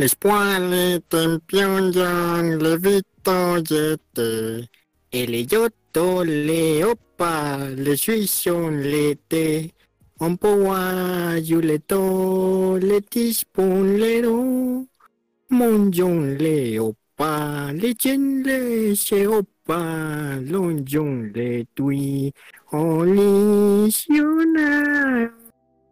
Les 0.00 0.14
poils 0.14 1.00
Pyongyang, 1.48 2.62
le 2.62 2.76
vito 2.76 3.58
yete. 3.68 4.68
El 5.10 5.32
yoto 5.50 6.22
le 6.22 6.84
opa, 6.84 7.66
le 7.76 7.96
suison 7.96 8.70
le 8.70 9.16
te. 9.28 9.68
On 10.20 10.36
poa 10.36 11.36
yuleto, 11.40 12.78
le 12.78 13.00
tispon 13.00 13.98
le 13.98 14.22
ro. 14.24 14.86
Mon 15.50 15.90
yon 15.90 16.36
le 16.38 16.78
opa, 16.78 17.72
le 17.74 17.92
chen 17.98 18.44
le 18.46 18.94
se 18.94 19.26
opa, 19.26 20.38
lon 20.46 20.78
yon 20.86 21.32
le 21.34 21.64
tui. 21.74 22.32
Oli 22.70 23.90
siona. 23.90 25.28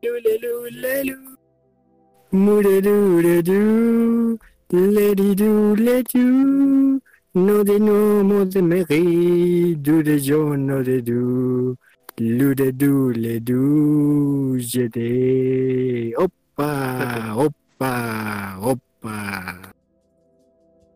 Lule 0.01 1.36
Muradu, 2.37 3.19
ledidu, 4.71 5.75
ledu, 5.75 7.01
no 7.35 7.65
de 7.65 7.79
no 7.81 8.45
de 8.45 8.61
meri, 8.61 9.75
de 9.77 10.21
jo 10.21 10.55
no 10.55 10.83
de 10.83 11.01
du, 11.01 11.79
lu 12.19 12.55
de 12.55 12.73
du 12.73 13.11
le 13.13 13.41
opa, 16.19 17.35
opa, 17.37 18.59
opa. 18.61 19.73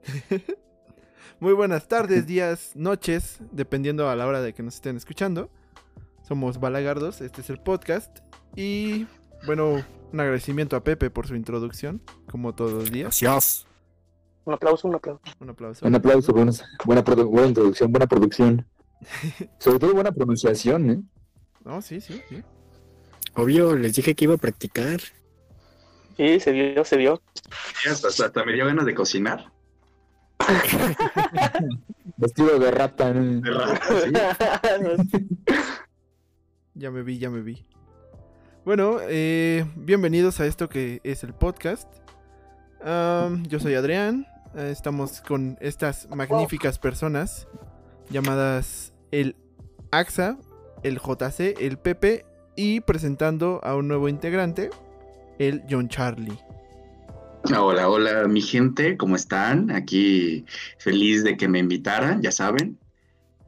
Muy 1.41 1.55
buenas 1.55 1.88
tardes, 1.88 2.27
días, 2.27 2.73
noches, 2.75 3.38
dependiendo 3.51 4.11
a 4.11 4.16
la 4.16 4.27
hora 4.27 4.43
de 4.43 4.52
que 4.52 4.63
nos 4.63 4.75
estén 4.75 4.99
escuchando. 4.99 5.49
Somos 6.23 6.61
Balagardos, 6.61 7.23
este 7.23 7.41
es 7.41 7.49
el 7.49 7.61
podcast. 7.61 8.19
Y 8.57 9.07
bueno, 9.47 9.85
un 10.12 10.21
agradecimiento 10.21 10.77
a 10.77 10.85
Pepe 10.85 11.11
por 11.11 11.27
su 11.27 11.35
introducción, 11.35 12.01
como 12.30 12.55
todos 12.55 12.73
los 12.73 12.91
días. 12.91 13.19
Gracias. 13.21 13.66
Un 14.45 14.55
aplauso, 14.55 14.88
un 14.88 14.95
aplauso. 14.96 15.21
Un 15.41 15.51
aplauso. 15.51 15.87
Un 15.87 15.95
aplauso, 15.95 16.33
buena, 16.33 16.52
buena, 16.85 17.05
produ- 17.05 17.29
buena 17.29 17.49
introducción, 17.49 17.93
buena 17.93 18.07
producción. 18.07 18.66
Sobre 19.59 19.79
todo 19.79 19.95
buena 19.95 20.13
pronunciación, 20.13 20.91
¿eh? 20.91 21.01
No, 21.65 21.83
sí, 21.83 22.01
sí, 22.01 22.21
sí. 22.29 22.43
Obvio, 23.35 23.77
les 23.77 23.95
dije 23.95 24.15
que 24.15 24.24
iba 24.24 24.35
a 24.35 24.38
practicar. 24.38 25.01
Sí, 26.16 26.41
se 26.41 26.52
vio, 26.52 26.85
se 26.85 26.96
vio. 26.96 27.23
Hasta, 27.88 28.09
hasta 28.09 28.45
me 28.45 28.52
dio 28.52 28.66
ganas 28.66 28.85
de 28.87 28.95
cocinar. 28.95 29.52
Vestido 32.16 32.59
de 32.59 32.71
rata. 32.71 33.11
¿eh? 33.11 33.15
De 33.15 33.51
rato, 33.51 34.01
sí. 34.05 35.29
Ya 36.74 36.91
me 36.91 37.02
vi, 37.02 37.18
ya 37.18 37.29
me 37.30 37.41
vi. 37.43 37.66
Bueno, 38.63 38.99
eh, 39.09 39.65
bienvenidos 39.75 40.39
a 40.39 40.47
esto 40.47 40.69
que 40.69 41.01
es 41.03 41.25
el 41.25 41.33
podcast. 41.33 41.89
Yo 43.49 43.59
soy 43.59 43.75
Adrián. 43.75 44.27
eh, 44.55 44.69
estamos 44.71 45.23
con 45.23 45.57
estas 45.63 46.09
magníficas 46.15 46.79
personas 46.79 47.49
llamadas 48.11 48.93
el 49.13 49.35
AXA, 49.91 50.37
el 50.83 50.99
JC, 50.99 51.59
el 51.59 51.79
Pepe 51.79 52.27
y 52.55 52.80
presentando 52.80 53.61
a 53.65 53.77
un 53.77 53.89
nuevo 53.89 54.11
integrante, 54.11 54.69
el 55.39 55.63
John 55.69 55.89
Charlie. 55.89 56.39
Hola, 57.59 57.89
hola, 57.89 58.29
mi 58.29 58.43
gente, 58.43 58.99
¿cómo 58.99 59.17
están? 59.17 59.71
Aquí 59.71 60.45
feliz 60.79 61.24
de 61.24 61.39
que 61.39 61.49
me 61.49 61.61
invitaran, 61.61 62.21
ya 62.21 62.30
saben. 62.30 62.79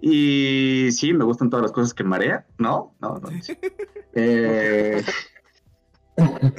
Y 0.01 0.89
sí, 0.91 1.13
me 1.13 1.25
gustan 1.25 1.51
todas 1.51 1.65
las 1.65 1.73
cosas 1.73 1.93
que 1.93 2.03
marea, 2.03 2.47
¿no? 2.57 2.95
No, 2.99 3.19
no. 3.19 3.29
Eh, 4.15 5.03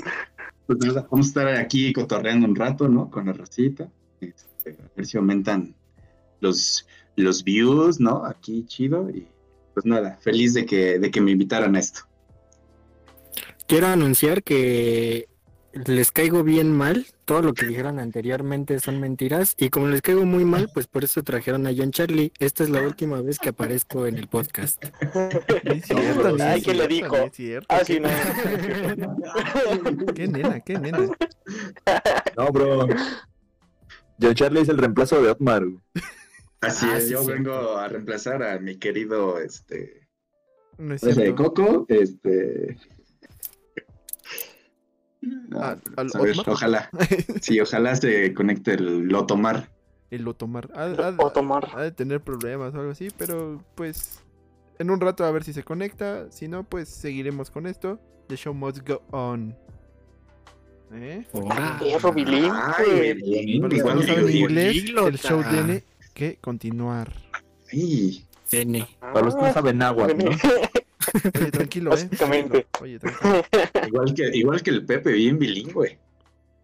pues 0.68 0.80
nada, 0.80 1.08
vamos 1.10 1.28
a 1.28 1.30
estar 1.30 1.48
aquí 1.48 1.94
cotorreando 1.94 2.48
un 2.48 2.56
rato, 2.56 2.88
¿no? 2.88 3.10
Con 3.10 3.28
la 3.28 3.34
racita. 3.34 3.90
Este, 4.22 4.72
a 4.72 4.90
ver 4.96 5.06
si 5.06 5.18
aumentan 5.18 5.76
los, 6.40 6.88
los 7.16 7.44
views, 7.44 8.00
¿no? 8.00 8.26
Aquí 8.26 8.66
chido. 8.66 9.10
Y 9.10 9.28
pues 9.74 9.86
nada, 9.86 10.18
feliz 10.22 10.54
de 10.54 10.66
que, 10.66 11.00
de 11.00 11.12
que 11.12 11.22
me 11.22 11.32
invitaran 11.32 11.76
a 11.76 11.80
esto. 11.80 12.02
Quiero 13.68 13.88
anunciar 13.88 14.44
que 14.44 15.28
les 15.74 16.12
caigo 16.12 16.44
bien 16.44 16.72
mal. 16.72 17.06
Todo 17.26 17.42
lo 17.42 17.54
que 17.54 17.66
dijeron 17.66 18.00
anteriormente 18.00 18.80
son 18.80 19.00
mentiras. 19.00 19.56
Y 19.58 19.70
como 19.70 19.88
les 19.88 20.02
caigo 20.02 20.26
muy 20.26 20.46
mal, 20.46 20.70
pues 20.74 20.88
por 20.88 21.04
eso 21.04 21.24
trajeron 21.24 21.66
a 21.68 21.72
John 21.76 21.92
Charlie. 21.92 22.32
Esta 22.40 22.64
es 22.64 22.70
la 22.70 22.82
última 22.82 23.22
vez 23.22 23.40
que 23.40 23.50
aparezco 23.50 24.06
en 24.08 24.18
el 24.18 24.28
podcast. 24.28 24.84
Es 25.64 25.86
cierto, 25.86 26.36
ni 26.36 26.42
Ay, 26.42 26.62
¿quién 26.62 26.78
le 26.78 26.88
dijo? 26.88 27.18
ni 27.18 27.24
es 27.26 27.34
cierto. 27.34 27.68
Ah, 27.70 27.82
sí, 27.86 28.00
no. 28.00 28.10
Qué 30.14 30.28
nena, 30.28 30.60
qué 30.62 30.78
nena. 30.80 31.00
No, 32.38 32.48
bro. 32.52 32.88
John 34.22 34.34
Charlie 34.36 34.62
es 34.62 34.70
el 34.70 34.78
reemplazo 34.78 35.22
de 35.22 35.30
Otmar. 35.32 35.64
Así 36.62 36.86
Ah, 36.90 36.98
es, 36.98 37.06
sí, 37.06 37.12
yo 37.12 37.24
sí. 37.24 37.32
vengo 37.32 37.78
a 37.78 37.88
reemplazar 37.88 38.44
a 38.44 38.60
mi 38.60 38.78
querido 38.78 39.40
este 39.40 40.08
No 40.78 40.94
es 40.96 41.02
de. 41.02 41.36
Coco, 41.36 41.86
este 41.90 42.78
Ah, 45.56 45.78
ojalá, 46.48 46.90
sí, 47.42 47.60
ojalá 47.60 47.96
se 47.96 48.34
conecte 48.34 48.74
el 48.74 49.08
Lotomar. 49.08 49.70
el 50.12 50.28
Otomar. 50.28 50.70
Ha, 50.76 50.84
ha- 50.86 51.16
O 51.18 51.32
tomar. 51.32 51.70
ha 51.76 51.82
de 51.82 51.92
tener 51.92 52.22
problemas 52.22 52.74
o 52.76 52.80
algo 52.80 52.92
así, 52.92 53.08
pero 53.18 53.64
pues 53.76 54.20
en 54.80 54.90
un 54.90 55.00
rato 55.00 55.24
a 55.26 55.32
ver 55.32 55.44
si 55.44 55.54
se 55.54 55.64
conecta. 55.64 56.32
Si 56.32 56.48
no, 56.48 56.64
pues 56.64 56.90
seguiremos 56.90 57.52
con 57.52 57.68
esto. 57.68 58.00
The 58.28 58.36
show 58.38 58.54
must 58.54 58.80
go 58.88 59.02
on. 59.12 59.56
¿Eh? 60.96 61.26
Ay, 61.50 63.14
bien, 63.16 63.62
no 63.62 63.70
saben 64.06 64.28
el 65.08 65.18
show 65.18 65.44
tiene 65.50 65.84
que 66.14 66.38
continuar. 66.40 67.12
Ay, 67.72 68.26
N. 68.52 68.88
Para 69.00 69.22
los 69.26 69.36
que 69.36 69.42
no 69.42 69.54
saben 69.54 69.78
náhuatl, 69.80 70.24
¿no? 70.24 70.32
Oye, 71.14 71.52
tranquilo, 71.52 71.92
¿eh? 71.92 71.94
Básicamente. 72.10 72.68
Tranquilo. 72.72 72.82
Oye, 72.82 73.00
tranquilo. 73.00 73.44
igual 73.88 74.14
que 74.14 74.38
igual 74.38 74.62
que 74.64 74.70
el 74.72 74.86
Pepe, 74.86 75.12
bien 75.14 75.38
bilingüe. 75.40 76.00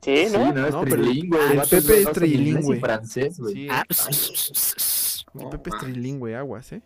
Sí, 0.02 0.28
Sí, 0.28 0.34
¿no? 0.34 0.54
no, 0.54 0.66
es 0.66 0.74
No, 0.74 0.82
pero 0.86 0.96
trilingüe. 1.04 1.40
el 1.52 1.60
Pepe 1.70 2.02
es 2.02 2.08
y 2.08 2.12
trilingüe. 2.14 2.80
francés, 2.80 3.40
güey. 3.40 3.54
Sí, 3.54 3.68
Ah, 3.70 3.84
el 3.90 5.50
Pepe 5.50 5.70
es 5.70 5.78
trilingüe, 5.80 6.36
aguas, 6.36 6.72
¿eh? 6.72 6.82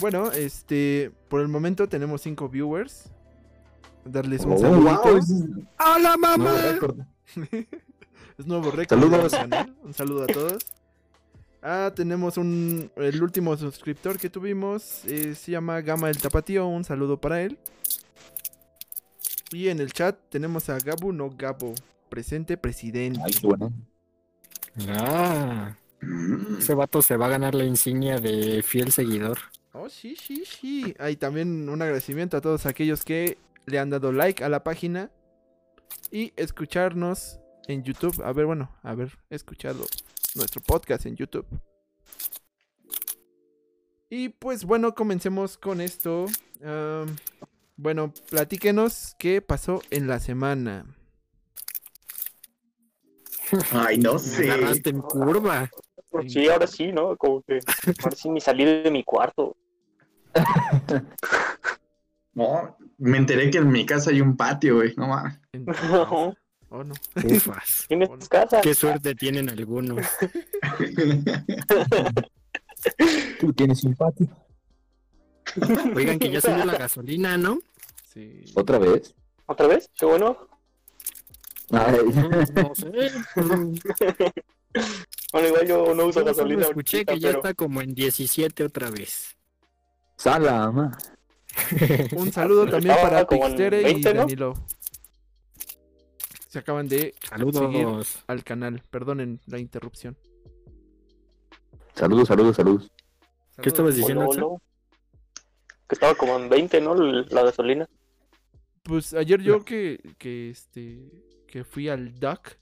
Bueno, 0.00 0.30
este, 0.32 1.10
por 1.28 1.40
el 1.40 1.48
momento 1.48 1.88
tenemos 1.88 2.22
cinco 2.22 2.48
viewers. 2.48 3.10
Darles 4.04 4.42
un 4.44 4.52
Oh, 4.52 4.58
saludito. 4.58 5.02
wow, 5.02 5.16
ese 5.18 5.34
es 5.34 5.40
¡Hola, 5.78 6.16
nuevo 6.16 6.38
mamá! 6.38 6.78
Es 8.38 8.46
nuevo 8.46 8.70
récord. 8.70 9.00
Saludos. 9.00 9.32
canal. 9.32 9.74
Un 9.82 9.92
saludo 9.92 10.22
a 10.22 10.26
todos. 10.28 10.64
Ah, 11.62 11.92
tenemos 11.94 12.36
un. 12.36 12.90
El 12.96 13.22
último 13.22 13.56
suscriptor 13.56 14.18
que 14.18 14.30
tuvimos 14.30 15.04
eh, 15.06 15.34
se 15.34 15.52
llama 15.52 15.80
Gama 15.80 16.06
del 16.08 16.18
Tapatío. 16.18 16.66
Un 16.66 16.84
saludo 16.84 17.20
para 17.20 17.42
él. 17.42 17.58
Y 19.50 19.68
en 19.68 19.80
el 19.80 19.92
chat 19.92 20.16
tenemos 20.28 20.68
a 20.68 20.78
Gabu 20.78 21.12
no 21.12 21.30
Gabo. 21.30 21.74
Presente 22.08 22.56
presidente. 22.56 23.20
Ay, 23.24 23.32
bueno. 23.42 23.72
Ah, 24.88 25.74
Mm. 26.00 26.58
ese 26.58 26.74
vato 26.74 27.02
se 27.02 27.16
va 27.16 27.26
a 27.26 27.30
ganar 27.30 27.56
la 27.56 27.64
insignia 27.64 28.18
de 28.20 28.62
fiel 28.62 28.92
seguidor. 28.92 29.38
Oh, 29.72 29.88
sí, 29.88 30.14
sí, 30.16 30.44
sí. 30.46 30.94
Hay 30.98 31.16
también 31.16 31.68
un 31.68 31.82
agradecimiento 31.82 32.36
a 32.36 32.40
todos 32.40 32.66
aquellos 32.66 33.04
que 33.04 33.36
le 33.66 33.78
han 33.78 33.90
dado 33.90 34.12
like 34.12 34.44
a 34.44 34.48
la 34.48 34.62
página 34.62 35.10
y 36.12 36.32
escucharnos 36.36 37.40
en 37.66 37.82
YouTube. 37.82 38.22
A 38.24 38.32
ver, 38.32 38.46
bueno, 38.46 38.70
haber 38.82 39.18
escuchado 39.28 39.86
nuestro 40.38 40.62
podcast 40.62 41.04
en 41.06 41.16
YouTube. 41.16 41.46
Y 44.10 44.30
pues 44.30 44.64
bueno, 44.64 44.94
comencemos 44.94 45.58
con 45.58 45.80
esto. 45.82 46.26
Bueno, 47.76 48.12
platíquenos 48.30 49.14
qué 49.18 49.42
pasó 49.42 49.82
en 49.90 50.08
la 50.08 50.18
semana. 50.20 50.86
Ay, 53.72 53.98
no 53.98 54.14
Me 54.14 54.18
sé. 54.18 54.50
agarraste 54.50 54.90
en 54.90 55.00
curva. 55.00 55.70
Sí, 56.26 56.48
ahora 56.48 56.66
sí, 56.66 56.90
¿no? 56.90 57.16
Como 57.16 57.42
que 57.42 57.60
ahora 58.02 58.16
sí 58.16 58.30
ni 58.30 58.40
salí 58.40 58.64
de 58.64 58.90
mi 58.90 59.04
cuarto. 59.04 59.56
No, 62.34 62.76
me 62.98 63.18
enteré 63.18 63.50
que 63.50 63.58
en 63.58 63.68
mi 63.68 63.84
casa 63.84 64.10
hay 64.10 64.20
un 64.20 64.36
patio, 64.36 64.76
güey. 64.76 64.94
No 64.96 65.08
mames. 65.08 65.40
No. 65.90 66.36
Oh, 66.70 66.84
no. 66.84 66.94
Ufas. 67.24 67.86
¿Tienes 67.88 68.28
casa? 68.28 68.60
Qué 68.60 68.74
suerte 68.74 69.14
tienen 69.14 69.48
algunos. 69.48 70.06
Tú 73.40 73.52
tienes 73.54 73.82
un 73.84 73.94
patio. 73.94 74.28
Oigan, 75.94 76.18
que 76.18 76.30
ya 76.30 76.40
subió 76.40 76.64
la 76.64 76.76
gasolina, 76.78 77.38
¿no? 77.38 77.58
Sí. 78.12 78.44
¿Otra 78.54 78.78
vez? 78.78 79.14
¿Otra 79.46 79.66
vez? 79.66 79.90
Qué 79.98 80.04
bueno. 80.04 80.36
Ay, 81.70 81.98
No 82.54 82.74
sé. 82.74 83.12
Bueno, 85.32 85.48
igual 85.48 85.66
yo 85.66 85.94
no 85.94 86.06
uso 86.06 86.24
gasolina 86.24 86.62
escuché 86.62 86.98
ahorita, 86.98 87.14
que 87.14 87.20
ya 87.20 87.28
pero... 87.28 87.38
está 87.38 87.54
como 87.54 87.80
en 87.80 87.94
17 87.94 88.64
otra 88.64 88.90
vez. 88.90 89.36
Salama. 90.16 90.96
Un 92.16 92.32
saludo 92.32 92.66
también 92.68 92.96
para 93.00 93.26
Pixtere 93.26 93.80
y 93.80 93.84
20, 94.02 94.14
¿no? 94.14 94.54
Se 96.58 96.62
acaban 96.62 96.88
de 96.88 97.14
Saludos. 97.28 98.24
al 98.26 98.42
canal. 98.42 98.82
Perdonen 98.90 99.40
la 99.46 99.58
interrupción. 99.60 100.16
Saludos, 101.94 102.26
saludos, 102.28 102.56
saludos. 102.56 102.90
¿Qué 103.62 103.68
estabas 103.68 103.94
diciendo? 103.94 104.22
Olo, 104.22 104.30
Axel? 104.30 104.42
olo. 104.44 104.62
Que 105.88 105.94
estaba 105.94 106.14
como 106.16 106.36
en 106.36 106.48
20, 106.48 106.80
¿no? 106.80 106.94
La 106.96 107.42
gasolina. 107.44 107.88
Pues 108.82 109.14
ayer 109.14 109.40
yo 109.40 109.64
que, 109.64 110.00
que 110.18 110.50
este 110.50 110.98
que 111.46 111.62
fui 111.64 111.88
al 111.88 112.18
DAC, 112.18 112.58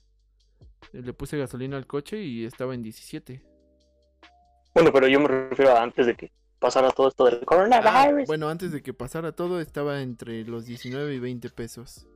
le 0.93 1.13
puse 1.13 1.37
gasolina 1.37 1.75
al 1.77 1.87
coche 1.87 2.21
y 2.23 2.45
estaba 2.45 2.73
en 2.75 2.83
17. 2.83 3.41
Bueno, 4.73 4.91
pero 4.93 5.07
yo 5.07 5.19
me 5.19 5.27
refiero 5.27 5.71
a 5.75 5.81
antes 5.81 6.05
de 6.05 6.15
que 6.15 6.31
pasara 6.59 6.91
todo 6.91 7.07
esto 7.09 7.25
del 7.25 7.39
Ah, 7.41 7.45
coronavirus. 7.45 8.27
bueno, 8.27 8.47
antes 8.49 8.71
de 8.71 8.81
que 8.81 8.93
pasara 8.93 9.31
todo 9.33 9.59
estaba 9.59 10.01
entre 10.01 10.43
los 10.45 10.65
19 10.65 11.15
y 11.15 11.19
20 11.19 11.49
pesos. 11.49 12.07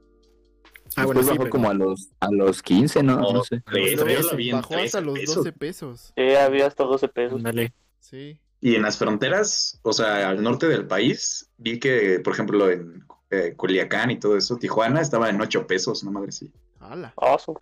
Ah, 0.96 1.06
bueno, 1.06 1.22
Después 1.22 1.26
sí, 1.26 1.30
bajó 1.30 1.44
pero- 1.44 1.50
como 1.52 1.70
a 1.70 1.74
los, 1.74 2.10
a 2.20 2.32
los 2.32 2.62
15, 2.62 3.04
¿no? 3.04 3.18
No, 3.20 3.34
No 3.34 3.44
sé. 3.44 3.62
tres, 3.66 3.96
Luego 3.96 4.10
yo 4.22 4.30
lo 4.32 4.36
vi 4.38 4.50
en 4.50 4.56
bajó 4.58 4.74
hasta 4.76 5.00
13 5.00 5.02
los 5.02 5.20
pesos. 5.20 5.36
12 5.36 5.52
pesos. 5.54 6.14
Sí, 6.16 6.36
había 6.36 6.68
hasta 6.68 6.84
12 6.84 7.08
pesos. 7.08 7.38
Ándale. 7.38 7.74
Sí. 8.00 8.38
Y 8.60 8.76
en 8.76 8.82
las 8.84 8.98
fronteras, 8.98 9.80
o 9.84 9.94
sea, 9.94 10.30
al 10.30 10.44
norte 10.44 10.68
del 10.68 10.86
país, 10.86 11.50
vi 11.58 11.80
que, 11.80 12.20
por 12.20 12.34
ejemplo, 12.34 12.70
en 12.70 13.04
eh, 13.30 13.54
Culiacán 13.56 14.12
y 14.12 14.20
todo 14.20 14.36
eso, 14.38 14.58
Tijuana 14.58 15.02
estaba 15.02 15.30
en 15.30 15.40
8 15.42 15.66
pesos, 15.66 16.04
no 16.04 16.12
madre 16.12 16.32
sí. 16.32 16.52
Ala. 16.80 17.14
Ah, 17.18 17.38
su- 17.40 17.58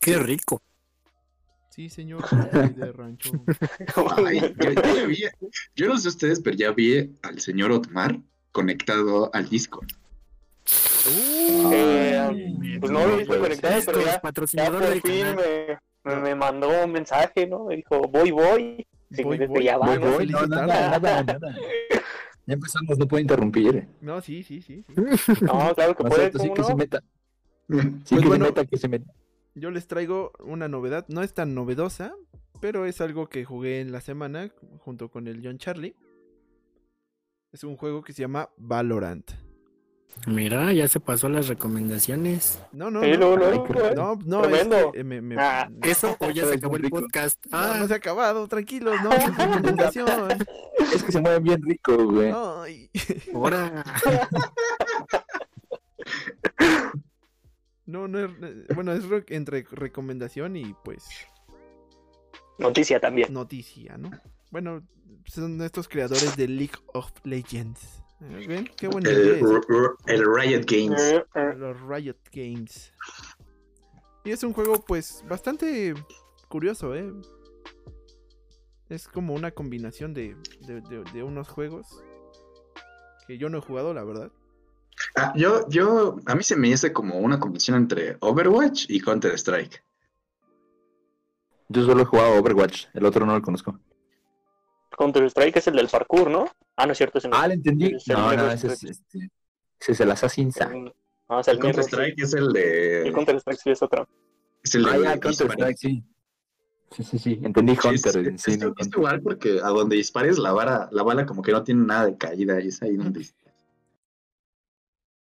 Qué 0.00 0.18
rico. 0.18 0.60
Sí, 1.70 1.88
señor. 1.88 2.24
de 2.74 2.90
rancho. 2.92 3.30
Ay, 4.26 4.40
yo, 5.00 5.06
vi- 5.06 5.24
yo 5.76 5.88
no 5.88 5.98
sé 5.98 6.08
ustedes, 6.08 6.40
pero 6.40 6.56
ya 6.56 6.72
vi 6.72 7.14
al 7.22 7.38
señor 7.40 7.70
Otmar 7.70 8.18
conectado 8.50 9.30
al 9.34 9.48
Discord. 9.48 9.88
Eh, 11.72 12.78
pues 12.80 12.92
no 12.92 13.06
lo 13.06 13.14
he 13.14 13.16
visto 13.18 13.28
puede 13.28 13.40
conectado, 13.42 13.82
pero 13.86 13.98
es 14.00 14.06
ya, 14.06 14.12
ya 14.12 14.20
patrocinador 14.20 14.80
por 14.80 14.90
del 14.90 15.00
fin 15.00 15.26
me, 15.36 15.78
me, 16.04 16.20
me 16.20 16.34
mandó 16.34 16.84
un 16.84 16.92
mensaje, 16.92 17.46
¿no? 17.46 17.64
Me 17.64 17.76
dijo, 17.76 18.00
voy, 18.02 18.30
voy. 18.30 18.86
Voy, 19.22 19.46
voy, 19.46 19.64
ya 19.64 19.76
voy, 19.76 19.88
van, 19.88 20.00
¿no? 20.00 20.10
voy. 20.12 20.26
no, 20.26 20.46
nada, 20.46 20.98
nada, 20.98 21.22
nada. 21.22 21.56
Ya 22.46 22.54
empezamos, 22.54 22.98
no 22.98 23.06
puedo 23.06 23.20
interrumpir. 23.20 23.88
No, 24.00 24.20
sí, 24.20 24.42
sí, 24.42 24.62
sí. 24.62 24.84
sí. 24.88 24.94
No, 25.42 25.74
claro 25.74 25.96
que 25.96 26.04
puede, 26.04 26.30
sea, 26.30 26.40
sí 26.40 26.48
¿cómo 26.48 26.54
que 26.54 26.62
se 26.64 26.74
meta. 26.74 27.00
Sí 27.68 27.74
Pues 28.14 28.22
que 28.22 28.28
bueno. 28.28 28.44
se 28.44 28.50
meta, 28.50 28.64
que 28.66 28.76
se 28.76 28.88
meta. 28.88 29.12
Yo 29.54 29.70
les 29.70 29.86
traigo 29.86 30.32
una 30.40 30.68
novedad. 30.68 31.06
No 31.08 31.22
es 31.22 31.34
tan 31.34 31.54
novedosa, 31.54 32.14
pero 32.60 32.86
es 32.86 33.00
algo 33.00 33.28
que 33.28 33.44
jugué 33.44 33.80
en 33.80 33.90
la 33.90 34.00
semana 34.00 34.50
junto 34.78 35.08
con 35.08 35.26
el 35.26 35.40
John 35.42 35.58
Charlie. 35.58 35.96
Es 37.52 37.64
un 37.64 37.76
juego 37.76 38.02
que 38.02 38.12
se 38.12 38.22
llama 38.22 38.50
Valorant. 38.56 39.45
Mira, 40.26 40.72
ya 40.72 40.88
se 40.88 40.98
pasó 40.98 41.28
las 41.28 41.46
recomendaciones. 41.48 42.58
No, 42.72 42.90
no, 42.90 43.02
Sí, 43.02 43.12
no. 43.16 43.36
No, 43.94 44.18
no, 44.24 44.42
Tremendo. 44.42 44.92
que, 44.92 45.00
eh, 45.00 45.04
me- 45.04 45.20
me- 45.20 45.36
Ah, 45.38 45.68
no, 45.70 45.86
¿Eso 45.86 46.16
o 46.18 46.30
ya 46.30 46.46
se 46.46 46.54
acabó 46.54 46.76
el 46.76 46.82
rico. 46.82 47.00
podcast? 47.00 47.38
no, 47.46 47.56
Ah, 47.58 47.76
no 47.78 47.86
se 47.86 47.94
ha 47.94 47.96
acabado, 47.98 48.48
tranquilos, 48.48 48.96
no, 49.04 49.10
recomendación. 49.94 50.08
Es 50.94 51.02
que 51.04 51.12
se 51.12 51.20
mueven 51.20 51.44
bien 51.44 51.62
rico, 51.62 51.96
güey. 52.06 52.32
Ay. 52.34 52.90
ahora. 53.34 53.84
No, 57.84 58.08
no 58.08 58.18
es, 58.18 58.30
bueno, 58.74 58.92
es 58.92 59.04
re- 59.04 59.24
entre 59.28 59.62
recomendación 59.70 60.56
y 60.56 60.74
pues 60.84 61.04
Noticia 62.58 62.98
también. 62.98 63.32
noticia, 63.32 63.96
¿no? 63.96 64.10
Bueno, 64.50 64.82
son 65.26 65.60
estos 65.62 65.86
creadores 65.88 66.36
de 66.36 66.48
League 66.48 66.74
of 66.94 67.12
Legends. 67.22 68.02
¿Ven? 68.20 68.68
Qué 68.76 68.88
buen 68.88 69.04
El, 69.06 70.24
Riot 70.34 70.64
Games. 70.66 71.00
Eh, 71.02 71.24
eh, 71.34 71.54
Los 71.56 71.80
Riot 71.82 72.16
Games. 72.32 72.92
Y 74.24 74.30
es 74.30 74.42
un 74.42 74.52
juego, 74.52 74.82
pues, 74.84 75.24
bastante 75.28 75.94
curioso, 76.48 76.94
¿eh? 76.94 77.12
Es 78.88 79.06
como 79.08 79.34
una 79.34 79.50
combinación 79.50 80.14
de, 80.14 80.36
de, 80.60 80.80
de- 80.80 81.04
de 81.12 81.22
unos 81.22 81.48
juegos 81.48 81.86
que 83.26 83.36
yo 83.36 83.48
no 83.48 83.58
he 83.58 83.60
jugado, 83.60 83.92
la 83.92 84.04
verdad. 84.04 84.30
Ah, 85.16 85.32
yo, 85.36 85.68
yo, 85.68 86.16
a 86.26 86.34
mí 86.34 86.42
se 86.42 86.56
me 86.56 86.72
hace 86.72 86.92
como 86.92 87.18
una 87.18 87.38
combinación 87.38 87.76
entre 87.76 88.16
Overwatch 88.20 88.86
y 88.88 89.00
Counter 89.00 89.32
Strike. 89.34 89.82
Yo 91.68 91.84
solo 91.84 92.02
he 92.02 92.06
jugado 92.06 92.34
Overwatch, 92.34 92.86
el 92.94 93.04
otro 93.04 93.26
no 93.26 93.34
lo 93.34 93.42
conozco. 93.42 93.78
Counter 94.96 95.24
Strike 95.24 95.56
es 95.58 95.66
el 95.68 95.76
del 95.76 95.88
parkour, 95.88 96.30
¿no? 96.30 96.46
Ah, 96.76 96.86
no 96.86 96.92
es 96.92 96.98
cierto, 96.98 97.18
ese 97.18 97.28
no. 97.28 97.36
Ah, 97.36 97.48
le 97.48 97.54
entendí. 97.54 97.94
Es 97.94 98.08
el 98.08 98.16
No, 98.16 98.32
no, 98.34 98.50
ese 98.50 98.66
es, 98.68 98.84
este, 98.84 99.30
ese 99.80 99.92
es 99.92 100.00
el 100.00 100.10
Assassin's. 100.10 100.60
Ah, 100.60 100.70
No, 101.28 101.40
es 101.40 101.48
el 101.48 101.54
El 101.56 101.60
Counter 101.60 101.84
Mirror, 101.84 101.84
sí. 101.84 101.88
Strike 101.90 102.22
es 102.22 102.34
el 102.34 102.52
de. 102.52 103.02
El 103.08 103.12
Counter 103.12 103.36
Strike 103.36 103.60
sí 103.60 103.70
es 103.70 103.82
otro. 103.82 104.08
Es 104.62 104.74
el 104.74 104.84
de 104.84 104.90
ya, 104.90 105.18
Counter 105.20 105.30
disparar. 105.30 105.72
Strike, 105.72 105.78
sí. 105.78 106.04
Sí, 106.92 107.02
sí, 107.04 107.18
sí. 107.18 107.40
Entendí 107.42 107.74
Sí, 107.76 107.88
es, 107.94 108.06
Hunter. 108.06 108.32
es- 108.34 108.42
sí, 108.42 108.50
es- 108.52 108.58
no, 108.58 108.68
es 108.68 108.74
Counter. 108.74 108.98
igual 108.98 109.22
porque 109.22 109.60
a 109.62 109.68
donde 109.68 109.96
dispares 109.96 110.38
la 110.38 110.52
vara, 110.52 110.88
la 110.92 111.02
bala 111.02 111.26
como 111.26 111.42
que 111.42 111.52
no 111.52 111.64
tiene 111.64 111.84
nada 111.84 112.06
de 112.06 112.16
caída 112.16 112.60
y 112.60 112.68
es 112.68 112.80
ahí 112.82 112.96
donde 112.96 113.26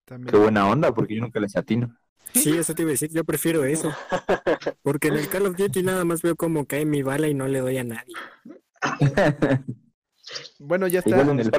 También. 0.04 0.30
Qué 0.30 0.36
buena 0.38 0.68
onda, 0.68 0.94
porque 0.94 1.16
yo 1.16 1.20
nunca 1.22 1.40
les 1.40 1.56
atino. 1.56 1.94
Sí, 2.34 2.56
eso 2.56 2.74
te 2.74 2.82
iba 2.82 2.90
a 2.90 2.92
decir. 2.92 3.10
Yo 3.10 3.24
prefiero 3.24 3.64
eso. 3.64 3.92
Porque 4.82 5.08
en 5.08 5.16
el 5.16 5.28
Call 5.28 5.46
of 5.46 5.56
Duty 5.56 5.82
nada 5.82 6.04
más 6.04 6.20
veo 6.22 6.36
cómo 6.36 6.66
cae 6.66 6.84
mi 6.84 7.02
bala 7.02 7.26
y 7.28 7.34
no 7.34 7.48
le 7.48 7.60
doy 7.60 7.78
a 7.78 7.84
nadie. 7.84 8.14
Bueno, 10.58 10.86
ya 10.88 10.98
está, 10.98 11.20
en 11.20 11.40
el 11.40 11.50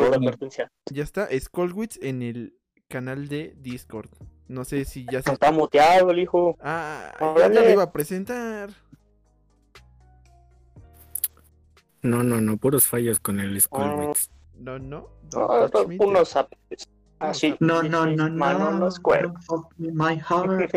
ya 0.92 1.04
está 1.04 1.27
Skullwitz 1.39 1.98
en 2.01 2.21
el 2.21 2.56
canal 2.88 3.27
de 3.27 3.56
Discord. 3.57 4.10
No 4.48 4.63
sé 4.63 4.86
si 4.86 5.06
ya 5.12 5.21
se... 5.21 5.31
Está 5.31 5.51
muteado 5.51 6.12
el 6.12 6.19
hijo. 6.19 6.57
Ah, 6.62 7.12
ya, 7.19 7.25
Órale. 7.25 7.56
ya 7.56 7.62
lo 7.62 7.69
iba 7.69 7.83
a 7.83 7.92
presentar. 7.92 8.69
No, 12.01 12.24
no, 12.24 12.39
no, 12.42 12.57
puros 12.57 12.88
fallos 12.88 13.19
con 13.19 13.39
el 13.39 13.60
Skullwitz. 13.60 14.30
No, 14.57 14.80
no. 14.80 15.10
Ah, 15.36 15.68
touch 15.72 15.88
me, 15.88 15.98
unos 16.00 16.36
apes. 16.36 16.89
Así. 17.19 17.56
No, 17.60 17.83
no, 17.83 18.06
no, 18.06 18.30
no. 18.30 18.36
Mano, 18.36 18.72
no 18.72 18.89
me, 19.77 19.92
my 19.92 20.19
heart. 20.19 20.72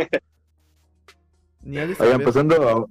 Ni 1.62 1.79
Oigan, 1.79 2.23
pasando 2.23 2.69
a, 2.69 2.87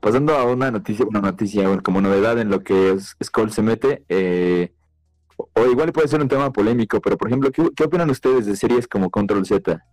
pasando 0.00 0.34
a 0.34 0.44
una 0.44 0.70
noticia, 0.70 1.06
una 1.06 1.20
noticia 1.20 1.66
bueno, 1.66 1.82
como 1.82 2.00
novedad 2.00 2.38
en 2.38 2.50
lo 2.50 2.62
que 2.62 2.92
es, 2.92 3.16
Skull 3.22 3.50
se 3.50 3.62
mete, 3.62 4.04
eh, 4.08 4.72
o, 5.36 5.66
igual 5.66 5.92
puede 5.92 6.08
ser 6.08 6.20
un 6.20 6.28
tema 6.28 6.52
polémico, 6.52 7.00
pero 7.00 7.16
por 7.16 7.28
ejemplo, 7.28 7.50
¿qué, 7.52 7.70
qué 7.76 7.84
opinan 7.84 8.10
ustedes 8.10 8.46
de 8.46 8.56
series 8.56 8.88
como 8.88 9.10
Control 9.10 9.46
Z? 9.46 9.84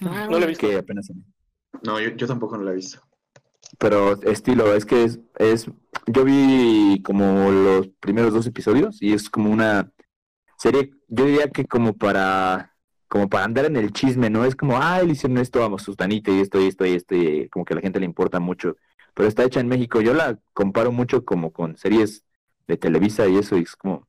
No 0.00 0.26
lo 0.26 0.38
he 0.38 0.46
visto. 0.46 0.68
Que 0.68 0.76
apenas 0.76 1.10
No, 1.82 2.00
yo, 2.00 2.10
yo 2.10 2.26
tampoco 2.26 2.56
no 2.56 2.64
la 2.64 2.72
he 2.72 2.76
visto. 2.76 3.00
pero 3.78 4.20
estilo, 4.22 4.74
es 4.74 4.84
que 4.84 5.04
es, 5.04 5.20
es, 5.38 5.70
yo 6.06 6.24
vi 6.24 7.02
como 7.02 7.50
los 7.50 7.88
primeros 8.00 8.34
dos 8.34 8.46
episodios 8.46 9.00
y 9.00 9.12
es 9.12 9.30
como 9.30 9.50
una 9.50 9.90
serie, 10.58 10.90
yo 11.08 11.24
diría 11.24 11.50
que 11.50 11.66
como 11.66 11.96
para, 11.96 12.73
como 13.14 13.28
para 13.28 13.44
andar 13.44 13.66
en 13.66 13.76
el 13.76 13.92
chisme, 13.92 14.28
¿no? 14.28 14.44
Es 14.44 14.56
como, 14.56 14.76
ah, 14.76 15.00
le 15.00 15.12
hicieron 15.12 15.38
esto 15.38 15.62
a 15.62 15.78
Sustanita 15.78 16.32
y 16.32 16.40
esto 16.40 16.60
y 16.60 16.66
esto 16.66 16.84
y 16.84 16.94
esto, 16.94 17.14
y 17.14 17.48
como 17.48 17.64
que 17.64 17.72
a 17.72 17.76
la 17.76 17.80
gente 17.80 18.00
le 18.00 18.06
importa 18.06 18.40
mucho, 18.40 18.76
pero 19.14 19.28
está 19.28 19.44
hecha 19.44 19.60
en 19.60 19.68
México, 19.68 20.00
yo 20.00 20.14
la 20.14 20.36
comparo 20.52 20.90
mucho 20.90 21.24
como 21.24 21.52
con 21.52 21.76
series 21.76 22.24
de 22.66 22.76
Televisa 22.76 23.28
y 23.28 23.36
eso, 23.36 23.56
y 23.56 23.62
es 23.62 23.76
como, 23.76 24.08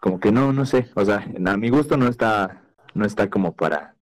como 0.00 0.18
que 0.20 0.32
no, 0.32 0.54
no 0.54 0.64
sé, 0.64 0.88
o 0.94 1.04
sea, 1.04 1.28
a 1.46 1.56
mi 1.58 1.68
gusto 1.68 1.98
no 1.98 2.08
está, 2.08 2.62
no 2.94 3.04
está 3.04 3.28
como 3.28 3.54
para 3.54 3.94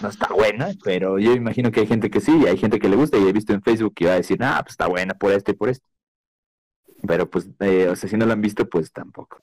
no 0.00 0.08
está 0.08 0.32
buena, 0.32 0.70
pero 0.82 1.18
yo 1.18 1.34
imagino 1.34 1.70
que 1.70 1.80
hay 1.80 1.86
gente 1.86 2.08
que 2.08 2.20
sí, 2.22 2.38
y 2.42 2.46
hay 2.46 2.56
gente 2.56 2.78
que 2.78 2.88
le 2.88 2.96
gusta, 2.96 3.18
y 3.18 3.28
he 3.28 3.32
visto 3.34 3.52
en 3.52 3.60
Facebook 3.60 3.92
que 3.92 4.06
va 4.06 4.12
a 4.12 4.22
decir, 4.22 4.42
ah, 4.42 4.62
pues 4.62 4.72
está 4.72 4.86
buena 4.86 5.12
por 5.12 5.32
este 5.32 5.52
y 5.52 5.56
por 5.56 5.68
esto. 5.68 5.86
Pero 7.06 7.28
pues, 7.28 7.50
eh, 7.60 7.88
o 7.90 7.96
sea, 7.96 8.08
si 8.08 8.16
no 8.16 8.24
la 8.24 8.32
han 8.32 8.40
visto, 8.40 8.66
pues 8.66 8.90
tampoco. 8.92 9.42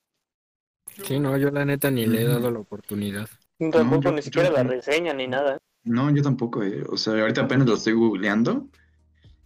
Sí, 1.04 1.20
no, 1.20 1.38
yo 1.38 1.52
la 1.52 1.66
neta 1.66 1.92
ni 1.92 2.06
le 2.06 2.22
he 2.22 2.28
dado 2.28 2.52
la 2.52 2.60
oportunidad. 2.60 3.30
Tampoco 3.72 4.12
ni 4.12 4.22
siquiera 4.22 4.50
la 4.50 4.64
reseña 4.64 5.14
ni 5.14 5.28
nada. 5.28 5.60
No, 5.84 6.14
yo 6.14 6.24
tampoco, 6.24 6.64
eh. 6.64 6.84
O 6.90 6.98
sea, 6.98 7.14
ahorita 7.14 7.42
apenas 7.42 7.68
lo 7.68 7.76
estoy 7.76 7.94
googleando 7.94 8.68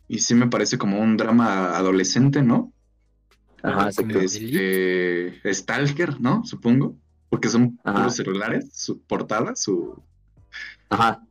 y 0.08 0.20
sí 0.20 0.36
me 0.36 0.48
parece 0.48 0.77
como 0.77 1.00
un 1.00 1.18
drama 1.18 1.75
adolescente, 1.77 2.41
¿no? 2.41 2.74
Ajá, 3.62 3.89
Como. 3.96 4.15
Este, 4.20 5.53
Stalker, 5.53 6.20
¿no? 6.20 6.44
Supongo. 6.46 6.96
Porque 7.29 7.50
son 7.50 7.79
Ajá. 7.84 7.98
puros 7.98 8.15
celulares, 8.15 8.70
su 8.74 9.01
portada, 9.01 9.56
su... 9.56 10.01
Ajá, 10.89 11.22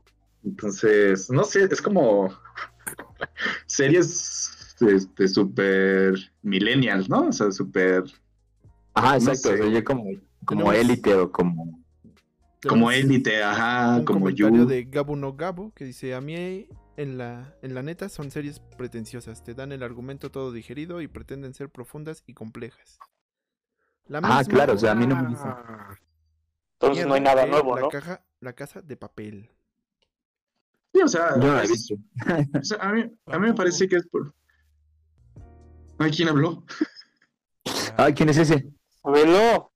Entonces, 0.44 1.28
no 1.28 1.42
sé, 1.42 1.64
es 1.64 1.82
como 1.82 2.28
series 3.66 4.76
este, 4.80 5.26
super 5.26 6.14
millennials, 6.42 7.08
¿no? 7.08 7.28
O 7.28 7.32
sea, 7.32 7.50
super... 7.50 8.04
ajá, 8.98 9.10
No 9.12 9.16
exacto. 9.16 9.48
sé. 9.48 9.54
o 9.54 9.56
sea, 9.58 9.68
yo 9.68 9.84
como, 9.84 10.04
como 10.44 10.72
élite 10.72 11.14
o 11.14 11.30
como... 11.32 11.78
Como 12.68 12.90
élite, 12.90 13.42
ajá, 13.42 13.98
un 13.98 14.04
como 14.04 14.20
comentario 14.20 14.62
You. 14.62 14.66
de 14.66 14.84
Gabo 14.84 15.14
no 15.14 15.34
Gabo 15.34 15.72
que 15.74 15.84
dice 15.84 16.14
a 16.14 16.20
mí 16.20 16.66
en 16.96 17.16
la 17.16 17.54
en 17.62 17.72
la 17.72 17.82
neta 17.84 18.08
son 18.08 18.32
series 18.32 18.58
pretenciosas 18.76 19.44
te 19.44 19.54
dan 19.54 19.70
el 19.70 19.84
argumento 19.84 20.32
todo 20.32 20.50
digerido 20.50 21.00
y 21.00 21.06
pretenden 21.06 21.54
ser 21.54 21.70
profundas 21.70 22.24
y 22.26 22.34
complejas 22.34 22.98
la 24.08 24.18
Ah, 24.24 24.38
misma 24.38 24.52
claro, 24.52 24.72
o 24.74 24.76
sea, 24.78 24.90
a 24.90 24.94
mí 24.96 25.06
no 25.06 25.14
me 25.14 25.28
gusta. 25.28 25.50
Ah, 25.68 25.94
Entonces 26.80 27.06
no 27.06 27.14
hay 27.14 27.20
nada 27.20 27.44
que 27.44 27.50
nuevo, 27.50 27.76
la 27.76 27.82
¿no? 27.82 27.88
caja 27.90 28.24
la 28.40 28.52
casa 28.54 28.82
de 28.82 28.96
papel 28.96 29.50
Sí, 30.92 31.00
o 31.00 31.06
sea, 31.08 31.34
Yo 31.36 31.46
no 31.46 31.54
la 31.54 31.60
he 31.60 31.64
es- 31.64 31.70
visto. 31.70 31.94
o 32.58 32.64
sea, 32.64 32.78
a, 32.78 32.92
mí, 32.92 33.04
a 33.26 33.38
mí 33.38 33.46
me 33.46 33.54
parece 33.54 33.86
que 33.88 33.94
es 33.96 34.06
por. 34.08 34.34
Ay, 35.98 36.10
¿quién 36.10 36.28
habló? 36.28 36.64
Ah, 37.96 38.10
¿quién 38.12 38.28
es 38.30 38.38
ese? 38.38 38.66
Velo. 39.12 39.72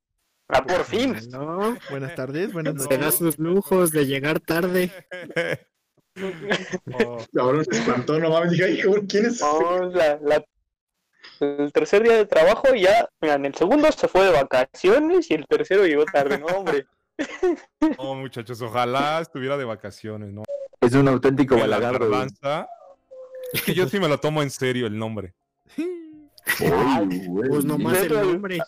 Ah, 0.49 0.65
por 0.65 0.85
fin. 0.85 1.17
No, 1.31 1.77
Buenas 1.91 2.15
tardes, 2.15 2.53
buenas 2.53 2.75
se 2.83 2.89
da 2.89 3.05
noches. 3.07 3.15
sus 3.15 3.39
lujos 3.39 3.91
de 3.91 4.07
llegar 4.07 4.41
tarde. 4.41 4.91
Oh, 6.99 7.25
Cabrón, 7.33 7.65
se 7.65 7.79
espantó, 7.79 8.19
no 8.19 8.29
mames. 8.29 8.51
Dije, 8.51 8.83
¿quién 9.09 9.25
es 9.27 9.37
ese? 9.37 9.45
No, 9.47 9.89
la, 9.89 10.19
la- 10.23 10.45
el 11.41 11.73
tercer 11.73 12.03
día 12.03 12.17
de 12.17 12.27
trabajo 12.27 12.75
ya, 12.75 13.09
mira, 13.23 13.35
en 13.37 13.47
el 13.47 13.55
segundo 13.55 13.91
se 13.93 14.09
fue 14.09 14.27
de 14.27 14.33
vacaciones 14.33 15.31
y 15.31 15.35
el 15.35 15.47
tercero 15.47 15.87
llegó 15.87 16.05
tarde, 16.05 16.39
no, 16.39 16.47
hombre. 16.49 16.85
no, 17.99 18.15
muchachos, 18.17 18.61
ojalá 18.61 19.21
estuviera 19.23 19.57
de 19.57 19.65
vacaciones, 19.65 20.35
¿no? 20.35 20.43
Es 20.83 20.93
un 20.93 21.09
auténtico 21.09 21.57
balagardo. 21.57 22.11
Es 23.55 23.63
que 23.65 23.73
yo 23.73 23.89
sí 23.89 23.99
me 23.99 24.09
lo 24.09 24.21
tomo 24.21 24.43
en 24.43 24.51
serio 24.51 24.87
el 24.87 24.99
nombre. 24.99 25.33
Uy, 26.61 27.27
güey. 27.27 27.49
Pues 27.51 27.65
nomás 27.65 27.99
el 28.03 28.13
nombre. 28.13 28.59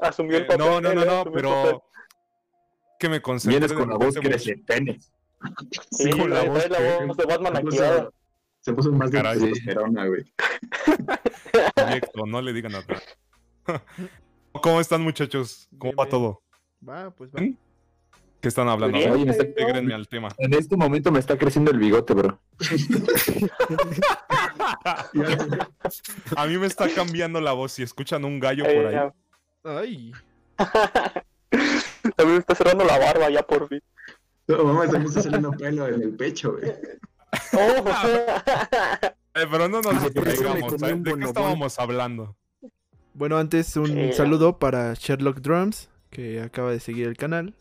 Asumió 0.00 0.36
el 0.36 0.42
Eh, 0.42 0.46
papel. 0.46 0.66
no, 0.66 0.80
no, 0.80 0.94
no, 0.94 1.04
no, 1.04 1.24
papel. 1.24 1.32
pero 1.34 1.82
que 2.98 3.08
me 3.08 3.20
concentré. 3.22 3.58
Vienes 3.60 3.72
con 3.76 3.88
la 3.90 3.96
voz 3.96 4.14
que 4.16 4.28
de 4.28 4.56
penes. 4.66 5.12
Sí, 5.90 6.10
con 6.10 6.30
la 6.30 6.44
voz 6.44 6.68
la 6.70 6.78
que- 6.78 7.04
voz 7.06 7.16
de 7.16 7.24
Batman 7.26 7.62
puso, 7.62 8.12
se 8.60 8.72
puso 8.72 8.92
más 8.92 9.10
de 9.10 9.18
Caray. 9.22 9.38
güey. 9.38 9.52
Proyecto, 11.74 12.26
no 12.26 12.42
le 12.42 12.52
digan 12.52 12.72
nada. 12.72 12.84
¿Cómo 14.62 14.80
están, 14.80 15.02
muchachos? 15.02 15.68
¿Cómo 15.78 15.92
Bien, 15.92 15.96
va 15.98 16.04
bien. 16.04 16.10
todo? 16.10 16.42
Va, 16.88 17.10
pues 17.10 17.30
va. 17.30 17.40
¿Qué 18.40 18.48
están 18.48 18.68
hablando? 18.68 18.96
Bien. 18.96 19.10
Oye, 19.10 19.24
me 19.24 19.32
está- 19.32 19.44
al 19.94 20.08
tema. 20.08 20.28
en 20.38 20.54
este 20.54 20.76
momento 20.76 21.10
me 21.12 21.18
está 21.18 21.36
creciendo 21.36 21.70
el 21.70 21.78
bigote, 21.78 22.14
bro. 22.14 22.38
A 26.36 26.46
mí 26.46 26.58
me 26.58 26.66
está 26.66 26.88
cambiando 26.88 27.40
la 27.40 27.52
voz. 27.52 27.72
Si 27.72 27.82
escuchan 27.82 28.24
un 28.24 28.38
gallo 28.40 28.64
Eh, 28.66 28.74
por 28.74 28.86
ahí. 28.86 28.94
ya. 28.94 29.14
Ay, 29.64 30.12
También 32.16 32.38
está 32.38 32.54
cerrando 32.54 32.84
la 32.84 32.98
barba 32.98 33.28
ya 33.30 33.42
por 33.42 33.68
fin. 33.68 33.82
No, 34.48 34.62
mamá, 34.64 34.86
se 34.88 34.98
me 34.98 35.04
está 35.06 35.22
saliendo 35.22 35.50
pelo 35.52 35.88
en 35.88 36.02
el 36.02 36.14
pecho, 36.16 36.52
güey. 36.52 36.70
Oh, 37.52 37.84
Eh, 39.34 39.44
pero 39.50 39.68
no 39.68 39.82
nos 39.82 39.86
Ah, 39.94 40.00
me 40.00 40.10
distraigamos. 40.10 40.72
¿eh? 40.82 40.94
¿De 40.96 41.14
qué 41.18 41.24
estábamos 41.24 41.78
hablando? 41.78 42.36
Bueno, 43.12 43.36
antes 43.38 43.76
un 43.76 43.86
Sí. 43.88 44.12
saludo 44.12 44.58
para 44.58 44.94
Sherlock 44.94 45.38
Drums, 45.40 45.90
que 46.10 46.40
acaba 46.40 46.70
de 46.70 46.80
seguir 46.80 47.06
el 47.08 47.16
canal. 47.16 47.54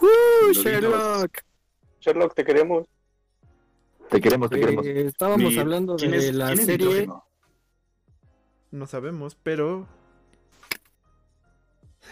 ¡Uh, 0.00 0.52
Sherlock! 0.52 1.38
Sherlock, 2.00 2.34
te 2.34 2.44
queremos. 2.44 2.86
Te 4.10 4.20
queremos, 4.20 4.50
te 4.50 4.60
queremos. 4.60 4.86
Eh, 4.86 5.06
estábamos 5.06 5.56
hablando 5.58 5.96
¿Quién 5.96 6.12
de 6.12 6.18
es- 6.18 6.34
la 6.34 6.54
serie. 6.56 7.08
No 8.70 8.86
sabemos, 8.86 9.36
pero. 9.42 9.86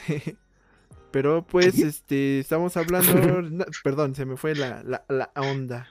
pero 1.10 1.44
pues, 1.46 1.78
este, 1.78 2.38
estamos 2.40 2.76
hablando. 2.76 3.42
no, 3.42 3.64
perdón, 3.82 4.14
se 4.14 4.24
me 4.24 4.36
fue 4.36 4.54
la, 4.54 4.82
la, 4.82 5.04
la 5.08 5.30
onda. 5.36 5.88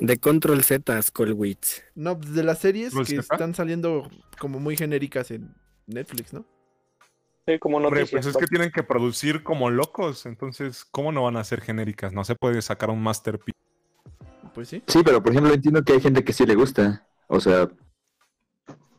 De 0.00 0.18
Control 0.18 0.62
Z, 0.64 1.00
Skullwitz. 1.02 1.82
No, 1.94 2.16
de 2.16 2.42
las 2.42 2.58
series 2.58 2.92
¿Cruz 2.92 3.08
que 3.08 3.16
están 3.16 3.54
saliendo 3.54 4.10
como 4.38 4.58
muy 4.58 4.76
genéricas 4.76 5.30
en 5.30 5.54
Netflix, 5.86 6.32
¿no? 6.32 6.44
Sí, 7.46 7.58
como 7.58 7.76
Hombre, 7.76 8.00
noticias. 8.00 8.24
pues 8.24 8.34
es 8.34 8.40
que 8.40 8.46
tienen 8.46 8.72
que 8.72 8.82
producir 8.82 9.42
como 9.42 9.70
locos. 9.70 10.26
Entonces, 10.26 10.84
¿cómo 10.90 11.12
no 11.12 11.22
van 11.22 11.36
a 11.36 11.44
ser 11.44 11.60
genéricas? 11.60 12.12
No 12.12 12.24
se 12.24 12.34
puede 12.34 12.60
sacar 12.62 12.90
un 12.90 13.02
masterpiece. 13.02 13.58
Pues 14.54 14.68
sí. 14.68 14.82
Sí, 14.86 15.00
pero 15.04 15.22
por 15.22 15.32
ejemplo 15.32 15.52
entiendo 15.52 15.82
que 15.82 15.94
hay 15.94 16.00
gente 16.00 16.24
que 16.24 16.32
sí 16.32 16.46
le 16.46 16.54
gusta. 16.54 17.06
O 17.26 17.40
sea, 17.40 17.68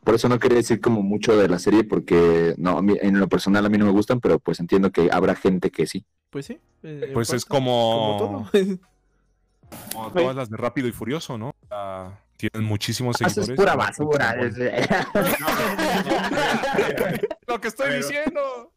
por 0.04 0.14
eso 0.14 0.28
no 0.28 0.38
quería 0.38 0.58
decir 0.58 0.80
como 0.80 1.02
mucho 1.02 1.36
de 1.36 1.48
la 1.48 1.58
serie 1.58 1.84
porque 1.84 2.54
no, 2.58 2.78
a 2.78 2.82
mí- 2.82 2.98
en 3.00 3.18
lo 3.18 3.28
personal 3.28 3.64
a 3.64 3.68
mí 3.68 3.78
no 3.78 3.86
me 3.86 3.92
gustan, 3.92 4.20
pero 4.20 4.38
pues 4.38 4.60
entiendo 4.60 4.90
que 4.92 5.08
habrá 5.10 5.34
gente 5.34 5.70
que 5.70 5.86
sí. 5.86 6.04
Pues 6.30 6.46
sí. 6.46 6.58
eh, 6.82 7.10
Pues 7.14 7.32
es 7.32 7.44
como, 7.44 8.16
Como 8.18 8.50
todo. 8.50 8.52
como 9.92 10.10
todas 10.12 10.36
las 10.36 10.50
de 10.50 10.56
Rápido 10.56 10.88
y 10.88 10.92
Furioso, 10.92 11.38
¿no? 11.38 11.52
Ah, 11.70 12.18
tienen 12.36 12.64
muchísimos 12.68 13.20
Eso 13.20 13.30
seguidores. 13.42 13.50
es 13.50 13.56
pura 13.56 13.74
basura. 13.76 14.36
Lo 17.46 17.60
que 17.60 17.68
estoy 17.68 17.86
Pero- 17.88 18.06
diciendo. 18.06 18.72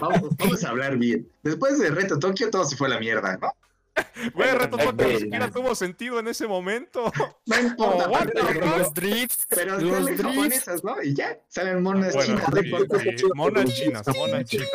Vamos, 0.00 0.36
vamos 0.36 0.64
a 0.64 0.68
hablar 0.68 0.96
bien. 0.96 1.28
Después 1.42 1.78
de 1.78 1.90
Reto 1.90 2.18
Tokio, 2.18 2.50
todo 2.50 2.64
se 2.64 2.76
fue 2.76 2.86
a 2.88 2.90
la 2.90 3.00
mierda, 3.00 3.36
¿no? 3.38 3.52
Güey, 4.34 4.50
Reto 4.52 4.76
Tokio 4.76 5.08
ni 5.08 5.18
siquiera 5.20 5.50
tuvo 5.50 5.74
sentido 5.74 6.18
en 6.20 6.28
ese 6.28 6.46
momento. 6.46 7.12
No 7.46 7.60
importa, 7.60 8.08
Oh, 8.10 8.18
pero, 8.32 8.78
Los 8.78 8.94
drifts. 8.94 9.46
pero 9.48 9.78
los 9.80 10.04
drifts. 10.06 10.22
japonesas, 10.22 10.84
¿no? 10.84 11.02
Y 11.02 11.14
ya, 11.14 11.38
salen 11.48 11.82
monas 11.82 12.14
Bueno, 12.14 12.38
chinas. 12.38 13.02
sí, 13.02 13.10
sí, 13.18 13.24
monas 13.34 13.74
chinas, 13.74 14.06
monas 14.16 14.44
chinas. 14.44 14.68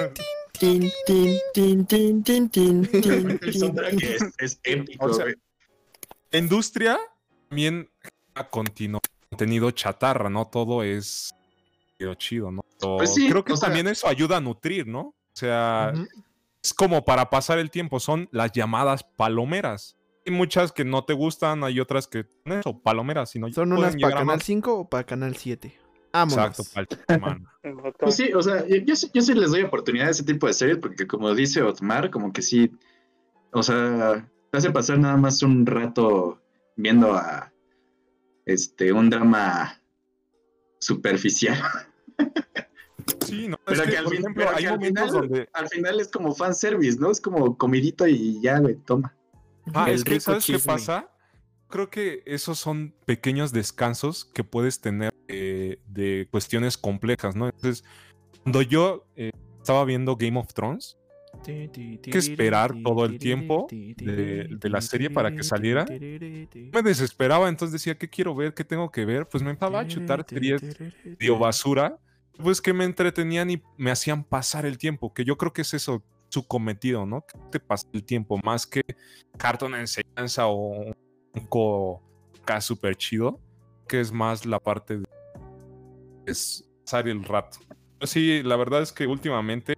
Tin, 0.59 0.91
tin, 1.05 1.37
tin, 1.53 1.85
tin, 1.85 2.23
tin, 2.23 2.49
tin, 2.49 2.87
tin, 2.87 3.39
El 3.41 3.53
soundtrack 3.53 4.01
es, 4.03 4.23
es 4.37 4.59
épico, 4.63 5.05
O 5.05 5.13
sea. 5.13 5.25
La 6.31 6.37
industria 6.39 6.99
también 7.49 7.89
genera 8.01 8.49
continu- 8.51 8.99
contenido 9.29 9.71
chatarra, 9.71 10.29
¿no? 10.29 10.47
Todo 10.47 10.83
es 10.83 11.33
chido, 11.97 12.13
chido, 12.15 12.51
¿no? 12.51 12.63
Pues 12.79 13.13
sí, 13.13 13.29
creo 13.29 13.43
que 13.43 13.53
o 13.53 13.57
sea- 13.57 13.67
también 13.67 13.87
eso 13.87 14.07
ayuda 14.07 14.37
a 14.37 14.41
nutrir, 14.41 14.87
¿no? 14.87 14.99
O 15.01 15.15
sea, 15.33 15.91
Ujú. 15.93 16.07
Es 16.63 16.73
como 16.73 17.03
para 17.05 17.29
pasar 17.29 17.59
el 17.59 17.71
tiempo, 17.71 17.99
son 17.99 18.29
las 18.31 18.51
llamadas 18.51 19.03
palomeras. 19.03 19.97
Hay 20.25 20.33
muchas 20.33 20.71
que 20.71 20.85
no 20.85 21.03
te 21.03 21.13
gustan, 21.13 21.63
hay 21.63 21.79
otras 21.79 22.07
que 22.07 22.25
son 22.43 22.59
eso, 22.59 22.79
palomeras, 22.79 23.31
sino 23.31 23.51
¿Son 23.51 23.71
unas 23.73 23.95
para 23.95 24.15
Canal 24.17 24.41
5 24.41 24.79
o 24.79 24.89
para 24.89 25.03
Canal 25.05 25.35
7? 25.35 25.75
Vámonos. 26.13 26.59
Exacto, 26.59 26.63
para 27.09 27.37
el. 27.63 27.93
Pues 27.97 28.15
sí, 28.15 28.31
o 28.33 28.41
sea, 28.41 28.67
yo, 28.67 28.75
yo 28.77 28.95
sí- 28.95 29.09
yo 29.13 29.21
sí 29.21 29.33
les 29.33 29.51
doy 29.51 29.63
oportunidad 29.63 30.07
a 30.07 30.11
ese 30.11 30.23
tipo 30.23 30.45
de 30.47 30.53
series 30.53 30.77
porque 30.77 31.07
como 31.07 31.33
dice 31.33 31.61
Otmar, 31.63 32.11
como 32.11 32.31
que 32.33 32.41
sí, 32.41 32.69
o 33.51 33.63
sea, 33.63 34.29
te 34.51 34.57
hace 34.57 34.69
pasar 34.71 34.99
nada 34.99 35.17
más 35.17 35.41
un 35.41 35.65
rato 35.65 36.39
viendo 36.75 37.13
a 37.15 37.51
este 38.45 38.91
un 38.91 39.09
drama 39.09 39.79
superficial. 40.79 41.57
Sí, 43.25 43.47
no, 43.47 43.57
Pero 43.65 43.81
es 43.81 43.87
que, 43.87 43.91
que 43.91 43.97
al 43.97 44.03
por 44.05 44.13
fin- 44.13 44.21
ejemplo, 44.21 44.43
pero 44.45 44.57
hay 44.57 44.63
que 44.63 44.69
al 44.69 44.75
momentos 44.75 45.05
final- 45.11 45.21
donde... 45.29 45.49
Al 45.53 45.69
final 45.69 45.99
es 45.99 46.07
como 46.09 46.35
fanservice, 46.35 46.99
¿no? 46.99 47.11
Es 47.11 47.21
como 47.21 47.57
comidito 47.57 48.07
y 48.07 48.39
ya, 48.41 48.59
güey, 48.59 48.75
toma. 48.75 49.15
Ah, 49.73 49.85
El 49.89 49.95
es 49.95 50.03
que, 50.03 50.19
¿sabes 50.19 50.45
qué 50.45 50.53
chisme. 50.53 50.73
pasa? 50.73 51.09
Creo 51.69 51.89
que 51.89 52.23
esos 52.25 52.59
son 52.59 52.93
pequeños 53.05 53.53
descansos 53.53 54.25
que 54.25 54.43
puedes 54.43 54.81
tener 54.81 55.11
eh, 55.27 55.79
de 55.87 56.27
cuestiones 56.31 56.77
complejas, 56.77 57.35
¿no? 57.35 57.45
Entonces, 57.45 57.83
cuando 58.43 58.61
yo 58.61 59.05
eh, 59.15 59.31
estaba 59.59 59.85
viendo 59.85 60.15
Game 60.17 60.37
of 60.37 60.53
Thrones, 60.53 60.97
que 61.45 61.99
que 62.01 62.17
esperar 62.17 62.73
todo 62.83 63.05
el 63.05 63.17
tiempo 63.17 63.67
de- 63.69 64.47
de 64.49 64.69
la 64.69 64.81
serie 64.81 65.09
para 65.09 65.33
que 65.33 65.43
saliera. 65.43 65.85
me 65.87 66.81
desesperaba, 66.83 67.47
entonces 67.47 67.71
decía, 67.73 67.97
¿qué 67.97 68.09
quiero 68.09 68.35
ver? 68.35 68.53
¿Qué 68.53 68.65
tengo 68.65 68.91
que 68.91 69.05
ver? 69.05 69.27
Pues 69.29 69.41
me 69.41 69.51
empezaba 69.51 69.79
a 69.79 69.87
chutar 69.87 70.25
series 70.27 70.61
dio 71.19 71.37
basura, 71.39 71.97
pues 72.37 72.61
que 72.61 72.73
me 72.73 72.85
entretenían 72.85 73.49
y 73.49 73.61
me 73.77 73.91
hacían 73.91 74.23
pasar 74.23 74.65
el 74.65 74.77
tiempo, 74.77 75.13
que 75.13 75.25
yo 75.25 75.37
creo 75.37 75.53
que 75.53 75.61
es 75.61 75.73
eso 75.73 76.03
su 76.29 76.47
cometido, 76.47 77.05
¿no? 77.05 77.25
Que 77.25 77.37
te 77.51 77.59
pasa 77.59 77.87
el 77.93 78.03
tiempo, 78.03 78.39
más 78.43 78.65
que 78.65 78.81
cartón 79.37 79.75
enseñanza 79.75 80.47
o 80.47 80.93
un 81.33 81.47
co 81.49 82.01
acá 82.41 82.61
súper 82.61 82.95
chido, 82.95 83.39
que 83.87 83.99
es 83.99 84.11
más 84.11 84.45
la 84.45 84.59
parte 84.59 84.97
de 84.99 85.05
es 86.25 86.69
pasar 86.85 87.07
el 87.07 87.23
rato. 87.23 87.59
Sí, 88.01 88.41
la 88.43 88.55
verdad 88.55 88.81
es 88.81 88.91
que 88.91 89.05
últimamente, 89.07 89.73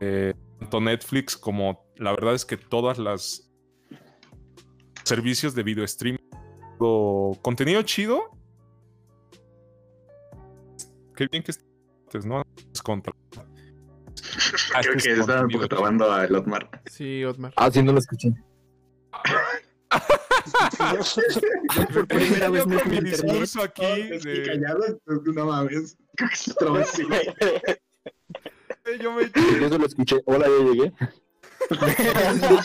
eh, 0.00 0.34
tanto 0.58 0.80
Netflix 0.80 1.36
como 1.36 1.86
la 1.96 2.12
verdad 2.12 2.34
es 2.34 2.44
que 2.44 2.56
todas 2.56 2.98
las 2.98 3.50
servicios 5.04 5.54
de 5.54 5.62
video 5.62 5.84
streaming, 5.84 6.18
contenido 7.42 7.82
chido, 7.82 8.37
qué 11.18 11.26
bien 11.30 11.42
que 11.42 11.50
estés, 11.50 12.24
¿no? 12.24 12.42
Es 12.72 12.80
contra. 12.82 13.12
Ah, 14.74 14.80
Creo 14.82 14.94
que 14.94 14.98
es 14.98 15.06
estaba 15.18 15.42
un 15.42 15.48
poco 15.48 15.60
contenido 15.60 15.68
trabando 15.68 16.12
a 16.12 16.24
Otmar. 16.38 16.82
Sí, 16.86 17.24
Otmar. 17.24 17.52
Ah, 17.56 17.70
sí, 17.70 17.82
no 17.82 17.92
lo 17.92 17.98
escuché. 17.98 18.32
Por 21.94 22.06
primera 22.06 22.48
vez 22.50 22.66
me 22.66 22.82
mi 22.84 23.00
discurso 23.00 23.62
aquí 23.62 23.84
Estoy 23.84 24.40
de- 24.40 24.46
callado, 24.46 25.00
no 25.34 25.46
mames. 25.46 25.96
Creo 26.16 26.30
que 26.30 26.36
se 26.36 26.54
trabó 26.54 26.76
así. 26.78 27.02
yo 29.00 29.12
me 29.12 29.30
Yo 29.60 29.68
solo 29.68 29.86
escuché. 29.86 30.16
Hola, 30.26 30.46
ya 30.48 30.64
llegué. 30.72 30.92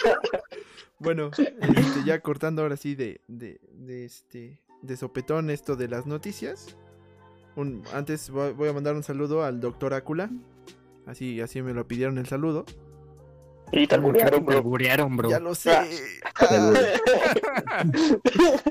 Bueno, 0.99 1.31
este, 1.37 2.03
ya 2.05 2.19
cortando 2.21 2.61
ahora 2.61 2.77
sí 2.77 2.95
de, 2.95 3.19
de, 3.27 3.59
de 3.73 4.05
este 4.05 4.61
de 4.81 4.95
sopetón 4.95 5.49
esto 5.49 5.75
de 5.75 5.89
las 5.89 6.05
noticias. 6.05 6.77
Un- 7.55 7.83
antes 7.93 8.29
voy 8.29 8.67
a 8.67 8.73
mandar 8.73 8.95
un 8.95 9.03
saludo 9.03 9.43
al 9.43 9.59
doctor 9.61 9.93
Ácula. 9.93 10.29
Así, 11.05 11.41
así 11.41 11.61
me 11.61 11.73
lo 11.73 11.87
pidieron 11.87 12.17
el 12.17 12.25
saludo. 12.27 12.65
Y 13.71 13.87
te 13.87 13.95
alburearon, 13.95 14.45
bro. 14.45 14.57
alburearon, 14.57 15.17
bro. 15.17 15.29
Ya 15.29 15.39
lo 15.39 15.55
sé. 15.55 15.71
Ah. 16.35 16.73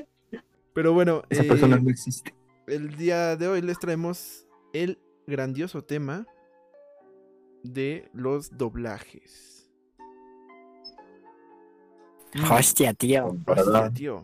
Pero 0.73 0.93
bueno, 0.93 1.23
Esa 1.29 1.43
eh, 1.43 1.47
persona 1.47 1.77
no 1.77 1.89
existe. 1.89 2.33
el 2.67 2.95
día 2.97 3.35
de 3.35 3.47
hoy 3.47 3.61
les 3.61 3.77
traemos 3.79 4.47
el 4.73 4.99
grandioso 5.27 5.83
tema 5.83 6.25
de 7.63 8.09
los 8.13 8.57
doblajes. 8.57 9.69
Mm, 12.33 12.51
Hostia, 12.51 12.93
tío. 12.95 13.37
hostia, 13.45 13.91
tío. 13.93 14.23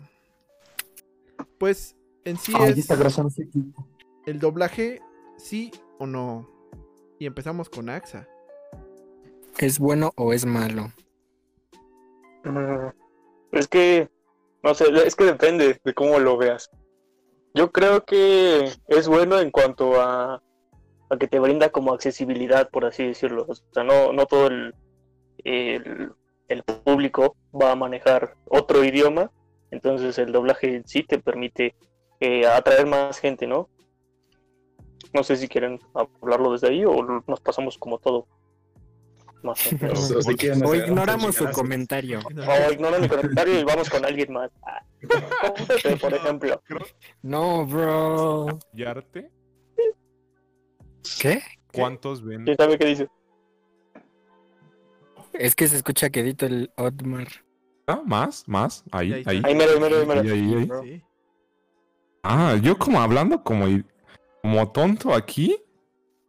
Pues 1.60 1.96
en 2.26 2.38
sí 2.38 2.52
Ay, 2.56 2.72
es 2.72 2.80
esta 2.80 2.96
grasa 2.96 3.22
no 3.22 3.30
se 3.30 3.48
quita. 3.48 3.82
El 4.26 4.40
doblaje, 4.40 5.02
sí 5.38 5.72
o 5.98 6.06
no. 6.06 6.50
Y 7.20 7.26
empezamos 7.26 7.70
con 7.70 7.90
AXA. 7.90 8.28
¿Es 9.58 9.80
bueno 9.80 10.14
o 10.16 10.34
es 10.34 10.46
malo? 10.46 10.92
Mm, 12.44 12.90
Es 13.52 13.68
que, 13.68 14.10
no 14.64 14.74
sé, 14.74 14.86
es 15.06 15.16
que 15.16 15.26
depende 15.26 15.80
de 15.84 15.94
cómo 15.94 16.20
lo 16.20 16.38
veas. 16.38 16.70
Yo 17.54 17.72
creo 17.72 18.06
que 18.06 18.70
es 18.88 19.08
bueno 19.08 19.40
en 19.40 19.52
cuanto 19.52 20.00
a, 20.00 20.42
a 21.10 21.18
que 21.18 21.28
te 21.28 21.40
brinda 21.40 21.70
como 21.72 21.94
accesibilidad, 21.94 22.70
por 22.70 22.86
así 22.86 23.06
decirlo. 23.06 23.46
O 23.50 23.56
sea, 23.56 23.84
no, 23.84 24.14
no 24.14 24.26
todo 24.28 24.48
el, 24.48 24.76
el, 25.44 26.14
el 26.48 26.64
público 26.64 27.36
va 27.60 27.72
a 27.72 27.76
manejar 27.76 28.36
otro 28.46 28.84
idioma, 28.84 29.32
entonces 29.72 30.18
el 30.20 30.32
doblaje 30.32 30.76
en 30.76 30.88
sí 30.88 31.04
te 31.04 31.20
permite 31.20 31.76
eh, 32.20 32.46
atraer 32.46 32.86
más 32.86 33.20
gente, 33.20 33.48
¿no? 33.48 33.70
No 35.14 35.24
sé 35.24 35.36
si 35.38 35.48
quieren 35.48 35.80
hablarlo 35.94 36.52
desde 36.52 36.68
ahí 36.70 36.86
o 36.86 37.04
nos 37.28 37.40
pasamos 37.42 37.78
como 37.78 37.98
todo. 38.00 38.28
Más 39.42 39.72
o 39.72 39.78
menos. 39.78 40.12
O 40.12 40.22
si 40.22 40.36
quieren 40.36 40.64
O 40.66 40.74
hacer 40.74 40.88
ignoramos 40.88 41.36
su 41.36 41.50
comentario. 41.52 42.20
O 42.68 42.72
ignora 42.72 43.00
mi 43.00 43.08
comentario 43.08 43.60
y 43.60 43.64
vamos 43.64 43.90
con 43.90 44.06
alguien 44.06 44.34
más. 44.34 44.52
Ah, 44.64 44.84
por 46.02 46.14
ejemplo. 46.14 46.62
No, 47.22 47.66
bro. 47.66 48.60
¿Y 48.74 48.84
arte? 48.84 49.32
¿Qué? 51.22 51.42
¿Cuántos 51.74 52.24
ven? 52.24 52.44
¿Quién 52.44 52.58
sabe 52.58 52.78
qué 52.78 52.86
dice? 52.86 53.08
Es 55.34 55.56
que 55.56 55.68
se 55.68 55.78
escucha 55.78 56.10
quedito 56.10 56.46
el 56.46 56.72
Otmar. 56.76 57.28
Ah, 57.88 58.02
¿Más? 58.06 58.44
¿Más? 58.48 58.84
Ahí, 58.92 59.14
Ahí 59.26 59.42
ahí. 59.44 59.56
mero, 59.56 59.72
ahí 59.74 59.80
mero, 59.80 60.22
ahí 60.22 60.42
mero. 60.42 60.84
Ah, 62.24 62.58
yo 62.62 62.78
como 62.78 63.00
hablando 63.00 63.42
como, 63.44 63.66
como 64.42 64.72
tonto 64.72 65.14
aquí. 65.14 65.58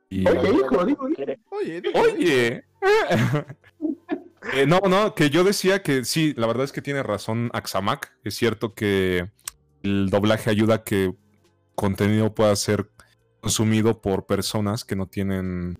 Y... 0.09 0.27
Oye, 0.29 0.51
hijo, 0.51 0.85
digo. 0.85 1.09
Oye, 1.51 1.83
Oye. 1.95 2.65
Eh, 4.55 4.67
no, 4.67 4.81
no, 4.89 5.15
que 5.15 5.29
yo 5.29 5.45
decía 5.45 5.83
que 5.83 6.05
sí, 6.05 6.33
la 6.37 6.47
verdad 6.47 6.65
es 6.65 6.73
que 6.73 6.81
tiene 6.81 7.03
razón 7.03 7.51
Axamac. 7.53 8.17
Es 8.25 8.37
cierto 8.37 8.75
que 8.75 9.31
el 9.83 10.09
doblaje 10.09 10.51
ayuda 10.51 10.77
a 10.77 10.83
que 10.83 11.15
contenido 11.75 12.35
pueda 12.35 12.57
ser 12.57 12.91
consumido 13.41 14.01
por 14.01 14.27
personas 14.27 14.85
que 14.85 14.97
no 14.97 15.07
tienen 15.07 15.79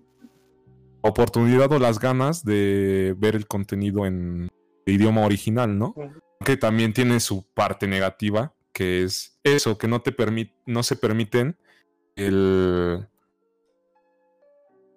oportunidad 1.01 1.71
o 1.71 1.79
las 1.79 1.99
ganas 1.99 2.45
de 2.45 3.15
ver 3.17 3.35
el 3.35 3.47
contenido 3.47 4.05
en 4.05 4.49
idioma 4.85 5.25
original, 5.25 5.77
¿no? 5.77 5.95
Que 6.45 6.57
también 6.57 6.93
tiene 6.93 7.19
su 7.19 7.43
parte 7.53 7.87
negativa, 7.87 8.53
que 8.73 9.03
es 9.03 9.39
eso, 9.43 9.77
que 9.77 9.87
no 9.87 10.01
te 10.01 10.11
permite, 10.11 10.55
no 10.65 10.83
se 10.83 10.95
permiten 10.95 11.57
el, 12.15 13.07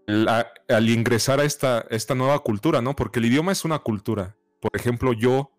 al 0.07 0.89
ingresar 0.91 1.41
a 1.41 1.45
esta, 1.45 1.87
esta 1.91 2.15
nueva 2.15 2.39
cultura, 2.41 2.83
¿no? 2.83 2.97
Porque 2.97 3.19
el 3.19 3.27
idioma 3.27 3.53
es 3.53 3.65
una 3.65 3.79
cultura. 3.79 4.37
Por 4.61 4.71
ejemplo, 4.75 5.13
yo 5.13 5.51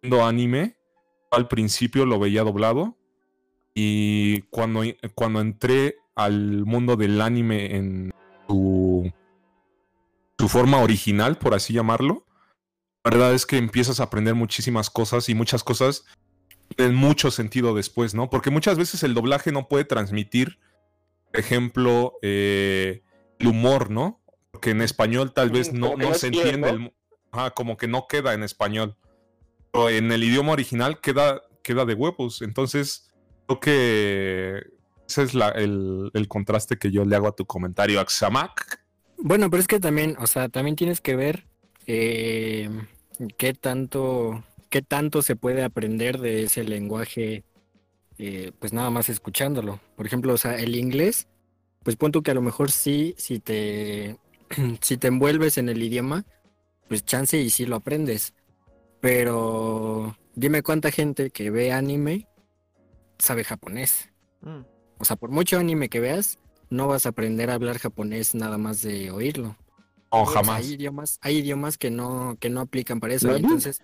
viendo 0.00 0.24
anime, 0.24 0.76
al 1.30 1.48
principio 1.48 2.06
lo 2.06 2.18
veía 2.18 2.42
doblado 2.42 2.96
y 3.74 4.42
cuando, 4.50 4.82
cuando 5.14 5.40
entré 5.40 5.96
al 6.14 6.64
mundo 6.64 6.96
del 6.96 7.20
anime 7.20 7.76
en 7.76 8.12
su, 8.46 9.10
su 10.38 10.48
forma 10.48 10.78
original, 10.78 11.38
por 11.38 11.54
así 11.54 11.72
llamarlo, 11.72 12.26
la 13.04 13.10
verdad 13.10 13.34
es 13.34 13.46
que 13.46 13.56
empiezas 13.56 13.98
a 13.98 14.04
aprender 14.04 14.34
muchísimas 14.34 14.90
cosas 14.90 15.28
y 15.28 15.34
muchas 15.34 15.64
cosas 15.64 16.04
tienen 16.76 16.94
mucho 16.94 17.30
sentido 17.30 17.74
después, 17.74 18.14
¿no? 18.14 18.30
Porque 18.30 18.50
muchas 18.50 18.78
veces 18.78 19.02
el 19.02 19.14
doblaje 19.14 19.52
no 19.52 19.68
puede 19.68 19.84
transmitir, 19.84 20.58
ejemplo, 21.32 22.14
eh, 22.22 23.02
el 23.38 23.46
humor, 23.48 23.90
¿no? 23.90 24.22
Porque 24.50 24.70
en 24.70 24.82
español 24.82 25.32
tal 25.32 25.50
vez 25.50 25.72
no, 25.72 25.90
que 25.92 25.96
no 25.96 26.08
no 26.10 26.14
se 26.14 26.26
entiende, 26.28 26.68
¿no? 26.68 26.68
el 26.68 26.78
mu- 26.80 26.90
ajá, 27.32 27.50
como 27.52 27.76
que 27.76 27.88
no 27.88 28.06
queda 28.08 28.34
en 28.34 28.42
español. 28.42 28.96
Pero 29.72 29.88
en 29.88 30.12
el 30.12 30.22
idioma 30.22 30.52
original 30.52 31.00
queda, 31.00 31.42
queda 31.62 31.84
de 31.84 31.94
huevos. 31.94 32.42
Entonces, 32.42 33.10
creo 33.46 33.60
que 33.60 34.62
ese 35.08 35.22
es 35.22 35.34
la- 35.34 35.48
el, 35.50 36.10
el 36.14 36.28
contraste 36.28 36.76
que 36.78 36.90
yo 36.90 37.04
le 37.04 37.16
hago 37.16 37.28
a 37.28 37.34
tu 37.36 37.46
comentario, 37.46 38.00
Axamac. 38.00 38.80
Bueno, 39.16 39.48
pero 39.50 39.60
es 39.60 39.68
que 39.68 39.80
también, 39.80 40.16
o 40.18 40.26
sea, 40.26 40.48
también 40.48 40.76
tienes 40.76 41.00
que 41.00 41.16
ver 41.16 41.46
eh, 41.86 42.68
qué 43.38 43.54
tanto, 43.54 44.44
qué 44.68 44.82
tanto 44.82 45.22
se 45.22 45.36
puede 45.36 45.62
aprender 45.64 46.18
de 46.18 46.44
ese 46.44 46.64
lenguaje, 46.64 47.44
eh, 48.24 48.52
pues 48.56 48.72
nada 48.72 48.88
más 48.88 49.08
escuchándolo. 49.08 49.80
Por 49.96 50.06
ejemplo, 50.06 50.32
o 50.32 50.38
sea, 50.38 50.54
el 50.56 50.76
inglés, 50.76 51.26
pues 51.82 51.96
pon 51.96 52.12
tú 52.12 52.22
que 52.22 52.30
a 52.30 52.34
lo 52.34 52.40
mejor 52.40 52.70
sí, 52.70 53.16
si 53.18 53.40
te, 53.40 54.16
si 54.80 54.96
te 54.96 55.08
envuelves 55.08 55.58
en 55.58 55.68
el 55.68 55.82
idioma, 55.82 56.24
pues 56.86 57.04
chance 57.04 57.36
y 57.36 57.50
sí 57.50 57.66
lo 57.66 57.74
aprendes. 57.74 58.32
Pero 59.00 60.16
dime 60.36 60.62
cuánta 60.62 60.92
gente 60.92 61.30
que 61.30 61.50
ve 61.50 61.72
anime 61.72 62.28
sabe 63.18 63.42
japonés. 63.42 64.10
mm, 64.42 64.60
O 64.98 65.04
sea, 65.04 65.16
por 65.16 65.30
mucho 65.30 65.58
anime 65.58 65.88
que 65.88 65.98
veas, 65.98 66.38
no 66.70 66.86
vas 66.86 67.06
a 67.06 67.08
aprender 67.08 67.50
a 67.50 67.54
hablar 67.54 67.80
japonés 67.80 68.36
nada 68.36 68.56
más 68.56 68.82
de 68.82 69.10
oírlo. 69.10 69.56
O 70.10 70.26
sea, 70.26 70.44
jamás. 70.44 70.60
hay 70.60 70.74
idiomas, 70.74 71.18
hay 71.22 71.38
idiomas 71.38 71.76
que 71.76 71.90
no, 71.90 72.36
que 72.38 72.50
no 72.50 72.60
aplican 72.60 73.00
para 73.00 73.14
eso. 73.14 73.34
entonces, 73.34 73.82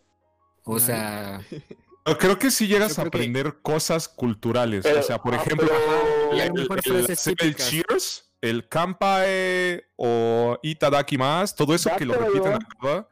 o 0.62 0.78
sea, 0.78 1.40
creo 2.16 2.38
que 2.38 2.50
sí 2.50 2.66
llegas 2.66 2.96
Yo 2.96 3.02
a 3.02 3.04
que- 3.04 3.08
aprender 3.08 3.60
cosas 3.60 4.08
culturales. 4.08 4.84
Pero- 4.84 5.00
o 5.00 5.02
sea, 5.02 5.18
por 5.18 5.34
ah, 5.34 5.42
ejemplo, 5.44 5.68
pero- 5.68 7.06
el, 7.40 7.56
cheers, 7.56 8.30
el 8.40 8.68
kampai 8.68 9.82
o 9.96 10.58
itadaki 10.62 11.18
más, 11.18 11.54
todo 11.54 11.74
eso 11.74 11.90
que 11.98 12.06
lo 12.06 12.14
repiten 12.14 12.54
a 12.54 12.58
cada, 12.80 13.08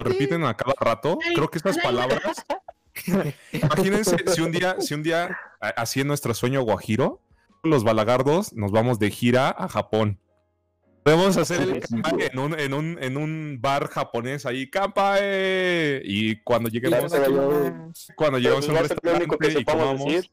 repiten 0.00 0.44
a 0.44 0.56
cada 0.56 0.74
rato. 0.78 1.18
Creo 1.34 1.48
que 1.48 1.58
estas 1.58 1.78
palabras. 1.78 2.44
Imagínense 3.52 4.16
si 4.26 4.40
un 4.40 4.52
día, 4.52 4.76
si 4.80 4.94
un 4.94 5.02
día, 5.02 5.36
así 5.60 6.00
en 6.00 6.08
nuestro 6.08 6.34
sueño 6.34 6.62
guajiro, 6.62 7.20
los 7.62 7.82
balagardos 7.84 8.52
nos 8.52 8.72
vamos 8.72 8.98
de 8.98 9.10
gira 9.10 9.54
a 9.56 9.68
Japón. 9.68 10.20
Podemos 11.04 11.36
hacer 11.36 11.60
el 11.60 11.80
kampai 11.80 12.28
en 12.32 12.38
un, 12.38 12.58
en 12.58 12.72
un, 12.74 12.98
en 13.00 13.16
un 13.18 13.58
bar 13.60 13.88
japonés 13.88 14.46
ahí, 14.46 14.70
kampai. 14.70 16.00
Y 16.04 16.36
cuando 16.42 16.70
lleguemos, 16.70 17.12
Claro, 17.12 17.24
aquí 17.24 17.32
yo- 17.34 18.14
cuando 18.16 18.38
pues 18.40 18.68
a 18.68 18.72
un 18.72 18.78
restaurante 18.78 19.60
y 19.60 19.64
comamos, 19.64 20.04
decir. 20.06 20.30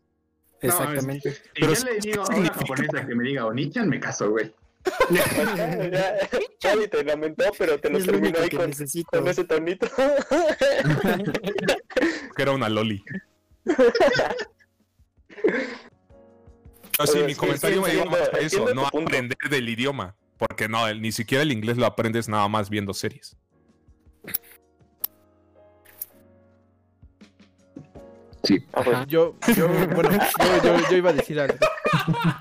exactamente. 0.61 1.31
Si 1.33 1.39
Pero 1.55 1.73
yo 1.73 1.83
le 1.83 1.91
¿qué 1.99 1.99
digo 2.09 2.21
a 2.23 2.25
una 2.27 2.35
significa? 2.35 2.59
japonesa 2.59 3.05
que 3.07 3.15
me 3.15 3.23
diga 3.25 3.45
Onichan, 3.47 3.89
me 3.89 3.99
caso, 3.99 4.29
güey. 4.31 4.53
Nadie 6.63 6.87
te 6.87 7.03
lamentó, 7.03 7.43
pero 7.57 7.77
te 7.79 7.89
lo 7.89 7.97
es 7.99 8.05
terminó 8.05 8.39
ahí 8.39 8.49
con, 8.49 8.71
con 9.11 9.27
ese 9.27 9.43
tonito. 9.43 9.87
que 12.35 12.41
era 12.41 12.51
una 12.53 12.69
loli. 12.69 13.03
Así, 16.97 17.13
Pero 17.13 17.25
mi 17.25 17.33
sí, 17.33 17.39
comentario 17.39 17.83
sí, 17.83 17.89
me 17.89 17.93
iba 17.95 18.05
más 18.05 18.29
a 18.33 18.37
eso, 18.39 18.73
no 18.73 18.85
aprender 18.87 19.37
del 19.49 19.69
idioma. 19.69 20.15
Porque 20.47 20.67
no, 20.67 20.87
el- 20.87 21.01
ni 21.03 21.11
siquiera 21.11 21.43
el 21.43 21.51
inglés 21.51 21.77
lo 21.77 21.85
aprendes 21.85 22.27
nada 22.27 22.47
más 22.47 22.67
viendo 22.69 22.95
series. 22.95 23.37
Sí. 28.43 28.57
Ah, 28.73 28.79
Ajá. 28.81 29.05
Yo, 29.07 29.35
yo, 29.55 29.67
bueno, 29.93 30.09
yo, 30.11 30.63
yo, 30.63 30.89
yo 30.89 30.97
iba 30.97 31.11
a 31.11 31.13
decir 31.13 31.39
algo. 31.39 31.57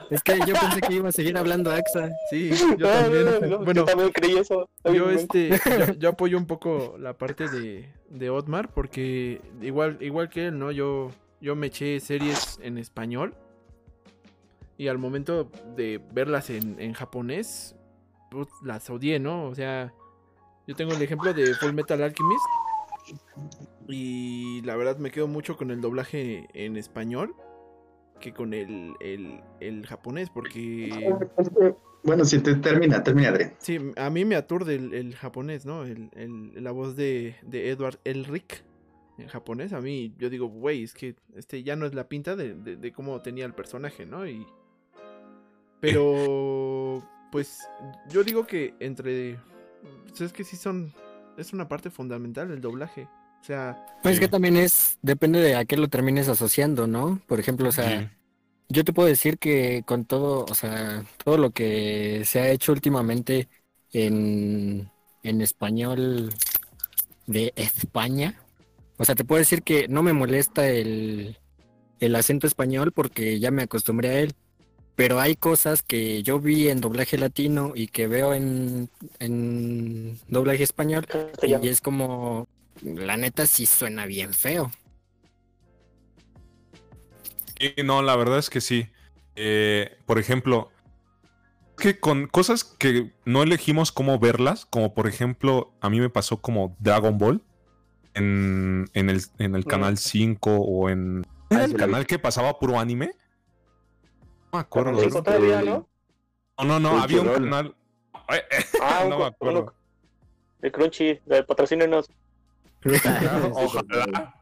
Es 0.09 0.23
que 0.23 0.39
yo 0.47 0.55
pensé 0.55 0.81
que 0.81 0.95
iba 0.95 1.11
a 1.11 1.13
seguir 1.13 1.37
hablando 1.37 1.71
AXA. 1.71 2.09
Sí, 2.31 2.51
yo 2.51 2.69
no, 2.69 2.89
también. 2.89 3.25
no, 3.27 3.41
no, 3.41 3.47
no, 3.49 3.59
bueno, 3.59 3.83
yo 3.83 3.85
también 3.85 4.11
creí 4.11 4.39
eso. 4.39 4.71
yo 4.83 5.11
este, 5.11 5.51
yo, 5.89 5.93
yo 5.99 6.09
apoyo 6.09 6.39
un 6.39 6.47
poco 6.47 6.97
la 6.99 7.19
parte 7.19 7.49
de, 7.51 7.93
de 8.09 8.31
Otmar 8.31 8.73
porque 8.73 9.43
igual, 9.61 9.99
igual 10.01 10.31
que 10.31 10.47
él, 10.47 10.59
¿no? 10.59 10.73
Yo, 10.73 11.11
yo 11.43 11.55
me 11.55 11.67
eché 11.67 12.01
series 12.01 12.59
en 12.63 12.79
español 12.79 13.35
y 14.79 14.89
al 14.89 14.97
momento 14.97 15.51
de 15.77 16.01
verlas 16.15 16.49
en, 16.49 16.81
en 16.81 16.95
japonés, 16.95 17.77
las 18.62 18.88
odié, 18.90 19.19
¿no? 19.21 19.47
O 19.47 19.55
sea, 19.55 19.93
yo 20.66 20.75
tengo 20.77 20.93
el 20.93 21.03
ejemplo 21.03 21.33
de 21.35 21.55
Full 21.55 21.73
Metal 21.73 22.03
Alchemist 22.03 22.45
y 23.88 24.62
la 24.62 24.77
verdad 24.77 24.99
me 24.99 25.11
quedo 25.11 25.27
mucho 25.27 25.57
con 25.57 25.71
el 25.71 25.81
doblaje 25.81 26.49
en 26.55 26.77
español 26.77 27.35
que 28.21 28.33
con 28.35 28.53
el, 28.55 28.95
el, 29.01 29.40
el 29.61 29.87
japonés 29.87 30.29
porque 30.31 31.11
Bueno, 32.05 32.25
si 32.25 32.38
te 32.40 32.55
termina, 32.57 33.03
termina, 33.03 33.31
Adrián. 33.31 33.55
Sí, 33.59 33.79
a 33.97 34.11
mí 34.11 34.25
me 34.25 34.37
aturde 34.37 34.75
el, 34.75 34.93
el 34.95 35.14
japonés, 35.16 35.64
¿no? 35.66 35.85
El, 35.85 36.11
el- 36.14 36.62
la 36.62 36.71
voz 36.71 36.97
de, 36.97 37.37
de 37.43 37.71
Edward 37.71 37.99
Elric 38.05 38.62
en 39.19 39.27
japonés. 39.29 39.73
A 39.73 39.81
mí, 39.81 40.14
yo 40.19 40.29
digo, 40.31 40.47
güey, 40.49 40.83
es 40.85 40.93
que 40.95 41.16
este 41.35 41.62
ya 41.62 41.77
no 41.77 41.87
es 41.87 41.95
la 41.95 42.09
pinta 42.09 42.37
de, 42.37 42.55
de- 42.55 42.77
de 42.77 42.93
cómo 42.93 43.21
tenía 43.23 43.45
el 43.47 43.55
personaje, 43.55 44.05
¿no? 44.07 44.27
Y. 44.27 44.47
Pero. 45.81 47.03
Pues 47.31 47.61
yo 48.09 48.25
digo 48.25 48.47
que 48.47 48.75
entre. 48.81 49.38
Pues 50.09 50.21
es 50.21 50.33
que 50.33 50.45
sí 50.45 50.57
son. 50.57 50.93
Es 51.38 51.53
una 51.53 51.69
parte 51.69 51.90
fundamental 51.90 52.51
el 52.51 52.61
doblaje. 52.61 53.09
O 53.40 53.45
sea, 53.45 53.87
Pues 54.03 54.16
Sí. 54.16 54.21
que 54.21 54.29
también 54.29 54.57
es, 54.57 54.99
depende 55.03 55.40
de 55.40 55.55
a 55.57 55.64
qué 55.64 55.77
lo 55.77 55.88
termines 55.88 56.29
asociando, 56.29 56.87
¿no? 56.87 57.21
Por 57.27 57.40
ejemplo, 57.40 57.69
o 57.69 57.73
sea, 57.73 58.01
Sí. 58.01 58.09
yo 58.69 58.85
te 58.85 58.93
puedo 58.93 59.09
decir 59.09 59.38
que 59.38 59.83
con 59.87 60.05
todo, 60.05 60.45
o 60.45 60.55
sea, 60.55 61.05
todo 61.25 61.38
lo 61.38 61.51
que 61.51 62.23
se 62.27 62.40
ha 62.40 62.51
hecho 62.51 62.73
últimamente 62.73 63.49
en, 63.93 64.90
en 65.23 65.40
español 65.40 66.35
de 67.27 67.53
España, 67.57 68.38
o 68.99 69.05
sea, 69.05 69.14
te 69.14 69.25
puedo 69.25 69.38
decir 69.38 69.62
que 69.62 69.88
no 69.88 70.03
me 70.03 70.12
molesta 70.12 70.69
el, 70.69 71.38
el 72.01 72.14
acento 72.16 72.47
español 72.47 72.93
porque 72.93 73.38
ya 73.40 73.51
me 73.51 73.62
acostumbré 73.62 74.09
a 74.11 74.21
él, 74.21 74.35
pero 75.01 75.19
hay 75.19 75.35
cosas 75.35 75.83
que 75.83 76.23
yo 76.23 76.41
vi 76.41 76.69
en 76.69 76.83
doblaje 76.83 77.17
latino 77.17 77.73
y 77.75 77.87
que 77.87 78.07
veo 78.07 78.35
en, 78.35 78.91
en 79.19 80.21
doblaje 80.29 80.63
español 80.63 81.07
y 81.43 81.69
es 81.69 81.81
como, 81.81 82.49
la 82.83 83.17
neta 83.17 83.47
sí 83.47 83.65
suena 83.65 84.05
bien 84.05 84.35
feo. 84.35 84.71
Y 87.59 87.83
no, 87.83 88.03
la 88.03 88.15
verdad 88.15 88.41
es 88.41 88.51
que 88.51 88.61
sí. 88.61 88.89
Eh, 89.37 89.97
por 90.05 90.19
ejemplo, 90.19 90.71
que 91.79 91.99
con 91.99 92.27
cosas 92.27 92.63
que 92.63 93.15
no 93.25 93.43
elegimos 93.43 93.93
cómo 93.93 94.19
verlas, 94.19 94.67
como 94.67 94.93
por 94.93 95.09
ejemplo, 95.09 95.73
a 95.81 95.89
mí 95.89 95.99
me 95.99 96.11
pasó 96.11 96.43
como 96.43 96.77
Dragon 96.79 97.17
Ball 97.17 97.43
en, 98.13 98.91
en 98.93 99.09
el, 99.09 99.23
en 99.39 99.55
el 99.55 99.65
canal 99.65 99.97
5 99.97 100.57
o 100.57 100.91
en 100.91 101.27
¿era 101.49 101.63
Ah, 101.63 101.65
el 101.65 101.75
canal 101.75 102.07
que 102.07 102.19
pasaba 102.19 102.59
puro 102.59 102.79
anime. 102.79 103.13
No 104.53 104.59
me 104.59 104.61
acuerdo. 104.61 104.91
Canal 104.93 105.05
cinco 105.05 105.23
todavía, 105.23 105.63
¿no? 105.63 105.89
No, 106.59 106.65
no, 106.65 106.81
no, 106.81 107.01
había 107.03 107.21
un 107.23 107.29
canal. 107.29 107.75
Ah, 108.81 109.07
no 109.09 109.19
me 109.19 109.25
acuerdo. 109.25 109.75
de 110.61 110.71
Crunchy, 110.71 111.19
de 111.27 111.43
patrocínenos. 111.43 112.09
Ojalá. 113.55 114.35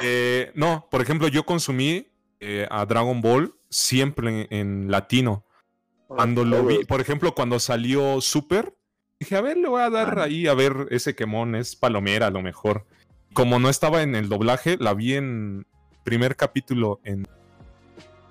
Eh, 0.00 0.52
no, 0.54 0.86
por 0.90 1.00
ejemplo, 1.02 1.26
yo 1.26 1.44
consumí 1.44 2.06
eh, 2.38 2.66
a 2.70 2.86
Dragon 2.86 3.20
Ball 3.20 3.54
siempre 3.70 4.46
en, 4.50 4.54
en 4.84 4.90
latino. 4.90 5.44
Cuando 6.06 6.44
lo 6.44 6.64
vi, 6.64 6.84
por 6.84 7.00
ejemplo, 7.00 7.34
cuando 7.34 7.58
salió 7.58 8.20
Super, 8.20 8.74
dije, 9.18 9.36
a 9.36 9.40
ver, 9.40 9.56
le 9.56 9.68
voy 9.68 9.82
a 9.82 9.90
dar 9.90 10.20
Ah. 10.20 10.24
ahí, 10.24 10.46
a 10.46 10.54
ver, 10.54 10.86
ese 10.90 11.14
quemón 11.16 11.54
es 11.56 11.74
palomera 11.76 12.28
a 12.28 12.30
lo 12.30 12.40
mejor. 12.40 12.86
Como 13.34 13.58
no 13.58 13.68
estaba 13.68 14.02
en 14.02 14.14
el 14.14 14.28
doblaje, 14.28 14.76
la 14.78 14.94
vi 14.94 15.14
en 15.14 15.66
primer 16.04 16.36
capítulo 16.36 17.00
en 17.04 17.26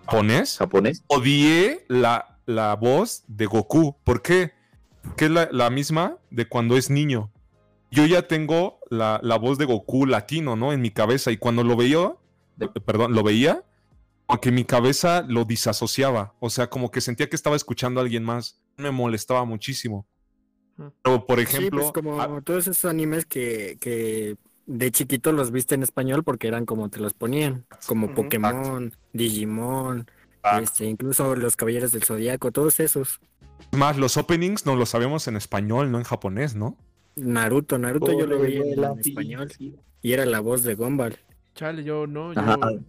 japonés. 0.08 0.58
japonés. 0.58 1.04
Odié 1.08 1.86
la, 1.88 2.40
la 2.46 2.76
voz 2.76 3.24
de 3.28 3.46
Goku. 3.46 3.96
¿Por 4.04 4.22
qué? 4.22 4.54
Porque 5.02 5.26
es 5.26 5.32
la, 5.32 5.50
la 5.52 5.70
misma 5.70 6.18
de 6.30 6.48
cuando 6.48 6.78
es 6.78 6.90
niño. 6.90 7.32
Yo 7.92 8.06
ya 8.06 8.28
tengo 8.28 8.80
la, 8.90 9.20
la 9.24 9.38
voz 9.38 9.58
de 9.58 9.66
Goku 9.66 10.06
latino, 10.06 10.56
¿no? 10.56 10.74
En 10.74 10.82
mi 10.82 10.92
cabeza. 10.92 11.32
Y 11.32 11.38
cuando 11.38 11.64
lo 11.64 11.76
veía, 11.76 12.14
perdón, 12.86 13.14
lo 13.14 13.24
veía, 13.24 13.64
porque 14.28 14.52
mi 14.52 14.66
cabeza 14.66 15.24
lo 15.28 15.46
disasociaba. 15.46 16.36
O 16.40 16.50
sea, 16.50 16.70
como 16.70 16.92
que 16.92 17.00
sentía 17.00 17.30
que 17.30 17.36
estaba 17.36 17.56
escuchando 17.56 18.00
a 18.00 18.04
alguien 18.04 18.24
más. 18.24 18.62
Me 18.76 18.92
molestaba 18.92 19.46
muchísimo. 19.46 20.06
Ujú. 20.78 20.94
Pero, 21.02 21.26
por 21.26 21.38
Sí, 21.40 21.44
ejemplo, 21.44 21.80
pues 21.82 21.92
como 21.94 22.42
todos 22.42 22.68
esos 22.68 22.86
animes 22.86 23.26
que, 23.26 23.78
que 23.80 24.36
de 24.68 24.92
chiquito 24.92 25.32
los 25.32 25.52
viste 25.52 25.76
en 25.76 25.82
español 25.82 26.24
porque 26.24 26.48
eran 26.48 26.66
como 26.66 26.90
te 26.90 27.00
los 27.00 27.14
ponían, 27.14 27.66
como. 27.88 28.14
Pokémon, 28.14 28.94
Digimon, 29.14 30.06
este, 30.62 30.86
incluso 30.86 31.36
los 31.36 31.56
Caballeros 31.56 31.92
del 31.94 32.04
Zodiaco, 32.04 32.52
todos 32.52 32.80
esos. 32.80 33.20
más 33.72 33.98
los 33.98 34.18
openings 34.18 34.66
no 34.66 34.76
los 34.76 34.90
sabemos 34.90 35.28
en 35.28 35.38
español, 35.38 35.92
no 35.92 35.98
en 35.98 36.04
japonés, 36.04 36.56
¿no? 36.56 36.78
Naruto, 37.16 37.80
Naruto 37.80 38.12
yo 38.18 38.28
lo 38.28 38.40
vi 38.40 38.58
en, 38.58 38.80
la 38.80 38.94
español 38.94 39.52
y 40.02 40.12
era 40.14 40.26
la 40.26 40.40
voz 40.40 40.64
de 40.64 40.76
Gumball. 40.76 41.18
chale, 41.56 41.84
yo 41.84 42.06
no, 42.06 42.34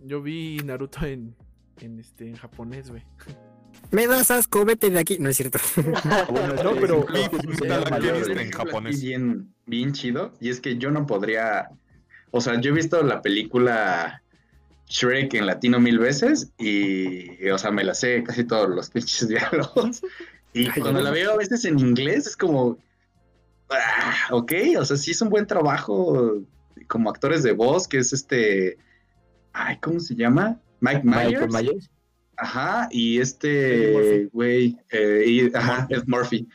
yo 0.05 0.21
vi 0.21 0.59
Naruto 0.65 1.07
en, 1.07 1.35
en 1.81 2.01
este 2.01 2.29
en 2.29 2.37
japonés, 2.37 2.91
güey. 2.91 3.05
Me 3.91 4.07
das 4.07 4.31
asco, 4.31 4.65
vete 4.65 4.91
de 4.91 4.99
aquí. 4.99 5.19
No 5.19 5.29
es 5.31 5.37
cierto. 5.37 5.59
No, 6.63 6.75
pero- 6.81 7.07
Neta, 7.11 7.79
la 7.91 7.99
que 8.01 8.13
viste 8.13 8.43
en 8.43 8.51
japonés. 8.51 9.01
Bien, 9.03 9.53
bien 9.67 9.93
chido. 9.93 10.35
Y 10.41 10.51
es 10.51 10.61
que 10.61 10.77
yo 10.79 10.91
no 10.91 11.07
podría. 11.07 11.71
O 12.31 12.41
sea, 12.41 12.61
yo 12.61 12.71
he 12.71 12.75
visto 12.75 13.03
la 13.03 13.23
película 13.23 14.23
Shrek 14.89 15.33
en 15.35 15.47
latino 15.47 15.81
mil 15.81 15.99
veces 15.99 16.51
y, 16.59 17.49
o 17.49 17.57
sea, 17.59 17.71
me 17.71 17.85
la 17.85 17.95
sé 17.95 18.23
casi 18.23 18.45
todos 18.45 18.69
los 18.69 18.91
pinches 18.91 19.29
diálogos. 19.29 20.03
Y 20.53 20.67
Ay, 20.67 20.81
cuando 20.81 21.01
no. 21.01 21.05
la 21.07 21.11
veo 21.11 21.33
a 21.33 21.37
veces 21.37 21.65
en 21.65 21.79
inglés 21.79 22.27
es 22.27 22.37
como. 22.37 22.79
ah, 23.71 24.15
ok, 24.33 24.53
o 24.79 24.85
sea, 24.85 24.97
sí 24.97 25.13
es 25.13 25.21
un 25.23 25.31
buen 25.31 25.47
trabajo 25.47 26.35
como 26.89 27.11
actores 27.11 27.43
de 27.43 27.53
voz, 27.53 27.89
que 27.89 27.99
es 27.99 28.13
este. 28.13 28.77
Ay, 29.53 29.79
¿cómo 29.81 29.99
se 30.01 30.15
llama? 30.15 30.61
Mike 30.81 31.03
Myers. 31.05 31.47
Michael 31.49 31.49
Myers. 31.51 31.91
Ajá, 32.41 32.89
y 32.93 33.19
este 33.21 34.29
güey, 34.33 34.77
eh, 34.91 35.25
y- 35.27 35.57
ajá, 35.57 35.87
Ed 35.91 36.05
Murphy. 36.07 36.49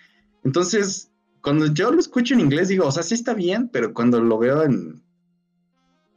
Entonces, 0.44 1.12
cuando 1.42 1.68
yo 1.68 1.92
lo 1.92 2.00
escucho 2.00 2.34
en 2.34 2.40
inglés, 2.40 2.70
digo, 2.70 2.86
o 2.88 2.92
sea, 2.92 3.04
sí 3.04 3.14
está 3.16 3.34
bien, 3.34 3.68
pero 3.70 3.94
cuando 3.94 4.22
lo 4.22 4.38
veo 4.38 4.64
en, 4.64 5.02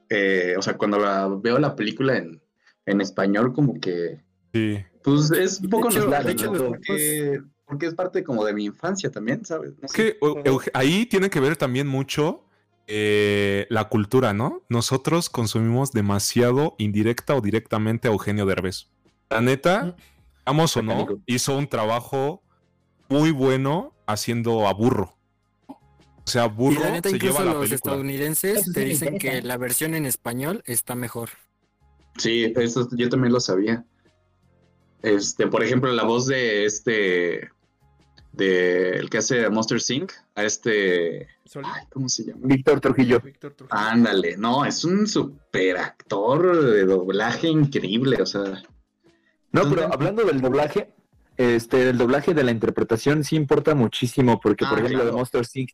eh, 0.08 0.54
o 0.56 0.62
sea, 0.62 0.76
cuando 0.76 0.98
la, 0.98 1.26
veo 1.28 1.58
la 1.58 1.74
película 1.74 2.16
en, 2.16 2.40
en 2.86 3.00
español, 3.00 3.52
como 3.52 3.80
que, 3.80 4.20
Sí. 4.52 4.78
pues 5.02 5.30
es 5.32 5.60
un 5.60 5.70
poco 5.70 5.88
hecho- 5.90 6.00
nostálgico, 6.00 6.26
de 6.26 6.32
hecho, 6.32 6.52
los 6.52 6.62
porque, 6.62 7.40
porque 7.66 7.86
es 7.86 7.94
parte 7.94 8.22
como 8.22 8.44
de 8.44 8.54
mi 8.54 8.64
infancia 8.66 9.10
también, 9.10 9.44
¿sabes? 9.44 9.72
No 9.82 9.88
sé. 9.88 10.16
que 10.20 10.70
ahí 10.74 11.06
tiene 11.06 11.28
que 11.28 11.40
ver 11.40 11.56
también 11.56 11.86
mucho 11.88 12.44
eh, 12.86 13.66
la 13.68 13.88
cultura, 13.88 14.32
¿no? 14.32 14.62
Nosotros 14.68 15.28
consumimos 15.28 15.90
demasiado 15.90 16.76
indirecta 16.78 17.34
o 17.34 17.40
directamente 17.40 18.06
a 18.06 18.12
Eugenio 18.12 18.46
Derbez. 18.46 18.86
La 19.30 19.40
neta, 19.40 19.96
vamos 20.44 20.76
o 20.76 20.82
no, 20.82 21.06
hizo 21.26 21.56
un 21.56 21.68
trabajo 21.68 22.42
muy 23.08 23.30
bueno 23.30 23.94
haciendo 24.06 24.66
a 24.68 24.72
burro. 24.72 25.16
O 25.68 26.28
sea, 26.28 26.46
Y 26.46 26.48
burro 26.48 26.80
la 26.80 26.90
neta, 26.90 27.08
se 27.08 27.16
incluso 27.16 27.38
lleva 27.38 27.44
la 27.44 27.54
los 27.54 27.68
película. 27.68 27.92
estadounidenses 27.92 28.72
te 28.72 28.80
dicen 28.80 29.18
que 29.18 29.42
la 29.42 29.56
versión 29.56 29.94
en 29.94 30.06
español 30.06 30.62
está 30.66 30.94
mejor. 30.94 31.30
Sí, 32.16 32.52
eso 32.56 32.88
yo 32.92 33.08
también 33.08 33.32
lo 33.32 33.40
sabía. 33.40 33.84
Este, 35.02 35.46
por 35.46 35.62
ejemplo, 35.62 35.92
la 35.92 36.04
voz 36.04 36.26
de 36.26 36.64
este, 36.64 37.50
de 38.32 38.90
el 38.98 39.08
que 39.08 39.18
hace 39.18 39.48
Monster 39.50 39.78
Inc., 39.88 40.12
a 40.34 40.44
este, 40.44 41.28
ay, 41.62 41.82
¿cómo 41.92 42.08
se 42.08 42.24
llama? 42.24 42.40
Víctor 42.42 42.80
Trujillo. 42.80 43.20
Víctor 43.20 43.54
Trujillo. 43.54 43.78
Ándale, 43.78 44.36
no, 44.36 44.64
es 44.64 44.84
un 44.84 45.06
super 45.06 45.76
actor 45.78 46.60
de 46.60 46.84
doblaje 46.86 47.48
increíble, 47.48 48.20
o 48.20 48.26
sea, 48.26 48.62
No, 49.64 49.68
pero 49.70 49.92
hablando 49.92 50.24
del 50.24 50.40
doblaje, 50.40 50.90
este, 51.36 51.84
del 51.84 51.98
doblaje 51.98 52.34
de 52.34 52.44
la 52.44 52.50
interpretación 52.50 53.24
sí 53.24 53.36
importa 53.36 53.74
muchísimo, 53.74 54.40
porque 54.40 54.64
Ah, 54.64 54.70
por 54.70 54.78
ejemplo 54.78 54.98
claro. 55.00 55.10
de 55.12 55.16
Monster 55.16 55.42
Inc. 55.54 55.70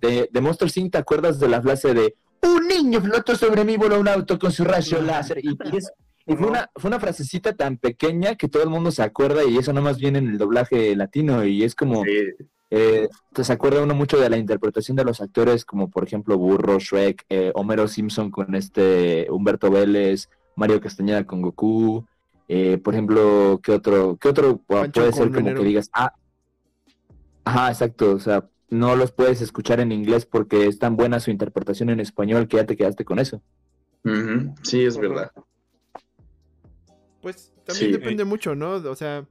De, 0.00 0.28
de 0.32 0.40
Monster 0.40 0.68
Inc. 0.74 0.92
te 0.92 0.98
acuerdas 0.98 1.38
de 1.40 1.48
la 1.48 1.62
frase 1.62 1.94
de 1.94 2.14
un 2.42 2.66
niño 2.68 3.00
flotó 3.00 3.34
sobre 3.36 3.64
mí, 3.64 3.76
voló 3.76 3.98
un 4.00 4.08
auto 4.08 4.38
con 4.38 4.52
su 4.52 4.64
rayo 4.64 5.00
láser. 5.02 5.38
Y, 5.44 5.56
y 5.72 5.76
es- 5.76 5.90
y 6.28 6.34
fue, 6.34 6.48
una, 6.48 6.68
fue 6.74 6.88
una 6.88 6.98
frasecita 6.98 7.52
tan 7.54 7.76
pequeña 7.76 8.34
que 8.34 8.48
todo 8.48 8.64
el 8.64 8.68
mundo 8.68 8.90
se 8.90 9.00
acuerda 9.04 9.44
y 9.44 9.58
eso 9.58 9.72
nada 9.72 9.84
más 9.84 9.98
viene 9.98 10.18
en 10.18 10.28
el 10.28 10.38
doblaje 10.38 10.96
latino 10.96 11.44
y 11.44 11.62
es 11.62 11.76
como, 11.76 12.02
sí, 12.02 12.10
eh, 12.70 13.08
se 13.40 13.52
acuerda 13.52 13.80
uno 13.80 13.94
mucho 13.94 14.18
de 14.18 14.28
la 14.28 14.36
interpretación 14.36 14.96
de 14.96 15.04
los 15.04 15.20
actores 15.20 15.64
como 15.64 15.88
por 15.88 16.02
ejemplo 16.02 16.36
Burro, 16.36 16.80
Shrek, 16.80 17.24
eh, 17.28 17.52
Homero 17.54 17.86
Simpson 17.86 18.32
con 18.32 18.56
este 18.56 19.28
Humberto 19.30 19.70
Vélez, 19.70 20.28
Mario 20.56 20.80
Castañeda 20.80 21.22
con 21.24 21.42
Goku, 21.42 22.04
eh, 22.48 22.78
por 22.78 22.94
ejemplo, 22.94 23.60
¿qué 23.62 23.72
otro, 23.72 24.16
qué 24.20 24.28
otro 24.28 24.58
Pancho 24.58 25.00
puede 25.00 25.12
ser 25.12 25.32
como 25.32 25.54
que 25.54 25.64
digas, 25.64 25.90
ah, 25.92 26.12
ajá, 27.44 27.70
exacto, 27.70 28.12
o 28.12 28.18
sea, 28.20 28.48
no 28.68 28.96
los 28.96 29.12
puedes 29.12 29.40
escuchar 29.40 29.80
en 29.80 29.92
inglés 29.92 30.26
porque 30.26 30.66
es 30.66 30.78
tan 30.78 30.96
buena 30.96 31.20
su 31.20 31.30
interpretación 31.30 31.90
en 31.90 32.00
español 32.00 32.48
que 32.48 32.56
ya 32.56 32.66
te 32.66 32.76
quedaste 32.76 33.04
con 33.04 33.18
eso. 33.18 33.42
sí, 34.62 34.84
es 34.84 34.96
verdad. 34.96 35.30
Pues 37.20 37.52
también 37.64 37.86
Sí. 37.86 37.92
depende 37.92 38.24
mucho, 38.24 38.54
¿no? 38.54 38.74
O 38.74 38.94
sea, 38.94 39.26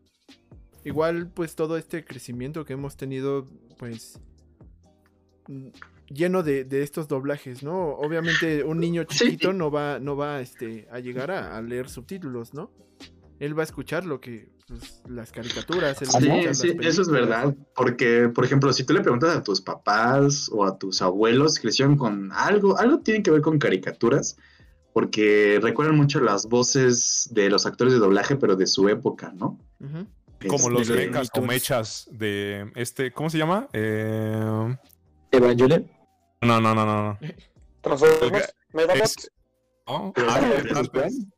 igual 0.83 1.29
pues 1.33 1.55
todo 1.55 1.77
este 1.77 2.03
crecimiento 2.03 2.65
que 2.65 2.73
hemos 2.73 2.97
tenido, 2.97 3.47
pues 3.77 4.19
lleno 6.09 6.43
de, 6.43 6.63
de 6.65 6.83
estos 6.83 7.07
doblajes, 7.07 7.63
¿no? 7.63 7.89
Obviamente 7.95 8.63
un 8.63 8.79
niño 8.79 9.05
Sí. 9.09 9.25
chiquito 9.25 9.53
no 9.53 9.71
va, 9.71 9.99
no 9.99 10.15
va 10.15 10.41
este, 10.41 10.87
a 10.91 10.99
llegar 10.99 11.31
a, 11.31 11.57
a 11.57 11.61
leer 11.61 11.89
subtítulos, 11.89 12.53
¿no? 12.53 12.71
él 13.37 13.57
va 13.57 13.63
a 13.63 13.65
escuchar 13.65 14.05
lo 14.05 14.21
que 14.21 14.47
pues, 14.65 15.01
las 15.09 15.33
caricaturas. 15.33 16.01
él 16.01 16.07
va 16.07 16.17
a 16.17 16.21
Sí, 16.21 16.27
escuchar 16.29 16.45
las 16.47 16.57
sí, 16.59 16.77
eso 16.81 17.01
es 17.01 17.09
verdad. 17.09 17.53
Porque, 17.75 18.29
por 18.33 18.45
ejemplo, 18.45 18.71
si 18.71 18.85
tú 18.85 18.93
le 18.93 19.01
preguntas 19.01 19.35
a 19.35 19.43
tus 19.43 19.59
papás 19.59 20.49
o 20.53 20.63
a 20.65 20.77
tus 20.77 21.01
abuelos, 21.01 21.59
crecieron 21.59 21.97
con 21.97 22.31
algo, 22.31 22.77
algo 22.79 22.99
tiene 22.99 23.21
que 23.23 23.31
ver 23.31 23.41
con 23.41 23.59
caricaturas, 23.59 24.37
porque 24.93 25.59
recuerdan 25.61 25.97
mucho 25.97 26.21
las 26.21 26.45
voces 26.47 27.27
de 27.33 27.49
los 27.49 27.65
actores 27.65 27.93
de 27.93 27.99
doblaje, 27.99 28.37
pero 28.37 28.55
de 28.55 28.67
su 28.67 28.87
época, 28.87 29.33
¿no? 29.35 29.59
Como 30.47 30.69
los 30.69 30.87
Este, 30.89 31.07
mechas 31.07 31.29
o 31.33 31.41
mechas 31.41 32.09
de 32.13 32.71
este, 32.75 33.11
¿cómo 33.11 33.29
se 33.29 33.37
llama? 33.37 33.67
Eh, 33.73 34.75
Evangelion. 35.31 35.91
No, 36.45 36.61
no, 36.61 36.73
no, 36.73 36.85
no. 36.85 37.19
Transformers, 37.81 38.53
¿no? 39.87 40.13
Ah, 40.17 40.41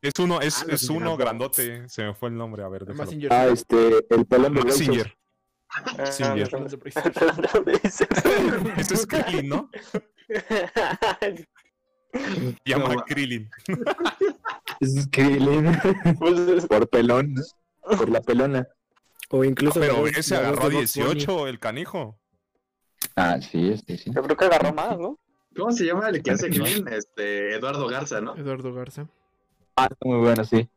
es 0.02 0.13
uno, 0.20 0.39
es, 0.39 0.63
Ah, 0.63 0.65
es 0.70 0.89
uno 0.89 1.17
grandote. 1.17 1.89
Se 1.89 2.04
me 2.04 2.13
fue 2.13 2.30
el 2.30 2.38
nombre, 2.38 2.63
a 2.63 2.70
ver, 2.70 2.86
déjalo. 2.86 3.12
Ah, 3.30 3.48
este, 3.48 4.06
el 4.10 4.26
pelón 4.26 4.54
de 4.54 4.62
Brazos. 4.62 4.88
Mazinger. 4.88 5.17
Singer. 6.12 6.50
Perdón, 6.50 6.67
de 6.70 6.78
Bracer. 6.78 7.12
Ese 8.78 8.93
es 8.93 9.06
Krillin, 9.06 9.50
¿no? 9.50 9.70
Llama 12.65 12.96
No, 12.96 13.04
Krillin. 13.04 13.50
Es 14.80 15.08
Krillin. 15.12 15.78
Pues, 16.20 16.65
Por 16.67 16.88
pelón, 16.89 17.34
¿no? 17.34 17.41
Por 17.98 18.10
la 18.10 18.22
pelona. 18.22 18.67
O 19.30 19.43
incluso. 19.43 19.80
Pero 19.80 20.06
ese 20.08 20.36
agarró 20.36 20.70
de 20.70 20.76
Bugs 20.76 20.96
Bunny. 20.96 21.13
18, 21.15 21.48
el 21.48 21.60
canijo. 21.60 22.20
Ah, 23.15 23.39
sí, 23.41 23.69
este, 23.69 23.97
sí. 23.97 24.12
Yo 24.13 24.21
creo 24.23 24.38
que 24.38 24.45
agarró 24.45 24.73
más, 24.73 24.97
¿no? 24.97 25.17
¿Cómo 25.55 25.71
se 25.71 25.86
llama 25.86 26.10
el 26.10 26.21
que 26.21 26.31
hace 26.31 26.49
Green? 26.49 26.88
Este, 26.88 27.55
Eduardo 27.55 27.88
Garza, 27.88 28.21
¿no? 28.21 28.36
Eduardo 28.36 28.73
Garza. 28.73 29.07
Ah, 29.75 29.88
está 29.91 30.07
muy 30.07 30.19
bueno, 30.19 30.43
sí. 30.45 30.67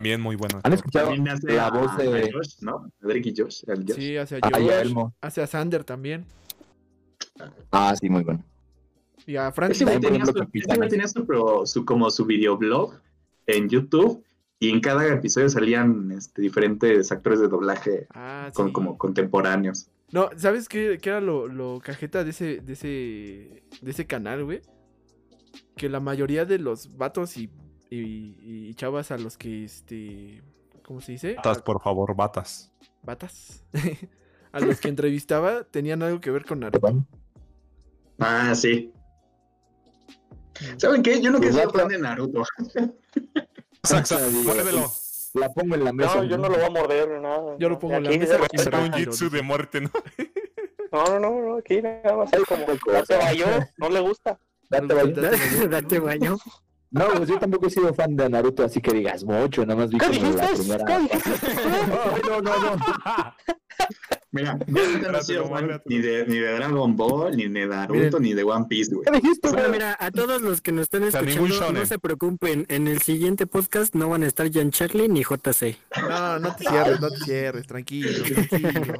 Bien, 0.00 0.20
muy 0.20 0.34
bueno. 0.34 0.60
¿Han 0.64 0.72
escuchado 0.72 1.06
También 1.10 1.28
hace 1.28 1.52
la 1.52 1.66
a- 1.66 1.70
voz 1.70 1.92
a 1.92 1.96
de... 1.98 2.32
Josh, 2.32 2.56
¿no? 2.60 2.76
A 3.00 3.06
Drake 3.06 3.28
y 3.28 3.34
Josh. 3.36 3.62
Sí, 3.94 4.16
hace 4.16 4.36
a 4.36 4.38
Ah, 4.42 4.50
y 4.50 4.54
a 4.54 4.58
Josh, 4.58 4.72
Elmo? 4.86 5.14
hace 5.20 5.42
a 5.42 5.46
Sander 5.46 5.84
también. 5.84 6.24
Ah, 7.70 7.94
sí, 7.98 8.08
muy 8.08 8.24
bueno. 8.24 8.42
Y 9.26 9.36
a 9.36 9.48
Ese 9.68 9.84
güey 9.84 10.00
tenía, 10.00 10.26
su, 10.26 10.48
ese 10.52 10.76
güey 10.76 10.88
tenía 10.88 11.06
su, 11.06 11.24
pro- 11.24 11.64
su- 11.66 11.84
como 11.84 12.10
su 12.10 12.24
videoblog 12.26 12.94
en 13.46 13.68
YouTube 13.68 14.24
y 14.58 14.70
en 14.70 14.80
cada 14.80 15.06
episodio 15.06 15.48
salían 15.48 16.10
este, 16.12 16.42
diferentes 16.42 17.12
actores 17.12 17.38
de 17.40 17.46
doblaje 17.48 18.06
Ah, 18.12 18.46
sí. 18.48 18.54
con, 18.56 18.72
como 18.72 18.98
contemporáneos. 18.98 19.86
No, 20.12 20.28
¿sabes 20.36 20.68
qué, 20.68 20.98
qué 21.00 21.08
era 21.08 21.20
lo, 21.20 21.48
lo 21.48 21.80
cajeta 21.82 22.22
de 22.22 22.30
ese, 22.30 22.60
de 22.60 22.72
ese, 22.74 23.64
de 23.80 23.90
ese 23.90 24.06
canal, 24.06 24.44
güey? 24.44 24.60
Que 25.76 25.88
la 25.88 26.00
mayoría 26.00 26.44
de 26.44 26.58
los 26.58 26.96
vatos 26.96 27.36
y, 27.38 27.50
y, 27.90 28.68
y 28.68 28.74
chavas 28.74 29.10
a 29.10 29.16
los 29.16 29.38
que, 29.38 29.64
este, 29.64 30.42
¿cómo 30.84 31.00
se 31.00 31.12
dice? 31.12 31.34
Batas, 31.34 31.62
por 31.62 31.82
favor, 31.82 32.14
batas. 32.14 32.72
Batas. 33.02 33.64
a 34.52 34.60
los 34.60 34.80
que 34.80 34.88
entrevistaba 34.88 35.64
tenían 35.64 36.02
algo 36.02 36.20
que 36.20 36.30
ver 36.30 36.44
con 36.44 36.60
Naruto. 36.60 37.06
Ah, 38.18 38.54
sí. 38.54 38.92
¿Saben 40.76 41.02
qué? 41.02 41.20
Yo 41.22 41.32
Pues 41.32 41.54
sido 41.54 41.66
vato. 41.66 41.78
fan 41.78 41.88
de 41.88 41.98
Naruto. 41.98 42.42
Muérdelo. 44.44 44.92
La 45.34 45.48
pongo 45.48 45.74
en 45.74 45.84
la 45.84 45.92
mesa. 45.92 46.16
No, 46.16 46.24
yo 46.24 46.36
no 46.36 46.48
lo 46.48 46.56
voy 46.56 46.64
a 46.64 46.70
morder 46.70 47.08
ni 47.08 47.20
nada. 47.20 47.56
Yo 47.58 47.68
lo 47.68 47.78
pongo 47.78 47.94
en 47.94 48.04
la 48.04 48.10
Aquí 48.10 48.18
mesa 48.18 48.36
Hacer 48.36 48.72
raja 48.72 48.84
un 48.84 48.92
jitsu 48.92 49.30
de 49.30 49.42
muerte, 49.42 49.80
¿no? 49.80 49.90
No, 50.92 51.04
no, 51.06 51.20
no, 51.20 51.40
no, 51.40 51.56
aquí 51.56 51.80
nada 51.80 52.14
más 52.14 52.30
ahí 52.34 52.42
como 52.46 52.66
ya 52.92 53.06
se 53.06 53.16
vayó, 53.16 53.46
no 53.78 53.88
le 53.88 54.00
gusta. 54.00 54.38
Date 54.68 54.92
baño. 54.92 55.14
Date 55.70 55.98
baño. 55.98 56.36
No, 56.92 57.08
pues 57.16 57.28
yo 57.28 57.38
tampoco 57.38 57.66
he 57.66 57.70
sido 57.70 57.92
fan 57.94 58.14
de 58.16 58.28
Naruto, 58.28 58.64
así 58.64 58.80
que 58.82 58.92
digas 58.92 59.24
mucho, 59.24 59.64
nada 59.64 59.80
más 59.80 59.90
vi 59.90 59.98
¿Qué 59.98 60.06
como 60.06 60.36
la 60.36 60.48
primera. 60.48 60.84
No, 62.28 62.40
no, 62.42 62.76
no. 62.76 62.76
Mira, 64.30 64.58
yo 64.66 64.88
nunca 64.88 65.18
he 65.18 65.22
sido 65.22 65.48
fan 65.48 65.80
ni 65.86 65.98
de, 65.98 66.26
ni 66.26 66.38
de 66.38 66.52
Dragon 66.54 66.94
Ball, 66.96 67.36
ni 67.36 67.48
de 67.48 67.66
Naruto, 67.66 67.94
Miren. 67.94 68.22
ni 68.22 68.34
de 68.34 68.44
One 68.44 68.66
Piece, 68.68 68.94
güey. 68.94 69.06
Mira, 69.70 69.96
a 69.98 70.10
todos 70.10 70.42
los 70.42 70.60
que 70.60 70.72
nos 70.72 70.82
están 70.82 71.04
escuchando, 71.04 71.72
no 71.72 71.86
se 71.86 71.98
preocupen. 71.98 72.66
En 72.68 72.86
el 72.88 73.00
siguiente 73.00 73.46
podcast 73.46 73.94
no 73.94 74.08
van 74.10 74.22
a 74.22 74.26
estar 74.26 74.50
Jan 74.52 74.70
Charlie 74.70 75.08
ni 75.08 75.22
JC. 75.22 75.76
No, 76.08 76.38
no 76.38 76.54
te 76.54 76.64
cierres, 76.64 77.00
no 77.00 77.10
te 77.10 77.16
cierres, 77.24 77.66
tranquilo, 77.66 78.22
tranquilo. 78.22 78.94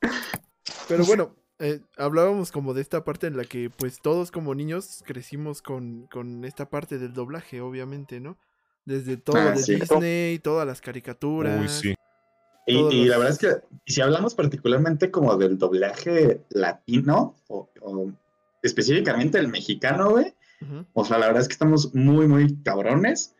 Pero 0.88 1.04
bueno, 1.04 1.34
eh, 1.60 1.80
hablábamos 1.96 2.50
como 2.52 2.74
de 2.74 2.82
esta 2.82 3.04
parte 3.04 3.26
en 3.28 3.36
la 3.36 3.44
que 3.44 3.70
pues 3.70 4.00
todos 4.00 4.30
como 4.30 4.54
niños 4.54 5.02
crecimos 5.06 5.62
con, 5.62 6.06
con 6.10 6.44
esta 6.44 6.68
parte 6.68 6.98
del 6.98 7.12
doblaje, 7.12 7.60
obviamente, 7.60 8.18
¿no? 8.20 8.36
Desde 8.84 9.16
todo 9.16 9.36
Ah, 9.36 9.50
de 9.52 9.58
sí. 9.58 9.74
Disney, 9.76 10.38
todas 10.40 10.66
las 10.66 10.80
caricaturas. 10.80 11.60
Uy, 11.60 11.68
sí. 11.68 11.94
Y, 12.66 12.74
Todos 12.74 12.94
y 12.94 12.98
los- 13.00 13.08
la 13.08 13.18
verdad 13.18 13.32
es 13.32 13.38
que 13.38 13.56
si 13.86 14.00
hablamos 14.00 14.34
particularmente 14.34 15.10
como 15.10 15.36
del 15.36 15.58
doblaje 15.58 16.40
latino, 16.50 17.34
o, 17.48 17.68
o 17.80 18.10
específicamente 18.62 19.38
el 19.38 19.48
mexicano, 19.48 20.10
güey, 20.10 20.34
o 20.92 21.04
sea, 21.04 21.18
la 21.18 21.26
verdad 21.26 21.40
es 21.42 21.48
que 21.48 21.54
estamos 21.54 21.94
muy, 21.94 22.28
muy 22.28 22.62
cabrones, 22.62 23.34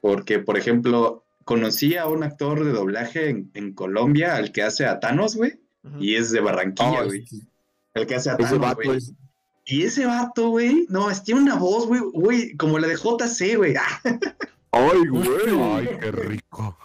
porque, 0.00 0.40
por 0.40 0.58
ejemplo, 0.58 1.24
conocí 1.44 1.96
a 1.96 2.06
un 2.06 2.24
actor 2.24 2.64
de 2.64 2.72
doblaje 2.72 3.28
en, 3.30 3.50
en 3.54 3.72
Colombia, 3.74 4.34
al 4.36 4.50
que 4.50 4.62
hace 4.62 4.84
a 4.86 4.98
Thanos, 4.98 5.36
güey, 5.36 5.60
y 6.00 6.16
es 6.16 6.30
de 6.32 6.40
Barranquilla, 6.40 7.04
güey. 7.04 7.24
El 7.94 8.06
que 8.06 8.14
hace 8.16 8.30
a 8.30 8.34
Ese 8.34 8.42
Thanos, 8.44 8.58
vato 8.60 8.80
güey. 8.84 8.98
es. 8.98 9.12
Y 9.66 9.82
ese 9.84 10.04
vato, 10.06 10.48
güey, 10.50 10.86
no, 10.90 11.10
es, 11.10 11.24
tiene 11.24 11.40
una 11.40 11.54
voz, 11.56 11.86
güey, 11.86 12.00
güey, 12.12 12.56
como 12.56 12.78
la 12.78 12.86
de 12.88 12.96
JC, 12.96 13.56
güey. 13.56 13.74
Ay, 14.72 15.06
güey. 15.08 15.28
Ay, 15.62 15.88
qué 16.00 16.10
rico. 16.12 16.76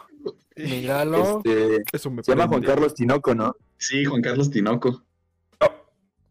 Míralo. 0.56 1.42
Este, 1.44 1.84
Eso 1.92 2.10
me 2.12 2.24
se 2.24 2.32
llama 2.32 2.48
Juan. 2.48 2.62
Carlos 2.64 2.94
Tinoco, 2.96 3.34
¿no? 3.36 3.56
sí, 3.78 4.06
Juan 4.06 4.22
Carlos 4.22 4.50
Tinoco. 4.52 5.04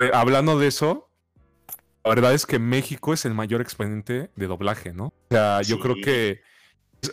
Eh, 0.00 0.10
hablando 0.14 0.58
de 0.58 0.68
eso, 0.68 1.10
la 2.04 2.10
verdad 2.10 2.32
es 2.34 2.46
que 2.46 2.58
México 2.58 3.12
es 3.12 3.24
el 3.24 3.34
mayor 3.34 3.60
exponente 3.60 4.30
de 4.36 4.46
doblaje, 4.46 4.92
¿no? 4.92 5.06
O 5.06 5.14
sea, 5.30 5.60
yo 5.62 5.76
Sí. 5.76 5.82
creo 5.82 5.94
que 5.96 6.40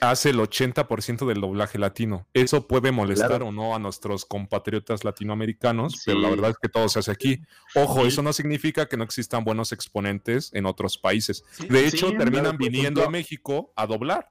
hace 0.01 0.31
el 0.31 0.39
80% 0.39 1.25
del 1.27 1.41
doblaje 1.41 1.77
latino. 1.77 2.27
Eso 2.33 2.67
puede 2.67 2.91
molestar 2.91 3.29
Claro. 3.29 3.47
o 3.47 3.51
no 3.51 3.75
a 3.75 3.79
nuestros 3.79 4.25
compatriotas 4.25 5.03
latinoamericanos, 5.03 6.01
pero 6.05 6.19
la 6.19 6.29
verdad 6.29 6.49
es 6.51 6.57
que 6.61 6.69
todo 6.69 6.89
se 6.89 6.99
hace 6.99 7.11
aquí. 7.11 7.39
Ojo, 7.75 8.01
Sí. 8.01 8.07
eso 8.07 8.21
no 8.23 8.33
significa 8.33 8.87
que 8.87 8.97
no 8.97 9.03
existan 9.03 9.43
buenos 9.43 9.71
exponentes 9.71 10.51
en 10.53 10.65
otros 10.65 10.97
países. 10.97 11.43
Sí, 11.51 11.67
De 11.67 11.87
hecho, 11.87 12.11
terminan 12.17 12.57
viniendo 12.57 13.03
a. 13.03 13.09
México 13.09 13.71
a 13.75 13.85
doblar. 13.87 14.29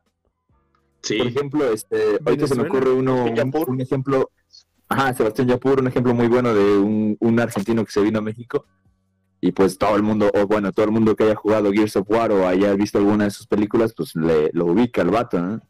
Sí. 1.02 1.18
Por 1.18 1.26
ejemplo, 1.28 1.72
este, 1.72 2.18
ahorita 2.24 2.46
se 2.46 2.54
me 2.56 2.62
ocurre 2.62 2.90
uno, 2.90 3.24
un 3.66 3.80
ejemplo. 3.80 4.30
Ajá, 4.88 5.14
Sebastián 5.14 5.48
Yapur, 5.48 5.80
un 5.80 5.86
ejemplo 5.88 6.14
muy 6.14 6.28
bueno 6.28 6.52
de 6.54 6.76
un, 6.78 7.16
un 7.20 7.40
argentino 7.40 7.84
que 7.84 7.92
se 7.92 8.00
vino 8.02 8.18
a 8.18 8.22
México. 8.22 8.66
Y 9.46 9.52
pues 9.52 9.76
todo 9.76 9.94
el 9.96 10.02
mundo, 10.02 10.30
o 10.32 10.46
bueno, 10.46 10.72
todo 10.72 10.86
el 10.86 10.92
mundo 10.92 11.14
que 11.14 11.24
haya 11.24 11.34
jugado 11.34 11.70
Gears 11.70 11.96
of 11.96 12.08
War 12.08 12.32
o 12.32 12.48
haya 12.48 12.72
visto 12.74 12.96
alguna 12.96 13.24
de 13.24 13.30
sus 13.30 13.46
películas, 13.46 13.92
pues 13.94 14.16
le, 14.16 14.48
lo 14.54 14.64
ubica 14.64 15.02
el 15.02 15.10
vato, 15.10 15.38
¿no? 15.38 15.60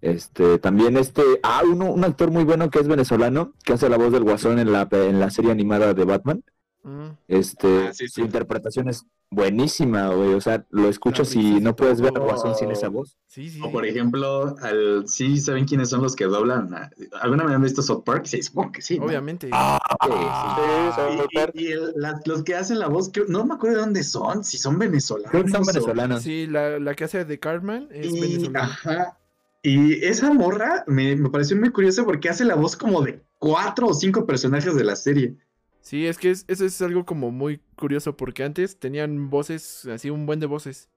Este, 0.00 0.58
también 0.58 0.96
este, 0.96 1.22
ah, 1.42 1.60
uno, 1.70 1.92
un 1.92 2.02
actor 2.02 2.30
muy 2.30 2.44
bueno 2.44 2.70
que 2.70 2.78
es 2.78 2.88
venezolano, 2.88 3.52
que 3.62 3.74
hace 3.74 3.90
la 3.90 3.98
voz 3.98 4.10
del 4.10 4.24
Guasón 4.24 4.58
en 4.58 4.72
la, 4.72 4.88
en 4.92 5.20
la 5.20 5.28
serie 5.28 5.50
animada 5.50 5.92
de 5.92 6.04
Batman. 6.06 6.42
Mm, 6.82 7.08
Este, 7.28 7.88
Ah, 7.88 7.92
sí, 7.92 8.08
su 8.08 8.14
sí. 8.14 8.20
interpretación 8.22 8.88
es 8.88 9.04
buenísima, 9.30 10.08
güey. 10.08 10.34
O 10.34 10.40
sea, 10.40 10.64
lo 10.70 10.88
escuchas 10.88 11.34
y 11.34 11.38
risas 11.38 11.58
y 11.58 11.60
no 11.62 11.76
puedes 11.76 12.00
ver 12.00 12.12
todo. 12.12 12.24
Guasón 12.24 12.54
sin 12.56 12.70
esa 12.70 12.88
voz. 12.88 13.16
Sí, 13.26 13.48
sí. 13.48 13.60
O 13.62 13.70
por 13.70 13.86
ejemplo, 13.86 14.56
al, 14.60 15.04
sí 15.08 15.38
saben 15.38 15.64
quiénes 15.66 15.88
son 15.90 16.02
los 16.02 16.16
que 16.16 16.24
doblan. 16.24 16.74
a- 16.74 16.90
¿Alguna 17.22 17.44
vez 17.44 17.54
han 17.54 17.62
visto 17.62 17.82
South 17.82 18.02
Park? 18.04 18.26
Sí, 18.26 18.42
supongo 18.42 18.72
que 18.72 18.82
sí. 18.82 18.98
¿no? 18.98 19.06
Obviamente. 19.06 19.48
Ah, 19.52 19.78
Sí, 20.02 20.10
a 20.12 21.10
Y, 21.12 21.16
volver. 21.16 21.50
y- 21.54 21.62
y 21.68 21.72
el- 21.72 21.92
las- 21.96 22.26
los 22.26 22.42
que 22.42 22.54
hacen 22.54 22.78
la 22.78 22.88
voz, 22.88 23.08
que 23.08 23.24
no 23.28 23.44
me 23.46 23.54
acuerdo 23.54 23.76
de 23.76 23.82
dónde 23.82 24.02
son, 24.02 24.42
si 24.44 24.58
son 24.58 24.78
venezolanos. 24.78 25.30
Creo 25.30 25.44
que 25.44 25.50
son 25.50 25.64
venezolanos. 25.64 26.22
Sí, 26.22 26.46
la, 26.46 26.78
la 26.78 26.94
que 26.94 27.04
hace 27.04 27.24
de 27.24 27.38
Cartman 27.38 27.88
es 27.90 28.12
Y, 28.12 28.20
venezolana. 28.20 28.64
ajá, 28.64 29.16
y 29.62 30.04
esa 30.04 30.32
morra 30.32 30.84
me, 30.86 31.14
me 31.16 31.28
pareció 31.30 31.56
muy 31.56 31.70
curiosa 31.70 32.04
porque 32.04 32.28
hace 32.28 32.44
la 32.44 32.54
voz 32.54 32.76
como 32.76 33.02
de 33.02 33.22
cuatro 33.38 33.88
o 33.88 33.94
cinco 33.94 34.26
personajes 34.26 34.74
de 34.74 34.84
la 34.84 34.96
serie. 34.96 35.36
Sí, 35.82 36.06
es 36.06 36.18
que 36.18 36.30
es- 36.30 36.44
eso 36.48 36.64
es 36.64 36.80
algo 36.82 37.04
como 37.04 37.30
muy 37.30 37.60
curioso 37.76 38.16
porque 38.16 38.44
antes 38.44 38.78
tenían 38.78 39.30
voces, 39.30 39.86
así 39.86 40.10
un 40.10 40.26
buen 40.26 40.40
de 40.40 40.46
voces. 40.46 40.88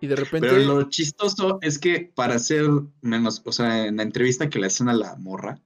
Y 0.00 0.06
de 0.08 0.16
repente... 0.16 0.48
Pero 0.48 0.58
lo 0.58 0.88
chistoso 0.88 1.58
es 1.62 1.78
que 1.78 2.10
para 2.14 2.34
hacer 2.34 2.64
menos, 3.02 3.42
o 3.44 3.52
sea, 3.52 3.86
en 3.86 3.96
la 3.98 4.02
entrevista 4.02 4.48
que 4.50 4.58
le 4.58 4.66
hacen 4.66 4.88
a 4.88 4.94
la 4.94 5.16
morra, 5.16 5.60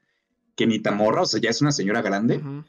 que 0.57 0.67
ni 0.67 0.79
tan 0.79 0.97
morra, 0.97 1.23
o 1.23 1.27
sea, 1.27 1.41
ya 1.41 1.51
es 1.51 1.63
una 1.63 1.73
señora 1.73 2.03
grande, 2.03 2.39
Ujú. 2.39 2.65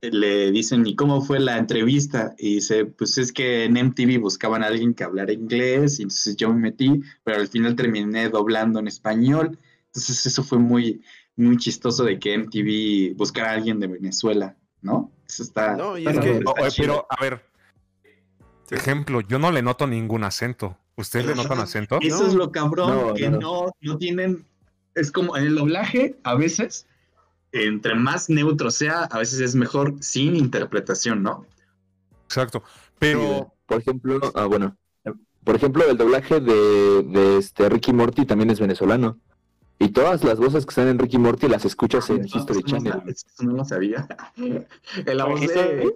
le 0.00 0.50
dicen, 0.50 0.84
¿y 0.86 0.96
cómo 0.96 1.20
fue 1.22 1.38
la 1.38 1.58
entrevista? 1.58 2.34
Y 2.38 2.54
dice, 2.56 2.86
pues 2.86 3.18
es 3.18 3.32
que 3.32 3.64
en 3.64 3.76
MTV 3.76 4.18
buscaban 4.18 4.64
a 4.64 4.66
alguien 4.66 4.94
que 4.94 5.04
hablara 5.04 5.32
inglés, 5.32 6.00
y 6.00 6.02
entonces 6.02 6.34
yo 6.36 6.48
me 6.52 6.58
metí, 6.60 7.00
pero 7.22 7.38
al 7.40 7.48
final 7.48 7.76
terminé 7.76 8.28
doblando 8.28 8.80
en 8.80 8.88
español. 8.88 9.58
Entonces 9.86 10.26
eso 10.26 10.42
fue 10.42 10.58
muy, 10.58 11.02
muy 11.36 11.56
chistoso 11.56 12.02
de 12.04 12.18
que 12.18 12.34
MTV 12.34 13.14
buscara 13.16 13.50
a 13.50 13.54
alguien 13.54 13.78
de 13.78 13.86
Venezuela, 13.86 14.56
¿no? 14.80 15.12
Eso 15.32 15.42
está... 15.44 15.74
No, 15.76 15.96
y 15.96 16.06
está- 16.06 16.12
es 16.12 16.20
que- 16.20 16.38
está 16.38 16.52
Oye, 16.52 16.70
chido. 16.70 16.86
pero, 16.86 17.06
a 17.08 17.20
ver. 17.22 17.44
Ejemplo, 18.70 19.20
yo 19.22 19.38
no 19.38 19.50
le 19.50 19.62
noto 19.62 19.86
ningún 19.86 20.24
acento. 20.24 20.76
¿Usted 20.96 21.24
le 21.24 21.34
nota 21.34 21.54
un 21.54 21.60
acento? 21.60 21.98
Eso 22.00 22.26
es 22.26 22.34
lo 22.34 22.52
cabrón, 22.52 23.08
No, 23.08 23.14
que 23.14 23.28
no. 23.30 23.38
no, 23.38 23.66
no 23.80 23.98
tienen 23.98 24.44
es 24.94 25.10
como 25.10 25.36
en 25.38 25.44
el 25.46 25.54
doblaje, 25.56 26.18
a 26.22 26.34
veces, 26.34 26.86
entre 27.52 27.94
más 27.94 28.28
neutro 28.28 28.70
sea, 28.70 29.04
a 29.04 29.18
veces 29.18 29.40
es 29.40 29.54
mejor 29.54 29.94
sin 30.00 30.36
interpretación, 30.36 31.22
¿no? 31.22 31.46
Exacto. 32.26 32.62
Pero, 32.98 33.54
Por 33.66 33.80
ejemplo, 33.80 34.20
ah, 34.34 34.44
bueno, 34.44 34.76
por 35.44 35.56
ejemplo, 35.56 35.82
el 35.88 35.96
doblaje 35.96 36.40
de, 36.40 37.02
de 37.04 37.38
este 37.38 37.68
Ricky 37.70 37.92
Morty 37.94 38.26
también 38.26 38.50
es 38.50 38.60
venezolano. 38.60 39.18
Y 39.78 39.88
todas 39.88 40.22
las 40.22 40.38
voces 40.38 40.64
que 40.64 40.70
están 40.70 40.88
en 40.88 40.98
Ricky 40.98 41.18
Morty 41.18 41.48
las 41.48 41.64
escuchas 41.64 42.08
en 42.10 42.24
Eso 42.24 42.38
History 42.38 42.60
no, 42.60 42.66
Channel. 42.66 43.02
Eso 43.06 43.26
no 43.42 43.52
lo 43.52 43.64
sabía. 43.64 44.06
En 44.36 45.16
la 45.16 45.24
voz 45.24 45.40
de, 45.40 45.92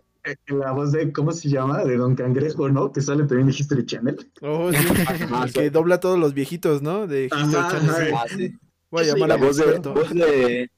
la 0.49 0.73
voz 0.73 0.91
de, 0.91 1.13
¿cómo 1.13 1.31
se 1.31 1.49
llama? 1.49 1.85
De 1.85 1.97
Don 1.97 2.17
Cangrejo, 2.17 2.69
¿no? 2.69 2.91
Que 2.91 3.01
sale 3.01 3.25
también 3.25 3.47
de 3.47 3.53
History 3.55 3.87
Channel. 3.87 4.17
Oh, 4.43 4.73
sí. 4.73 4.79
Ajá, 5.07 5.45
El 5.45 5.53
que 5.53 5.71
dobla 5.71 5.97
a 5.97 6.01
todos 6.01 6.19
los 6.19 6.35
viejitos, 6.35 6.83
¿no? 6.83 7.07
De 7.07 7.27
History 7.27 7.43
Ajá, 7.55 7.69
Channel. 7.71 7.91
ajá. 8.15 8.23
Ah, 8.25 8.29
sí. 8.37 8.55
Voy 8.91 9.03
a 9.03 9.05
Yo 9.07 9.11
soy 9.13 9.21
llamar 9.21 9.39
La 9.39 9.47
voz 9.47 9.57
de, 9.57 9.63
experto. 9.65 9.95
voz 9.95 10.11
de- 10.15 10.71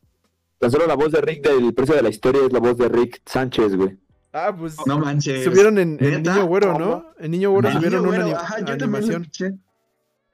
Tan 0.58 0.70
solo 0.72 0.86
la 0.86 0.94
voz 0.96 1.12
de 1.12 1.20
Rick 1.20 1.42
del 1.48 1.72
precio 1.72 1.94
de 1.94 2.02
la 2.02 2.08
historia 2.10 2.44
es 2.44 2.52
la 2.52 2.58
voz 2.58 2.76
de 2.76 2.88
Rick 2.88 3.22
Sánchez, 3.24 3.76
güey. 3.76 3.96
Ah, 4.32 4.54
pues 4.54 4.76
No 4.86 4.98
manches. 4.98 5.44
subieron 5.44 5.78
en. 5.78 5.96
Niño 5.96 6.44
Güero. 6.46 6.78
¿no? 6.78 7.06
En 7.18 7.30
Niño 7.30 7.50
Güero 7.52 7.68
Ah, 7.68 7.72
subieron 7.72 8.06
una 8.06 8.24
ajá, 8.36 8.58
lo 8.60 8.72
animación. 8.72 9.30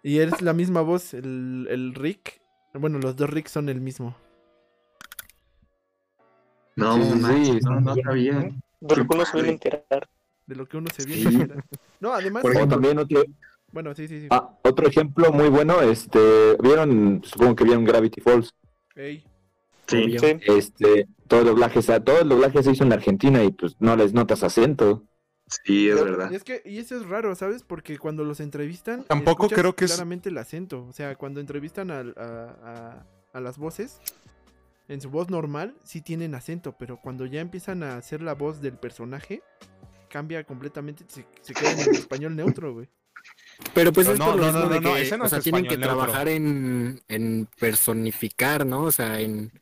Y 0.03 0.18
es 0.18 0.42
la 0.42 0.53
misma 0.55 0.81
voz, 0.81 1.14
el, 1.14 1.68
el 1.70 1.94
Rick. 1.94 2.40
Bueno, 2.74 2.98
los 2.98 3.14
dos 3.16 3.30
Rick 3.30 3.46
son 3.48 3.68
el 3.68 3.80
mismo. 3.80 4.14
No, 6.76 6.94
Sí, 6.96 7.58
no, 7.62 7.80
no 7.80 7.94
sabía. 7.94 8.50
De 8.80 8.96
lo 8.96 9.06
que 9.06 9.14
uno 9.14 9.24
se 9.24 9.32
viene 9.37 9.48
a 9.48 9.52
enterar. 9.52 10.08
De 10.46 10.56
lo 10.56 10.66
que 10.66 10.76
uno 10.76 10.88
se 10.94 11.02
Sí. 11.02 11.08
viene 11.08 11.28
a 11.28 11.32
enterar. 11.42 11.64
No, 12.00 12.12
además. 12.12 12.42
Por 12.42 12.52
ejemplo, 12.52 12.76
también 12.76 12.98
otro, 12.98 13.22
Bueno, 13.72 13.94
sí, 13.94 14.06
sí, 14.08 14.20
sí. 14.22 14.26
ah, 14.30 14.50
otro 14.62 14.87
ejemplo 14.87 15.32
muy 15.32 15.48
bueno, 15.48 15.80
este, 15.80 16.54
vieron, 16.62 17.22
supongo 17.24 17.56
que 17.56 17.64
vieron 17.64 17.84
Gravity 17.84 18.20
Falls. 18.20 18.52
Ey. 18.94 19.24
Sí. 19.87 20.18
Sí. 20.18 20.37
Este, 20.46 21.06
todo 21.28 21.40
el 21.40 21.46
doblaje, 21.46 21.78
o 21.78 21.82
sea, 21.82 22.00
todo 22.02 22.20
el 22.20 22.28
doblaje 22.28 22.62
se 22.62 22.72
hizo 22.72 22.84
en 22.84 22.92
Argentina 22.92 23.42
y 23.42 23.50
pues 23.52 23.76
no 23.78 23.96
les 23.96 24.12
notas 24.12 24.42
acento. 24.42 25.04
Sí, 25.46 25.88
es 25.88 26.02
verdad. 26.02 26.30
Y 26.30 26.35
es 26.37 26.44
que, 26.44 26.62
y 26.64 26.78
eso 26.78 26.96
es 26.96 27.07
raro, 27.07 27.35
¿sabes? 27.35 27.62
Porque 27.62 27.98
cuando 27.98 28.24
los 28.24 28.40
entrevistan. 28.40 29.04
Tampoco 29.04 29.48
creo 29.48 29.74
que 29.76 29.85
es- 29.85 29.92
claramente 29.92 30.28
el 30.30 30.38
acento. 30.38 30.87
O 30.88 30.92
sea, 30.92 31.14
cuando 31.16 31.40
entrevistan 31.40 31.90
al- 31.90 32.14
a, 32.16 32.57
a- 32.64 33.07
a 33.33 33.40
las 33.40 33.59
voces, 33.59 34.00
en 34.88 35.00
su 35.00 35.11
voz 35.11 35.28
normal, 35.30 35.74
sí 35.85 36.00
tienen 36.00 36.35
acento. 36.35 36.76
Pero 36.78 37.00
cuando 37.00 37.26
ya 37.26 37.40
empiezan 37.40 37.83
a 37.83 37.96
hacer 37.96 38.22
la 38.22 38.35
voz 38.35 38.61
del 38.61 38.78
personaje, 38.78 39.42
cambia 40.09 40.44
completamente. 40.44 41.04
Se, 41.09 41.26
se 41.42 41.52
queda 41.54 41.72
en 41.72 41.80
el 41.80 41.94
español 41.96 42.35
neutro, 42.37 42.72
güey. 42.72 42.88
Pero 43.74 43.92
pues 43.92 44.07
Pero 44.07 44.14
es 44.14 44.18
no, 44.18 44.26
por 44.26 44.37
lo 44.37 44.40
no, 44.40 44.46
mismo 44.52 44.61
no, 44.61 44.68
de 44.68 44.80
no, 44.80 44.88
no, 44.90 44.94
que, 44.96 45.02
ese 45.02 45.16
no 45.16 45.24
o 45.24 45.26
es 45.26 45.30
sea, 45.30 45.40
tienen 45.40 45.64
que 45.64 45.76
neutro. 45.76 45.88
trabajar 45.96 46.28
en, 46.28 47.00
en 47.09 47.48
personificar, 47.59 48.66
¿no? 48.66 48.83
O 48.85 48.92
sea, 48.92 49.20
en, 49.20 49.52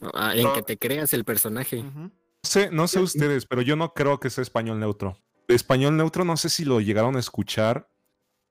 en 0.00 0.42
No. 0.42 0.52
que 0.54 0.62
te 0.62 0.76
creas 0.78 1.12
el 1.14 1.24
personaje. 1.24 1.82
No 1.82 2.10
sé, 2.42 2.70
no 2.70 2.88
sé 2.88 3.00
ustedes, 3.00 3.46
pero 3.46 3.62
yo 3.62 3.76
no 3.76 3.92
creo 3.92 4.18
que 4.20 4.30
sea 4.30 4.42
español 4.42 4.78
neutro. 4.80 5.18
De 5.48 5.54
español 5.54 5.96
neutro 5.96 6.24
no 6.24 6.36
sé 6.36 6.48
si 6.48 6.64
lo 6.64 6.80
llegaron 6.80 7.16
a 7.16 7.20
escuchar 7.20 7.88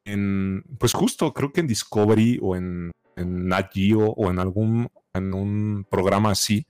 en, 0.05 0.63
pues 0.79 0.93
justo, 0.93 1.33
creo 1.33 1.51
que 1.53 1.61
en 1.61 1.67
Discovery 1.67 2.39
o 2.41 2.55
en, 2.55 2.91
en 3.15 3.47
Nat 3.47 3.71
Geo 3.73 4.11
o 4.11 4.29
en 4.29 4.39
algún, 4.39 4.89
en 5.13 5.33
un 5.33 5.85
programa 5.89 6.31
así, 6.31 6.65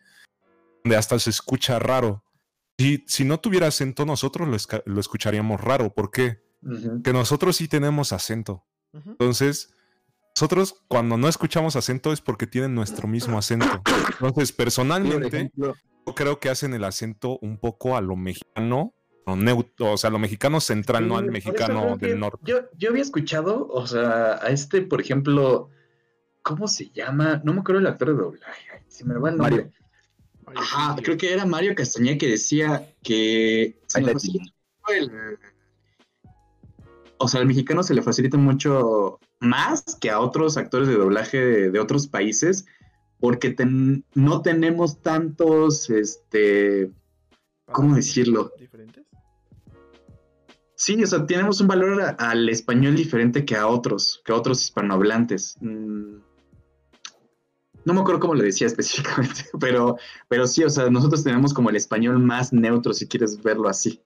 donde 0.84 0.98
hasta 0.98 1.18
se 1.20 1.30
escucha 1.30 1.80
raro. 1.80 2.24
Si, 2.78 3.04
si 3.08 3.26
no 3.26 3.40
tuviera 3.40 3.68
acento, 3.68 4.06
nosotros 4.06 4.48
lo, 4.48 4.56
esca- 4.56 4.84
lo 4.86 5.00
escucharíamos 5.00 5.60
raro. 5.62 5.94
¿Por 5.94 6.12
qué? 6.12 6.42
Que 7.04 7.14
nosotros 7.14 7.56
sí 7.58 7.68
tenemos 7.68 8.12
acento. 8.14 8.66
Entonces, 9.06 9.74
nosotros 10.36 10.84
cuando 10.88 11.18
no 11.18 11.28
escuchamos 11.28 11.76
acento 11.76 12.12
es 12.14 12.22
porque 12.22 12.48
tienen 12.48 12.76
nuestro 12.76 13.08
mismo 13.08 13.38
acento. 13.38 13.82
Entonces, 14.14 14.52
personalmente, 14.52 15.28
ejemplo, 15.28 15.76
creo 16.16 16.40
que 16.40 16.50
hacen 16.50 16.74
el 16.74 16.84
acento 16.84 17.38
un 17.42 17.58
poco 17.58 17.96
a 17.98 18.02
lo 18.02 18.16
mexicano, 18.16 18.94
o 19.26 19.36
neutro, 19.36 19.94
o 19.94 19.98
sea, 19.98 20.10
a 20.10 20.12
lo 20.12 20.20
mexicano 20.20 20.60
central, 20.60 21.08
no 21.08 21.18
al 21.18 21.30
mexicano 21.32 21.98
del 21.98 22.20
norte. 22.20 22.40
Yo, 22.46 22.62
yo 22.78 22.90
había 22.90 23.02
escuchado, 23.04 23.68
o 23.68 23.86
sea, 23.88 24.34
a 24.42 24.50
este, 24.50 24.82
por 24.82 25.02
ejemplo, 25.02 25.70
¿cómo 26.42 26.68
se 26.68 26.90
llama? 26.90 27.42
No 27.44 27.54
me 27.54 27.60
acuerdo 27.60 27.82
el 27.82 27.88
actor 27.88 28.10
de 28.10 28.16
doblaje. 28.16 28.84
Se 28.88 29.06
me 29.06 29.14
va 29.20 29.30
el 29.30 29.38
nombre. 29.38 29.56
Mario. 29.58 29.74
Mario 30.46 30.62
Ajá, 30.62 30.96
creo 31.04 31.16
que 31.18 31.32
era 31.32 31.46
Mario 31.46 31.76
Castañeda 31.76 32.18
que 32.18 32.28
decía 32.28 32.92
que 33.04 33.80
se 33.88 34.00
Ahí 34.00 34.06
le 34.06 34.12
está. 34.14 34.20
facilita 34.20 34.54
el- 34.98 35.38
O 37.18 37.28
sea, 37.28 37.42
al 37.42 37.48
mexicano 37.48 37.84
se 37.84 37.94
le 37.94 38.02
facilita 38.02 38.38
mucho 38.38 39.20
más 39.40 39.84
que 40.02 40.10
a 40.10 40.20
otros 40.20 40.58
actores 40.58 40.88
de 40.88 40.96
doblaje 40.96 41.38
de, 41.38 41.70
de 41.72 41.80
otros 41.80 42.08
países 42.08 42.66
porque 43.20 43.50
ten- 43.52 44.06
no 44.14 44.42
tenemos 44.42 45.02
tantos, 45.02 45.90
este, 45.90 46.92
¿cómo 47.72 47.96
decirlo? 47.96 48.52
¿Diferentes? 48.58 49.06
Sí, 50.76 51.04
o 51.04 51.08
sea, 51.08 51.26
tenemos 51.26 51.60
un 51.60 51.68
valor 51.68 52.02
a- 52.02 52.10
al 52.12 52.48
español 52.48 52.96
diferente 52.96 53.44
que 53.44 53.56
a 53.58 53.68
otros, 53.68 54.22
que 54.24 54.32
a 54.32 54.36
otros 54.36 54.62
hispanohablantes. 54.64 55.58
Mm, 55.60 56.20
No 57.86 57.94
me 57.94 58.02
acuerdo 58.02 58.20
cómo 58.20 58.36
le 58.36 58.44
decía 58.44 58.68
específicamente, 59.34 59.46
pero, 59.60 59.96
pero 60.28 60.46
sí, 60.48 60.64
o 60.64 60.70
sea, 60.70 60.90
nosotros 60.90 61.24
tenemos 61.24 61.54
como 61.54 61.70
el 61.70 61.76
español 61.78 62.20
más 62.20 62.52
neutro, 62.54 62.94
si 62.94 63.08
quieres 63.08 63.42
verlo 63.42 63.68
así. 63.70 64.02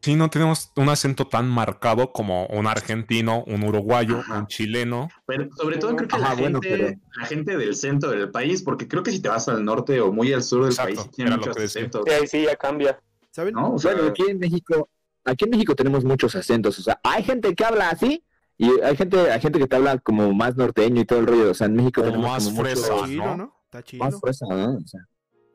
Sí, 0.00 0.16
no 0.16 0.30
tenemos 0.30 0.70
un 0.76 0.88
acento 0.88 1.26
tan 1.26 1.48
marcado 1.48 2.12
como 2.12 2.46
un 2.46 2.66
argentino, 2.66 3.44
un 3.46 3.64
uruguayo, 3.64 4.18
Ajá. 4.20 4.38
un 4.40 4.46
chileno. 4.46 5.08
Pero 5.26 5.48
sobre 5.56 5.76
todo 5.78 5.94
creo 5.96 6.08
que 6.08 6.16
Ajá, 6.16 6.34
la, 6.34 6.40
bueno, 6.40 6.60
gente, 6.62 6.84
pero- 6.86 6.98
la 7.20 7.26
gente 7.26 7.56
del 7.56 7.74
centro 7.76 8.10
del 8.10 8.30
país, 8.30 8.62
porque 8.62 8.88
creo 8.88 9.02
que 9.02 9.10
si 9.10 9.20
te 9.20 9.28
vas 9.28 9.48
al 9.48 9.64
norte 9.64 10.00
o 10.00 10.12
muy 10.12 10.32
al 10.32 10.42
sur 10.42 10.62
del 10.62 10.70
Exacto, 10.70 10.94
país, 10.94 11.02
sí 11.04 11.10
tiene 11.16 11.36
muchos 11.36 11.56
acentos, 11.56 12.02
Y 12.06 12.10
ahí 12.10 12.26
sí 12.26 12.42
ya 12.44 12.56
cambia. 12.56 12.98
¿Saben? 13.30 13.54
¿no? 13.54 13.74
O 13.74 13.78
sea, 13.78 13.92
Bueno, 13.94 14.08
aquí 14.08 14.22
en 14.28 14.38
México, 14.38 14.88
aquí 15.24 15.44
en 15.44 15.50
México 15.50 15.74
tenemos 15.74 16.04
muchos 16.04 16.34
acentos. 16.36 16.78
O 16.78 16.82
sea, 16.82 17.00
hay 17.02 17.22
gente 17.24 17.54
que 17.54 17.64
habla 17.64 17.90
así 17.90 18.24
y 18.56 18.70
hay 18.80 18.96
gente, 18.96 19.18
hay 19.30 19.40
gente 19.40 19.58
que 19.58 19.66
te 19.66 19.76
habla 19.76 19.98
como 19.98 20.32
más 20.32 20.56
norteño 20.56 21.00
y 21.00 21.04
todo 21.04 21.18
el 21.18 21.26
rollo. 21.26 21.50
O 21.50 21.54
sea, 21.54 21.66
en 21.66 21.74
México 21.74 22.00
Como 22.00 22.12
tenemos 22.12 22.30
más 22.32 22.44
como 22.46 22.60
fresa. 22.62 23.06
¿no? 23.08 23.36
¿no? 23.36 23.56
Está 23.64 23.82
chido. 23.82 24.04
más 24.04 24.20
fresa, 24.20 24.46
¿no? 24.48 24.76
O 24.76 24.86
sea, 24.86 25.00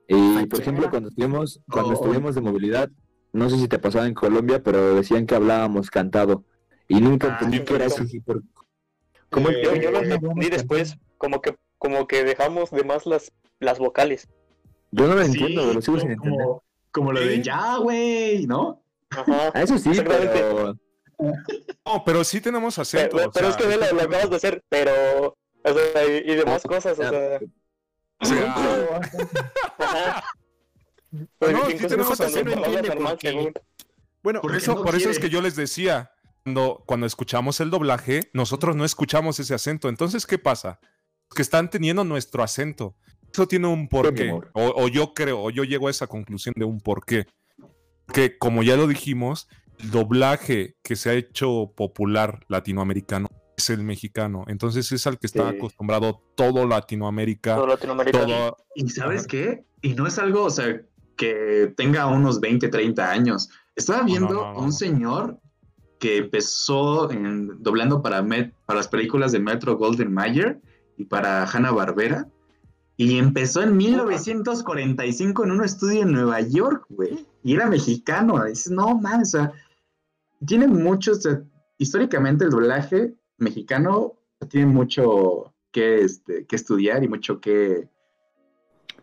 y 0.09 0.15
Ay, 0.37 0.45
por 0.47 0.57
sí. 0.57 0.61
ejemplo, 0.63 0.89
cuando 0.89 1.09
estuvimos, 1.09 1.61
cuando 1.71 1.91
Oh. 1.91 1.93
estuvimos 1.93 2.35
de 2.35 2.41
movilidad, 2.41 2.89
no 3.33 3.49
sé 3.49 3.57
si 3.57 3.67
te 3.67 3.79
pasaba 3.79 4.07
en 4.07 4.13
Colombia, 4.13 4.61
pero 4.63 4.95
decían 4.95 5.25
que 5.25 5.35
hablábamos 5.35 5.89
cantado. 5.89 6.43
Y 6.87 6.99
nunca 7.01 7.27
Ah, 7.27 7.37
entendí 7.39 7.63
qué 7.63 7.75
era 7.75 7.85
eso. 7.85 8.03
por- 8.25 8.41
¿Cómo 9.29 9.49
Eh, 9.51 9.61
Yo, 9.63 9.91
lo 9.91 10.01
que 10.01 10.13
entendí 10.13 10.49
después, 10.49 10.97
como 11.17 11.41
que, 11.41 11.55
como 11.77 12.07
que 12.07 12.23
dejamos 12.23 12.71
de 12.71 12.83
más 12.83 13.05
las, 13.05 13.31
las 13.59 13.77
vocales. 13.77 14.27
Yo 14.91 15.07
no 15.07 15.13
lo 15.15 15.23
sí, 15.23 15.31
entiendo, 15.31 15.73
lo 15.73 15.81
sigo 15.81 15.99
sin 15.99 16.11
entender. 16.11 16.39
como, 16.43 16.63
como 16.91 17.11
lo 17.13 17.19
de 17.19 17.41
ya, 17.43 17.77
güey, 17.77 18.47
¿no? 18.47 18.81
Ajá. 19.11 19.49
Eso 19.49 19.77
sí, 19.77 19.89
Exactamente. 19.91 20.33
pero... 20.33 20.75
No, 21.85 22.03
pero 22.05 22.23
sí 22.23 22.39
tenemos 22.41 22.75
Pero, 22.75 22.81
acento. 22.81 23.17
pero 23.17 23.29
o 23.29 23.31
sea, 23.33 23.49
es 23.49 23.55
que 23.57 23.67
ve, 23.67 23.77
lo, 23.77 23.93
lo 23.95 24.01
acabas 24.03 24.29
de 24.29 24.35
hacer, 24.37 24.63
pero. 24.69 24.91
O 25.63 25.73
sea, 25.73 26.05
y, 26.05 26.31
y 26.31 26.35
demás 26.35 26.63
cosas, 26.63 26.97
o 26.97 27.01
sea. 27.01 27.39
o 28.21 28.25
sea, 28.25 28.55
No, 31.11 31.27
sí 31.67 31.77
tenemos 31.87 32.19
acento, 32.19 32.51
hablas 32.51 32.85
entiende 32.85 33.17
según- 33.21 33.53
Bueno, 34.21 34.41
Por 34.41 34.55
eso, 34.55 34.75
no 34.75 34.83
por 34.83 34.95
eso 34.95 35.09
es 35.09 35.17
que 35.19 35.29
yo 35.29 35.41
les 35.41 35.55
decía, 35.55 36.11
cuando, 36.43 36.83
cuando 36.85 37.05
escuchamos 37.05 37.59
el 37.61 37.69
doblaje, 37.69 38.29
nosotros 38.33 38.75
no 38.75 38.85
escuchamos 38.85 39.39
ese 39.39 39.53
acento. 39.53 39.89
Entonces, 39.89 40.25
¿qué 40.27 40.37
pasa? 40.37 40.79
Que 41.35 41.41
están 41.41 41.69
teniendo 41.69 42.03
nuestro 42.03 42.43
acento. 42.43 42.95
Eso 43.31 43.47
tiene 43.47 43.67
un 43.67 43.87
porqué. 43.87 44.31
O, 44.31 44.41
o 44.53 44.87
yo 44.87 45.13
creo, 45.13 45.41
o 45.41 45.49
yo 45.51 45.63
llego 45.63 45.87
a 45.87 45.91
esa 45.91 46.07
conclusión 46.07 46.53
de 46.57 46.65
un 46.65 46.79
porqué. 46.81 47.27
Que 48.11 48.37
como 48.37 48.63
ya 48.63 48.75
lo 48.75 48.87
dijimos, 48.87 49.47
el 49.77 49.91
doblaje 49.91 50.75
que 50.83 50.95
se 50.95 51.09
ha 51.11 51.13
hecho 51.13 51.71
popular 51.75 52.39
latinoamericano 52.49 53.29
es 53.55 53.69
el 53.69 53.83
mexicano. 53.83 54.43
Entonces 54.47 54.91
es 54.91 55.05
al 55.07 55.19
que 55.19 55.27
está 55.27 55.49
Sí. 55.51 55.57
acostumbrado 55.57 56.23
todo 56.35 56.65
Latinoamérica, 56.67 57.55
todo 57.55 57.67
Latinoamérica. 57.67 58.19
todo... 58.25 58.57
¿Y 58.75 58.89
sabes 58.89 59.27
qué? 59.27 59.63
Y 59.81 59.93
no 59.93 60.07
es 60.07 60.17
algo, 60.17 60.43
o 60.45 60.49
sea, 60.49 60.81
que 61.19 61.73
tenga 61.75 62.07
unos 62.07 62.39
20, 62.39 62.69
30 62.69 63.11
años. 63.11 63.49
Estaba 63.75 63.99
no, 63.99 64.05
viendo 64.05 64.33
no, 64.35 64.41
a 64.45 64.57
un 64.57 64.71
señor 64.71 65.37
que 65.99 66.15
empezó 66.19 67.11
en- 67.11 67.61
doblando 67.61 68.01
para, 68.01 68.21
Met- 68.23 68.53
para 68.65 68.77
las 68.77 68.87
películas 68.87 69.33
de 69.33 69.39
Metro 69.39 69.75
Golden 69.77 70.13
Mayer 70.13 70.61
y 70.95 71.03
para 71.03 71.43
Hanna 71.43 71.71
Barbera. 71.71 72.25
Y 72.95 73.17
empezó 73.17 73.61
en 73.61 73.75
1945 73.75 75.43
en 75.43 75.51
un 75.51 75.63
estudio 75.63 76.03
en 76.03 76.13
Nueva 76.13 76.39
York, 76.39 76.85
güey. 76.89 77.25
Y 77.43 77.53
era 77.55 77.67
mexicano. 77.67 78.43
Dices, 78.45 78.71
no 78.71 78.97
mames, 78.97 79.35
o 79.35 79.37
sea, 79.39 79.51
tiene 80.45 80.67
muchos. 80.67 81.17
o 81.17 81.21
sea, 81.21 81.41
históricamente 81.77 82.45
el 82.45 82.51
doblaje 82.51 83.13
mexicano 83.37 84.13
tiene 84.49 84.67
mucho 84.67 85.53
que, 85.71 86.01
este, 86.01 86.45
que 86.45 86.55
estudiar 86.55 87.03
y 87.03 87.09
mucho 87.09 87.41
que. 87.41 87.89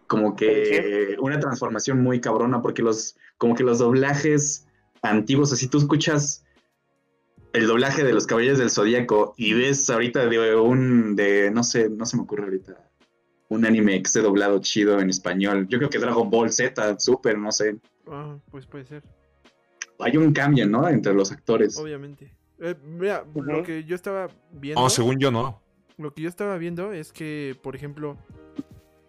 Como 0.07 0.37
que 0.37 1.17
una 1.19 1.41
transformación 1.41 2.03
muy 2.03 2.21
cabrona, 2.21 2.63
porque 2.63 2.83
los, 2.83 3.17
como 3.39 3.55
que 3.55 3.65
los 3.65 3.79
doblajes 3.79 4.67
antiguos, 5.03 5.53
así 5.53 5.69
tú 5.69 5.79
escuchas 5.79 6.45
el 7.53 7.67
doblaje 7.67 8.05
de 8.05 8.13
los 8.13 8.27
Caballeros 8.27 8.59
del 8.59 8.71
Zodíaco 8.71 9.35
y 9.37 9.55
ves 9.55 9.89
ahorita 9.89 10.27
de 10.27 10.55
un, 10.57 11.17
de, 11.17 11.51
no 11.51 11.65
sé, 11.65 11.89
no 11.89 12.05
se 12.05 12.17
me 12.17 12.23
ocurre 12.23 12.45
ahorita 12.45 12.87
un 13.49 13.65
anime 13.65 13.93
que 14.03 14.07
esté 14.07 14.21
doblado 14.21 14.59
chido 14.61 15.01
en 15.01 15.09
español. 15.09 15.67
Yo 15.69 15.79
creo 15.79 15.91
que 15.91 15.99
Dragon 15.99 16.29
Ball 16.29 16.51
Z, 16.51 16.99
Super, 16.99 17.39
no 17.39 17.53
sé. 17.53 17.79
Ah, 18.09 18.37
pues 18.51 18.67
puede 18.67 18.85
ser, 18.85 19.03
Hay 20.01 20.17
un 20.17 20.33
cambio, 20.33 20.67
¿no? 20.67 20.89
Entre 20.89 21.15
los 21.15 21.33
actores. 21.33 21.79
obviamente. 21.79 22.33
Eh, 22.59 22.75
mira, 22.85 23.25
lo 23.35 23.63
que 23.63 23.85
yo 23.85 23.95
estaba 23.95 24.29
viendo. 24.53 24.81
No, 24.81 24.91
según 24.91 25.19
yo 25.19 25.31
no. 25.31 25.61
Lo 25.99 26.13
que 26.13 26.23
yo 26.23 26.29
estaba 26.29 26.59
viendo 26.59 26.93
es 26.93 27.13
que, 27.13 27.57
por 27.63 27.77
ejemplo, 27.77 28.19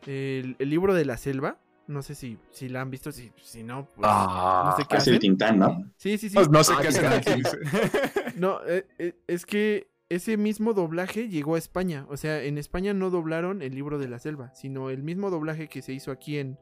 el, 0.07 0.55
el 0.57 0.69
libro 0.69 0.93
de 0.95 1.05
la 1.05 1.17
selva. 1.17 1.59
No 1.87 2.01
sé 2.01 2.15
si, 2.15 2.37
si 2.51 2.67
la 2.67 2.81
han 2.81 2.89
visto, 2.91 3.11
si, 3.13 3.31
si 3.41 3.63
no, 3.63 3.85
pues, 3.95 4.05
Ah, 4.11 4.63
no 4.71 4.75
sé 4.75 4.87
qué 4.89 4.97
Así 4.97 5.09
el 5.11 5.15
hacen. 5.17 5.21
Tintán, 5.21 5.59
¿no? 5.59 5.89
Sí, 5.95 6.17
sí, 6.17 6.27
sí. 6.29 6.35
Pues 6.35 6.49
no 6.49 6.61
sé 6.63 6.73
Ah, 6.75 6.79
qué 6.81 6.87
hacen 6.89 7.05
aquí. 7.05 7.41
No, 8.35 8.59
eh, 8.67 8.85
eh, 8.99 9.15
es 9.27 9.45
que 9.45 9.89
ese 10.09 10.35
mismo 10.37 10.73
doblaje 10.73 11.29
llegó 11.29 11.55
a 11.55 11.57
España. 11.57 12.05
O 12.09 12.17
sea, 12.17 12.43
en 12.43 12.57
España 12.57 12.93
no 12.93 13.09
doblaron 13.09 13.61
el 13.61 13.73
libro 13.73 13.99
de 13.99 14.07
la 14.09 14.19
selva, 14.19 14.53
sino 14.53 14.89
el 14.89 15.01
mismo 15.01 15.29
doblaje 15.29 15.69
que 15.69 15.81
se 15.81 15.93
hizo 15.93 16.11
aquí 16.11 16.37
en, 16.39 16.59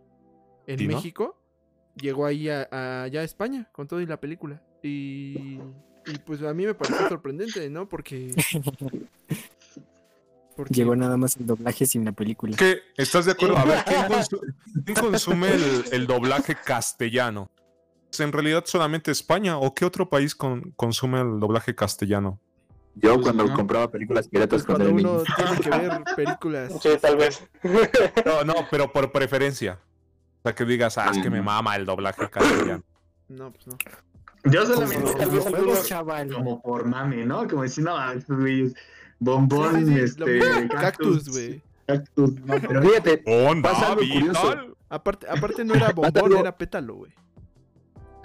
en. 0.68 0.86
México. 0.88 1.41
Llegó 1.96 2.26
ahí 2.28 2.50
a, 2.50 2.68
a- 2.72 3.04
allá 3.04 3.22
a 3.22 3.24
España 3.24 3.68
con 3.72 3.88
todo 3.88 4.02
y 4.02 4.06
la 4.06 4.20
película. 4.22 4.62
Y, 4.84 5.60
y 6.06 6.18
pues 6.26 6.43
a 6.43 6.54
mí 6.54 6.66
me 6.68 6.76
pareció 6.76 7.10
sorprendente, 7.10 7.68
¿no? 7.72 7.89
Porque... 7.89 8.32
porque 10.56 10.74
Llegó 10.74 10.95
nada 10.95 11.18
más 11.18 11.38
el 11.38 11.45
doblaje 11.45 11.86
sin 11.86 12.06
la 12.06 12.12
película. 12.12 12.56
¿Qué? 12.58 12.80
¿Estás 12.97 13.26
de 13.26 13.32
acuerdo? 13.34 13.58
A 13.58 13.66
ver, 13.66 13.84
¿quién, 13.86 14.01
consu- 14.10 14.56
quién 14.86 14.95
consume 14.97 15.53
el, 15.53 15.84
el 15.91 16.08
doblaje 16.08 16.56
castellano? 16.56 17.49
¿Es 18.12 18.20
en 18.22 18.32
realidad 18.32 18.64
solamente 18.66 19.12
España 19.12 19.58
o 19.58 19.74
qué 19.74 19.84
otro 19.86 20.10
país 20.10 20.36
con- 20.36 20.72
consume 20.76 21.22
el 21.22 21.39
doblaje 21.39 21.76
castellano? 21.76 22.39
Yo 22.95 23.16
Pues, 23.16 23.24
cuando 23.26 23.45
no. 23.47 23.53
compraba 23.56 23.91
películas 23.91 24.28
piratas 24.30 24.64
pues, 24.64 24.66
cuando 24.66 24.86
cuando 24.91 24.99
era 25.01 25.10
uno 25.10 25.24
niño. 25.24 25.36
tiene 25.36 25.62
que 25.62 25.70
ver 25.89 26.03
películas... 26.16 26.74
Sí, 26.82 26.89
tal 27.01 27.18
vez. 27.18 27.43
No, 28.26 28.43
no, 28.45 28.53
pero 28.72 28.89
por 28.91 29.12
preferencia. 29.12 29.80
O 30.39 30.41
sea, 30.43 30.56
que 30.56 30.64
digas, 30.64 30.97
ah, 30.97 31.10
es 31.12 31.18
que 31.22 31.30
me 31.30 31.41
mama 31.41 31.76
el 31.76 31.86
doblaje 31.86 32.30
castellano. 32.30 32.84
No, 33.28 33.51
pues 33.51 33.68
no. 33.68 33.78
Yo 34.45 34.66
solamente 34.66 35.12
tal 35.16 35.30
vez 35.32 35.45
algunos 35.47 35.89
como 36.32 36.62
por 36.62 36.86
mame, 36.86 37.26
¿no? 37.26 37.47
Como 37.47 37.64
decir, 37.64 37.84
no, 37.84 38.12
estos 38.12 38.38
bombón, 39.20 39.76
Sí, 39.80 39.86
sí, 39.86 39.93
sí, 39.93 39.99
este, 40.01 40.61
lo- 40.63 40.68
cactus, 40.70 41.30
güey. 41.30 41.61
Cactus, 41.88 42.34
no, 42.41 42.55
Pero 42.59 42.82
fíjate, 42.82 43.24
¡Onda, 43.26 43.72
Pasa 43.72 43.88
algo 43.88 44.01
curioso. 44.01 44.41
vital! 44.49 44.76
Aparte, 44.89 45.28
aparte 45.30 45.63
no 45.66 45.74
era 45.76 45.91
bombón, 45.95 46.38
era 46.38 46.57
pétalo, 46.57 46.95
güey. 46.95 47.11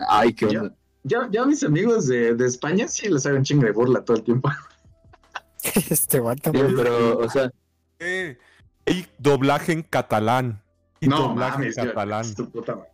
ay, 0.08 0.32
qué 0.34 0.48
Ya. 0.50 0.60
onda. 0.62 0.74
Ya, 1.02 1.28
ya 1.30 1.46
mis 1.46 1.62
amigos 1.64 2.06
de, 2.08 2.34
de 2.34 2.46
España 2.46 2.86
sí 2.86 3.08
les 3.08 3.24
hago 3.24 3.36
un 3.38 3.42
chingo 3.42 3.64
de 3.64 3.72
burla 3.72 4.04
todo 4.04 4.16
el 4.18 4.22
tiempo. 4.22 4.50
Este 5.90 6.20
vato. 6.20 6.50
Digo, 6.52 6.68
pero, 6.76 7.18
o 7.18 7.28
sea, 7.28 7.50
Eh, 7.98 8.38
y 8.86 9.06
doblaje 9.18 9.72
en 9.72 9.82
catalán. 9.82 10.62
Y 11.00 11.08
No 11.08 11.18
doblaje 11.28 11.58
mames, 11.58 11.76
en 11.78 11.84
yo- 11.84 11.90
catalán. 11.90 12.20
es 12.24 12.34
tu 12.34 12.50
puta 12.50 12.76
madre. 12.76 12.90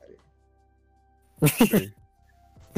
Sí. 1.56 1.92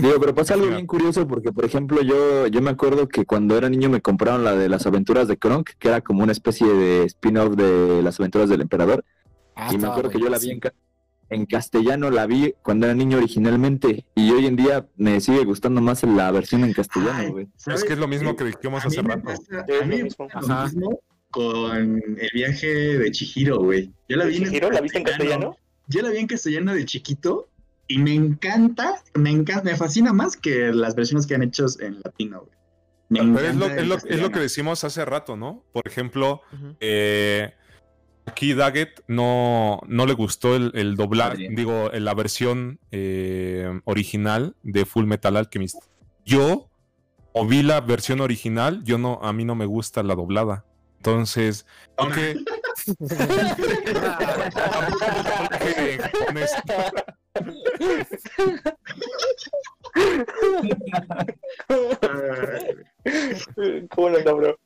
Digo, 0.02 0.14
pero 0.20 0.34
pasa 0.34 0.54
algo 0.54 0.66
bien 0.68 0.86
curioso 0.86 1.26
porque, 1.26 1.52
por 1.52 1.64
ejemplo, 1.64 2.00
yo, 2.02 2.46
yo 2.46 2.62
me 2.62 2.70
acuerdo 2.70 3.08
que 3.08 3.24
cuando 3.24 3.56
era 3.56 3.68
niño 3.68 3.88
me 3.90 4.00
compraron 4.00 4.44
la 4.44 4.54
de 4.54 4.68
las 4.68 4.86
aventuras 4.86 5.26
de 5.28 5.36
Kronk, 5.36 5.70
que 5.78 5.88
era 5.88 6.00
como 6.00 6.22
una 6.22 6.32
especie 6.32 6.66
de 6.66 7.04
spin-off 7.04 7.56
de 7.56 8.02
las 8.02 8.18
aventuras 8.20 8.48
del 8.48 8.60
emperador. 8.60 9.04
Ah, 9.56 9.70
y 9.72 9.78
me 9.78 9.88
acuerdo 9.88 10.10
que 10.10 10.20
yo 10.20 10.28
la 10.28 10.38
vi 10.38 10.50
en, 10.52 10.60
ca- 10.60 10.72
en 11.30 11.44
castellano, 11.46 12.10
la 12.10 12.26
vi 12.26 12.54
cuando 12.62 12.86
era 12.86 12.94
niño 12.94 13.18
originalmente. 13.18 14.06
Y 14.14 14.30
hoy 14.30 14.46
en 14.46 14.54
día 14.56 14.86
me 14.96 15.20
sigue 15.20 15.44
gustando 15.44 15.80
más 15.80 16.02
la 16.04 16.30
versión 16.30 16.62
en 16.64 16.72
castellano, 16.72 17.18
Ay, 17.18 17.30
güey. 17.30 17.48
¿sabes 17.56 17.80
Es 17.80 17.86
que 17.86 17.94
es 17.94 17.98
lo 17.98 18.06
mismo 18.08 18.36
que 18.36 18.44
dijimos 18.44 18.84
hace 18.86 19.02
rato. 19.02 19.22
pasa- 19.24 19.60
a 19.60 19.64
mí 19.64 19.74
lo 19.80 19.86
me 19.96 20.02
mismo. 20.04 20.28
pasa 20.28 20.46
lo 20.46 20.54
Ajá. 20.54 20.64
mismo 20.66 21.00
con 21.30 22.02
el 22.18 22.30
viaje 22.32 22.66
de 22.98 23.10
Chihiro, 23.10 23.58
güey. 23.58 23.92
Yo 24.08 24.16
la 24.16 24.24
vi 24.26 24.36
en 24.38 24.44
¿Chihiro? 24.44 24.70
¿La 24.70 24.80
viste 24.80 24.98
en 24.98 25.04
castellano? 25.04 25.56
Yo 25.88 26.02
la 26.02 26.10
vi 26.10 26.18
en 26.18 26.26
castellano 26.26 26.72
de 26.74 26.84
chiquito 26.84 27.48
y 27.88 27.98
me 27.98 28.14
encanta, 28.14 29.02
me 29.14 29.30
encanta, 29.30 29.64
me 29.64 29.74
fascina 29.74 30.12
más 30.12 30.36
que 30.36 30.70
las 30.72 30.94
versiones 30.94 31.26
que 31.26 31.34
han 31.34 31.42
hecho 31.42 31.64
en 31.80 32.00
latino, 32.04 32.40
güey. 32.40 32.52
Me 33.08 33.20
Pero 33.20 33.48
es 33.48 33.56
lo, 33.56 33.66
es, 33.66 33.86
lo, 33.86 33.94
es 33.96 34.20
lo 34.20 34.30
que 34.30 34.40
decimos 34.40 34.84
hace 34.84 35.02
rato, 35.06 35.34
¿no? 35.34 35.64
Por 35.72 35.88
ejemplo, 35.88 36.42
Ujú. 36.52 36.76
eh, 36.80 37.54
aquí 38.26 38.52
Daggett 38.52 39.02
no, 39.08 39.80
no 39.86 40.04
le 40.04 40.12
gustó 40.12 40.54
el, 40.54 40.72
el 40.74 40.94
doblar, 40.94 41.32
Adrián. 41.32 41.54
digo, 41.54 41.90
en 41.90 42.04
la 42.04 42.12
versión 42.12 42.78
eh, 42.90 43.80
original 43.84 44.56
de 44.62 44.84
Full 44.84 45.06
Metal 45.06 45.34
Alchemist. 45.38 45.76
Yo, 46.26 46.68
o 47.32 47.46
vi 47.46 47.62
la 47.62 47.80
versión 47.80 48.20
original, 48.20 48.84
yo 48.84 48.98
no, 48.98 49.20
a 49.22 49.32
mí 49.32 49.46
no 49.46 49.54
me 49.54 49.64
gusta 49.64 50.02
la 50.02 50.14
doblada. 50.14 50.66
Entonces, 50.98 51.64
aunque... 51.96 52.36
¿Cómo 63.90 64.10
no 64.10 64.18
anda, 64.18 64.32
bro? 64.32 64.58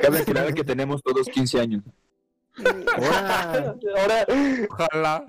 Cabe 0.00 0.18
aclarar 0.18 0.54
que 0.54 0.64
tenemos 0.64 1.02
todos 1.02 1.28
15 1.28 1.60
años. 1.60 1.82
Ahora, 2.96 3.76
Ahora, 3.96 4.26
Ojalá. 4.70 5.26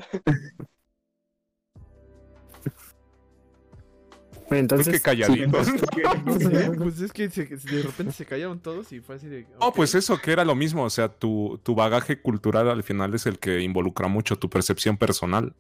Bueno, 4.50 4.56
Es 4.56 4.60
entonces, 4.72 4.94
que 4.94 5.02
calladitos. 5.02 5.68
No 5.68 6.74
pues 6.84 7.00
es 7.02 7.12
que 7.12 7.30
se- 7.30 7.46
de 7.46 7.82
repente 7.84 8.14
se 8.14 8.26
callaron 8.26 8.60
todos 8.60 8.92
y 8.94 9.00
fue 9.02 9.16
así 9.16 9.28
de. 9.28 9.44
No, 9.60 9.68
ok. 9.68 9.76
pues 9.76 9.96
eso, 9.96 10.20
que 10.22 10.32
era 10.32 10.46
lo 10.46 10.56
mismo. 10.56 10.84
O 10.84 10.90
sea, 10.90 11.10
tu, 11.10 11.60
tu 11.64 11.76
bagaje 11.76 12.22
cultural 12.22 12.70
al 12.70 12.84
final 12.84 13.14
es 13.14 13.26
el 13.26 13.40
que 13.40 13.62
involucra 13.62 14.08
mucho 14.08 14.38
tu 14.38 14.50
percepción 14.50 14.98
personal, 14.98 15.54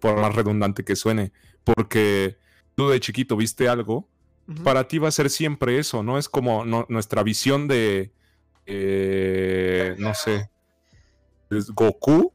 por 0.00 0.16
más 0.20 0.34
redundante 0.34 0.84
que 0.84 0.96
suene. 0.96 1.32
Porque 1.64 2.36
tú 2.74 2.88
de 2.88 3.00
chiquito 3.00 3.36
viste 3.36 3.68
algo, 3.68 4.08
para 4.62 4.86
ti 4.86 4.98
va 4.98 5.08
a 5.08 5.12
ser 5.12 5.30
siempre 5.30 5.78
eso, 5.78 6.02
¿no? 6.02 6.18
Es 6.18 6.28
como 6.28 6.64
no- 6.64 6.86
nuestra 6.88 7.22
visión 7.22 7.66
de, 7.68 8.12
eh, 8.66 9.94
no 9.98 10.14
sé, 10.14 10.50
Goku. 11.74 12.32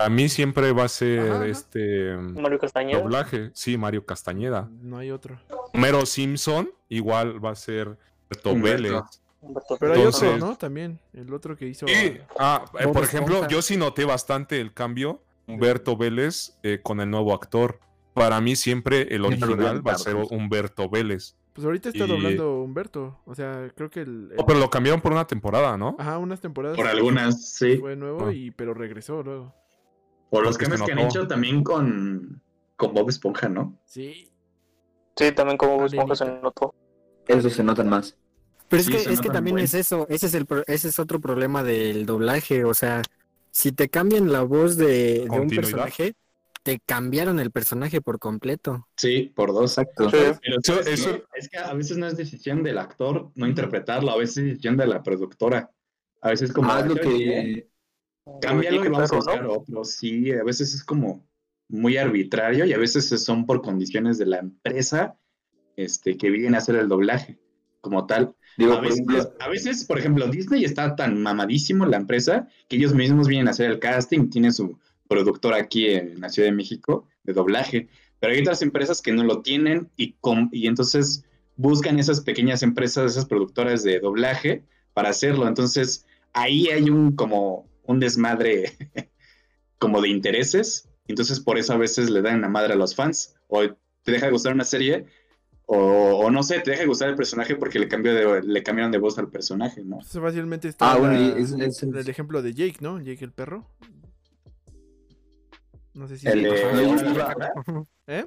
A 0.00 0.08
mí 0.08 0.28
siempre 0.28 0.72
va 0.72 0.84
a 0.84 0.88
ser 0.88 1.30
Ajá, 1.32 1.46
este 1.46 2.16
Mario 2.16 2.58
Castañeda. 2.58 3.00
doblaje. 3.02 3.50
Sí, 3.54 3.76
Mario 3.76 4.04
Castañeda. 4.06 4.68
No 4.80 4.98
hay 4.98 5.10
otro. 5.10 5.38
Mero 5.74 6.04
Simpson, 6.06 6.70
igual 6.88 7.44
va 7.44 7.50
a 7.50 7.54
ser 7.54 7.96
Berto 8.30 8.52
Humberto. 8.52 8.82
Vélez. 8.82 9.02
Humberto 9.40 9.76
Pero 9.78 9.92
hay 9.92 9.98
Entonces- 10.00 10.28
otro, 10.34 10.46
¿no? 10.46 10.56
También. 10.56 11.00
El 11.12 11.32
otro 11.32 11.56
que 11.56 11.66
hizo. 11.66 11.86
Sí. 11.86 12.18
Ah, 12.38 12.64
eh, 12.78 12.88
por 12.88 13.04
ejemplo, 13.04 13.34
Esponja. 13.36 13.48
yo 13.54 13.62
sí 13.62 13.76
noté 13.76 14.04
bastante 14.04 14.60
el 14.60 14.72
cambio. 14.72 15.22
Humberto 15.46 15.96
Vélez 15.96 16.58
eh, 16.62 16.80
con 16.82 17.00
el 17.00 17.08
nuevo 17.10 17.32
actor. 17.34 17.80
Para 18.14 18.40
mí 18.40 18.56
siempre 18.56 19.14
el 19.14 19.24
original 19.24 19.86
va 19.86 19.92
a 19.92 19.98
ser. 19.98 20.16
Humberto 20.16 20.88
Vélez. 20.90 21.36
Pues 21.54 21.64
ahorita 21.64 21.88
está 21.88 22.04
Y- 22.04 22.08
doblando 22.08 22.60
Humberto. 22.62 23.18
O 23.24 23.34
sea, 23.34 23.68
creo 23.74 23.90
que 23.90 24.00
el. 24.00 24.30
el- 24.32 24.34
Oh, 24.38 24.44
pero 24.46 24.58
lo 24.58 24.68
cambiaron 24.70 25.00
por 25.00 25.12
una 25.12 25.26
temporada, 25.26 25.76
¿no? 25.78 25.96
Ajá, 25.98 26.18
unas 26.18 26.40
temporadas. 26.40 26.76
Por 26.76 26.86
algunas, 26.86 27.48
sí. 27.54 27.78
Fue 27.78 27.96
nuevo, 27.96 28.26
Ah. 28.26 28.32
y, 28.32 28.50
pero 28.50 28.74
regresó 28.74 29.22
luego. 29.22 29.54
Por 30.30 30.44
los 30.44 30.58
cambios 30.58 30.82
que 30.82 30.92
han 30.92 30.98
hecho 30.98 31.26
también 31.26 31.62
con, 31.64 32.42
con 32.76 32.92
Bob 32.94 33.08
Esponja, 33.08 33.48
¿no? 33.48 33.78
Sí. 33.86 34.30
Sí, 35.16 35.32
también 35.32 35.56
como 35.58 35.74
Bob 35.76 35.82
Ah, 35.84 35.86
Esponja 35.86 36.14
se 36.16 36.24
notó. 36.40 36.74
Eso 37.26 37.50
se 37.50 37.62
notan 37.64 37.88
más. 37.88 38.16
pero 38.68 38.80
es 38.80 38.86
Sí, 38.86 38.92
que, 38.92 39.12
es 39.12 39.20
que 39.20 39.30
también 39.30 39.54
buen. 39.54 39.64
es 39.64 39.74
eso, 39.74 40.06
ese 40.10 40.26
es 40.26 40.34
el 40.34 40.46
pro- 40.46 40.62
ese 40.66 40.88
es 40.88 40.98
otro 40.98 41.20
problema 41.20 41.62
del 41.62 42.04
doblaje, 42.06 42.64
o 42.64 42.74
sea, 42.74 43.02
si 43.50 43.72
te 43.72 43.88
cambian 43.88 44.30
la 44.32 44.42
voz 44.42 44.76
de, 44.76 45.26
de 45.30 45.40
un 45.40 45.48
personaje, 45.48 46.14
te 46.62 46.78
cambiaron 46.84 47.40
el 47.40 47.50
personaje 47.50 48.00
por 48.02 48.18
completo. 48.18 48.86
Sí, 48.96 49.32
por 49.34 49.52
dos. 49.54 49.78
Exacto. 49.78 50.10
Sí. 50.10 50.16
Pero 50.42 50.58
Eso- 50.62 50.74
¿sabes 50.74 50.86
eso- 50.88 51.12
qué? 51.16 51.24
es 51.36 51.48
que 51.48 51.56
a 51.58 51.72
veces 51.72 51.96
no 51.96 52.06
es 52.06 52.16
decisión 52.16 52.62
del 52.62 52.76
actor 52.78 53.30
no 53.34 53.46
interpretarlo, 53.46 54.10
a 54.10 54.16
veces 54.18 54.36
es 54.38 54.44
decisión 54.44 54.76
de 54.76 54.86
la 54.86 55.02
productora. 55.02 55.70
A 56.20 56.30
veces 56.30 56.52
como, 56.52 56.70
Ah, 56.70 56.80
es 56.80 56.86
lo 56.86 56.96
que 56.96 57.68
cámbialo 58.40 58.80
y 58.80 58.82
Qué 58.82 58.88
vamos 58.88 59.12
a 59.12 59.16
buscar 59.16 59.42
¿no? 59.42 59.52
otro. 59.52 59.84
Sí, 59.84 60.30
a 60.32 60.44
veces 60.44 60.74
es 60.74 60.84
como 60.84 61.26
muy 61.68 61.96
arbitrario 61.96 62.64
y 62.64 62.72
a 62.72 62.78
veces 62.78 63.08
son 63.22 63.44
por 63.46 63.60
condiciones 63.62 64.18
de 64.18 64.26
la 64.26 64.38
empresa 64.38 65.18
este, 65.76 66.16
que 66.16 66.30
vienen 66.30 66.54
a 66.54 66.58
hacer 66.58 66.76
el 66.76 66.88
doblaje 66.88 67.38
como 67.80 68.06
tal. 68.06 68.34
digo, 68.56 68.72
A 68.72 68.80
veces, 68.80 69.00
ejemplo, 69.00 69.32
a 69.38 69.48
veces, 69.48 69.84
por 69.84 69.98
ejemplo, 69.98 70.26
Disney 70.28 70.64
está 70.64 70.96
tan 70.96 71.22
mamadísimo 71.22 71.86
la 71.86 71.96
empresa 71.96 72.48
que 72.68 72.76
ellos 72.76 72.94
mismos 72.94 73.28
vienen 73.28 73.48
a 73.48 73.52
hacer 73.52 73.70
el 73.70 73.78
casting, 73.78 74.28
tiene 74.30 74.50
su 74.52 74.78
productora 75.08 75.56
aquí 75.58 75.86
en 75.86 76.20
la 76.20 76.28
Ciudad 76.28 76.48
de 76.48 76.54
México 76.54 77.06
de 77.22 77.32
doblaje, 77.32 77.88
pero 78.20 78.32
hay 78.32 78.40
otras 78.40 78.62
empresas 78.62 79.00
que 79.00 79.12
no 79.12 79.22
lo 79.24 79.42
tienen 79.42 79.90
y, 79.96 80.12
com- 80.20 80.48
y 80.52 80.66
entonces 80.66 81.24
buscan 81.56 81.98
esas 81.98 82.20
pequeñas 82.20 82.62
empresas, 82.62 83.12
esas 83.12 83.26
productoras 83.26 83.82
de 83.84 84.00
doblaje 84.00 84.64
para 84.92 85.10
hacerlo. 85.10 85.46
Entonces 85.46 86.04
ahí 86.32 86.68
hay 86.68 86.90
un 86.90 87.12
como 87.12 87.68
un 87.88 87.98
desmadre 88.00 88.72
como 89.78 90.00
de 90.00 90.08
intereses, 90.08 90.88
entonces 91.08 91.40
por 91.40 91.58
eso 91.58 91.72
a 91.72 91.78
veces 91.78 92.10
le 92.10 92.22
dan 92.22 92.40
la 92.40 92.48
madre 92.48 92.74
a 92.74 92.76
los 92.76 92.94
fans 92.94 93.34
o 93.48 93.62
te 94.02 94.12
deja 94.12 94.26
de 94.26 94.32
gustar 94.32 94.52
una 94.54 94.64
serie 94.64 95.06
o, 95.66 95.76
o 95.76 96.30
no 96.30 96.42
sé, 96.42 96.60
te 96.60 96.70
deja 96.70 96.82
de 96.82 96.88
gustar 96.88 97.08
el 97.10 97.16
personaje 97.16 97.56
porque 97.56 97.78
le, 97.78 97.88
cambió 97.88 98.14
de, 98.14 98.42
le 98.42 98.62
cambiaron 98.62 98.90
de 98.92 98.98
voz 98.98 99.18
al 99.18 99.28
personaje, 99.30 99.82
¿no? 99.84 99.96
Pues 99.98 100.12
fácilmente 100.12 100.68
está 100.68 100.92
ah, 100.92 100.96
bueno, 100.96 101.14
la- 101.14 101.20
y 101.20 101.42
es, 101.42 101.52
es- 101.52 101.82
el 101.82 102.08
ejemplo 102.08 102.40
de 102.42 102.54
Jake, 102.54 102.78
¿no? 102.80 102.98
Jake 103.00 103.24
el 103.24 103.32
perro. 103.32 103.66
No 105.98 106.06
sé 106.06 106.16
si... 106.16 106.28
El 106.28 106.46
¿Eh? 108.06 108.24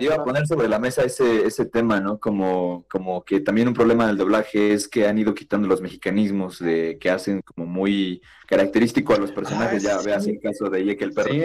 Iba 0.00 0.16
a 0.16 0.24
poner 0.24 0.48
sobre 0.48 0.66
la 0.66 0.80
mesa 0.80 1.04
ese, 1.04 1.46
ese 1.46 1.64
tema, 1.64 2.00
¿no? 2.00 2.18
Como, 2.18 2.86
como 2.90 3.24
que 3.24 3.38
también 3.38 3.68
un 3.68 3.74
problema 3.74 4.08
del 4.08 4.16
doblaje 4.16 4.72
es 4.72 4.88
que 4.88 5.06
han 5.06 5.16
ido 5.16 5.32
quitando 5.32 5.68
los 5.68 5.80
mexicanismos 5.80 6.58
de, 6.58 6.98
que 7.00 7.08
hacen 7.08 7.40
como 7.42 7.68
muy 7.68 8.20
característico 8.48 9.14
a 9.14 9.18
los 9.18 9.30
personajes. 9.30 9.86
Ah, 9.86 9.90
ya 9.90 9.98
sí. 10.00 10.06
veas 10.06 10.26
el 10.26 10.40
caso 10.40 10.68
de 10.68 10.84
Jake 10.84 11.04
el 11.04 11.12
perro. 11.12 11.32
Sí, 11.32 11.42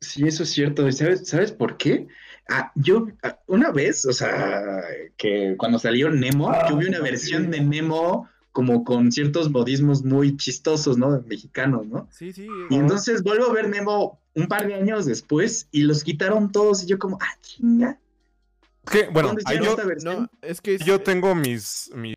sí, 0.00 0.26
eso 0.26 0.42
es 0.42 0.48
cierto. 0.48 0.88
¿Y 0.88 0.92
¿Sabes, 0.92 1.28
¿Sabes 1.28 1.52
por 1.52 1.76
qué? 1.76 2.06
Ah, 2.48 2.72
yo, 2.74 3.06
ah, 3.22 3.38
una 3.46 3.72
vez, 3.72 4.06
o 4.06 4.12
sea, 4.14 4.80
que 5.18 5.54
cuando 5.58 5.78
salió 5.78 6.08
Nemo, 6.08 6.50
yo 6.70 6.78
vi 6.78 6.86
una 6.86 7.00
versión 7.00 7.50
de 7.50 7.60
Nemo 7.60 8.26
como 8.54 8.84
con 8.84 9.10
ciertos 9.10 9.50
modismos 9.50 10.04
muy 10.04 10.36
chistosos, 10.36 10.96
¿no? 10.96 11.20
Mexicanos, 11.26 11.86
¿no? 11.88 12.06
Sí, 12.12 12.32
sí. 12.32 12.46
Y 12.70 12.76
entonces 12.76 13.24
vuelvo 13.24 13.46
a 13.46 13.52
ver 13.52 13.68
Nemo 13.68 14.20
un 14.34 14.46
par 14.46 14.68
de 14.68 14.74
años 14.74 15.06
después 15.06 15.66
y 15.72 15.82
los 15.82 16.04
quitaron 16.04 16.52
todos 16.52 16.84
y 16.84 16.86
yo 16.86 17.00
como, 17.00 17.18
ah, 17.20 17.36
chinga. 17.42 17.98
Que, 18.90 19.08
bueno, 19.08 19.30
¿Dónde 19.30 19.42
ahí 19.46 19.56
hicieron 19.56 19.64
yo, 19.64 19.70
esta 19.72 19.84
versión? 19.88 20.22
No, 20.22 20.30
es 20.40 20.60
que... 20.60 20.76
es- 20.76 20.84
yo 20.84 21.00
tengo 21.00 21.34
mis, 21.34 21.90
mis... 21.96 22.14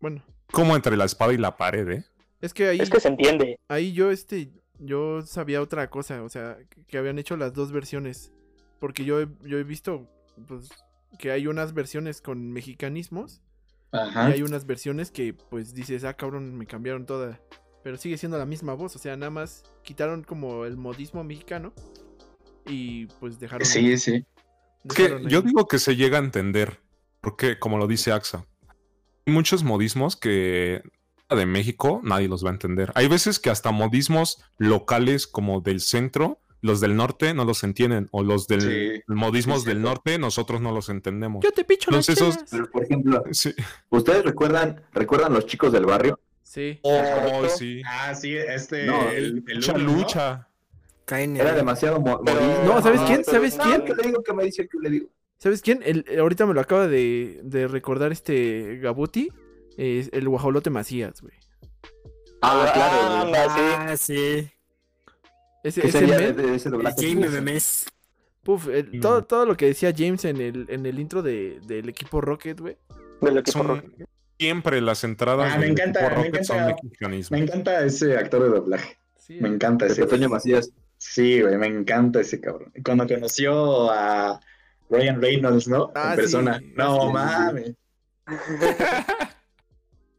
Bueno, 0.00 0.20
Como 0.50 0.74
entre 0.74 0.96
la 0.96 1.04
espada 1.04 1.32
y 1.32 1.36
la 1.36 1.56
pared, 1.56 1.88
¿eh? 1.88 2.04
es 2.40 2.52
que 2.52 2.66
ahí... 2.66 2.80
Es 2.80 2.90
que 2.90 2.98
se 2.98 3.06
entiende. 3.08 3.56
Ahí 3.68 3.92
yo, 3.92 4.10
este, 4.10 4.50
yo 4.80 5.22
sabía 5.22 5.62
otra 5.62 5.90
cosa, 5.90 6.24
o 6.24 6.28
sea, 6.28 6.58
que- 6.70 6.82
que 6.84 6.98
habían 6.98 7.20
hecho 7.20 7.36
las 7.36 7.52
dos 7.54 7.70
versiones. 7.70 8.32
Porque 8.80 9.04
yo 9.04 9.20
he, 9.20 9.28
yo 9.44 9.58
he 9.58 9.62
visto, 9.62 10.08
pues, 10.48 10.70
que 11.20 11.30
hay 11.30 11.46
unas 11.46 11.72
versiones 11.72 12.20
con 12.20 12.50
mexicanismos 12.50 13.40
Ajá. 13.92 14.30
y 14.30 14.34
hay 14.34 14.42
unas 14.42 14.66
versiones 14.66 15.10
que, 15.10 15.34
pues, 15.34 15.74
dices, 15.74 16.04
ah, 16.04 16.14
cabrón, 16.14 16.56
me 16.56 16.66
cambiaron 16.66 17.06
toda. 17.06 17.40
Pero 17.82 17.96
sigue 17.96 18.18
siendo 18.18 18.38
la 18.38 18.46
misma 18.46 18.74
voz, 18.74 18.94
o 18.96 18.98
sea, 18.98 19.16
nada 19.16 19.30
más 19.30 19.64
quitaron 19.82 20.22
como 20.22 20.64
el 20.64 20.76
modismo 20.76 21.24
mexicano 21.24 21.72
y, 22.66 23.06
pues, 23.18 23.40
dejaron... 23.40 23.66
Sí, 23.66 23.96
sí. 23.98 24.24
Es 24.84 24.94
que 24.94 25.02
dejaron 25.04 25.28
yo 25.28 25.38
ahí. 25.38 25.44
digo 25.46 25.66
que 25.66 25.78
se 25.78 25.96
llega 25.96 26.18
a 26.18 26.22
entender, 26.22 26.80
porque 27.20 27.58
como 27.58 27.78
lo 27.78 27.86
dice 27.86 28.12
AXA, 28.12 28.46
hay 29.26 29.32
muchos 29.32 29.64
modismos 29.64 30.16
que 30.16 30.82
de 31.36 31.46
México 31.46 32.00
nadie 32.02 32.28
los 32.28 32.44
va 32.44 32.50
a 32.50 32.52
entender. 32.52 32.92
Hay 32.94 33.08
veces 33.08 33.38
que 33.38 33.50
hasta 33.50 33.70
modismos 33.70 34.42
locales 34.58 35.26
como 35.26 35.60
del 35.60 35.80
centro, 35.80 36.40
los 36.62 36.80
del 36.80 36.96
norte 36.96 37.32
no 37.34 37.44
los 37.44 37.62
entienden, 37.64 38.08
o 38.12 38.22
los 38.22 38.46
del 38.46 38.60
Sí, 38.60 39.02
modismos 39.08 39.62
sí, 39.62 39.68
del 39.68 39.80
norte 39.82 40.18
nosotros 40.18 40.60
no 40.60 40.72
los 40.72 40.88
entendemos. 40.88 41.42
Yo 41.42 41.52
te 41.52 41.64
picho 41.64 41.90
Entonces, 41.90 42.16
esos-. 42.20 42.36
Pero, 42.50 42.70
por 42.70 42.84
ejemplo, 42.84 43.24
Sí. 43.32 43.54
¿ustedes 43.88 44.24
recuerdan, 44.24 44.82
recuerdan 44.92 45.32
los 45.32 45.46
chicos 45.46 45.72
del 45.72 45.86
barrio? 45.86 46.18
Sí. 46.42 46.78
Oh, 46.82 47.46
sí. 47.48 47.80
Ah, 47.86 48.14
sí, 48.14 48.34
este, 48.36 48.84
No, 48.86 49.08
el, 49.10 49.44
el 49.46 49.54
Lucha, 49.56 49.72
uno, 49.74 49.84
¿no? 49.84 49.92
lucha. 49.98 50.48
Caen 51.04 51.34
en 51.36 51.40
Era 51.42 51.54
demasiado 51.54 52.00
mo- 52.00 52.20
Pero- 52.24 52.40
modismo. 52.40 52.64
No, 52.64 52.82
¿sabes 52.82 53.00
Ah, 53.00 53.04
quién? 53.06 53.22
pero 53.24 53.32
¿Sabes 53.38 53.56
no, 53.56 53.64
quién? 53.64 53.84
¿Qué 53.84 53.94
le 53.94 54.02
digo? 54.08 54.22
¿Qué 54.22 54.32
me 54.32 54.44
dice? 54.44 54.68
¿Qué 54.68 54.78
le 54.80 54.90
digo? 54.90 55.06
¿Sabes 55.38 55.62
quién? 55.62 55.80
El, 55.84 56.04
ahorita 56.20 56.44
me 56.46 56.54
lo 56.54 56.60
acaba 56.60 56.86
de, 56.86 57.40
de 57.42 57.66
recordar 57.68 58.12
este 58.12 58.78
Gabuti. 58.82 59.28
Es 59.76 60.10
el 60.12 60.28
guajolote 60.28 60.68
Macías, 60.70 61.20
güey. 61.22 61.32
Ah, 62.42 62.70
claro. 62.74 63.32
Ah, 63.90 63.96
sí. 63.96 64.50
Ese, 65.62 65.80
¿Qué 65.82 65.88
ese 65.88 65.98
sería 66.00 66.18
men, 66.18 66.36
de, 66.36 66.42
de 66.42 66.54
ese 66.56 66.70
puf, 68.42 68.68
el- 68.68 68.90
Mm. 68.94 69.00
todo, 69.00 69.24
todo 69.24 69.44
lo 69.46 69.56
que 69.56 69.66
decía 69.66 69.92
James 69.96 70.24
en 70.24 70.40
el, 70.40 70.66
en 70.70 70.86
el 70.86 70.98
intro 70.98 71.22
de, 71.22 71.60
del 71.66 71.88
equipo 71.88 72.20
Rocket, 72.20 72.58
güey. 72.58 72.76
Del 73.20 73.38
equipo 73.38 73.62
rock. 73.62 73.82
Son 73.82 74.06
siempre 74.38 74.80
las 74.80 75.04
entradas 75.04 75.52
Ah, 75.52 75.58
me 75.58 75.64
del 75.66 75.72
encanta, 75.72 76.00
equipo 76.00 76.16
me 76.20 76.24
Rocket 76.28 76.44
son 76.44 76.56
encanta. 76.58 76.82
Me 77.30 77.38
encanta 77.38 77.84
ese 77.84 78.16
actor 78.16 78.42
de 78.42 78.48
doblaje. 78.48 78.96
Sí, 79.18 79.38
Me 79.40 79.48
encanta 79.48 79.86
ese. 79.86 80.06
Toño 80.06 80.28
Macías. 80.30 80.70
Sí, 80.96 81.40
güey, 81.42 81.56
me 81.58 81.66
encanta 81.66 82.20
ese 82.20 82.40
cabrón. 82.40 82.72
Cuando 82.84 83.06
conoció 83.06 83.90
a 83.90 84.40
Ryan 84.88 85.20
Reynolds, 85.20 85.68
¿no? 85.68 85.92
Ah, 85.94 86.10
en 86.12 86.16
persona. 86.16 86.58
sí. 86.58 86.72
No 86.76 86.94
Sí, 86.94 87.06
sí, 87.06 87.12
mames. 87.12 87.74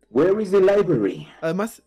Where 0.10 0.42
is 0.42 0.52
the 0.52 0.60
library? 0.60 1.28
Además, 1.42 1.82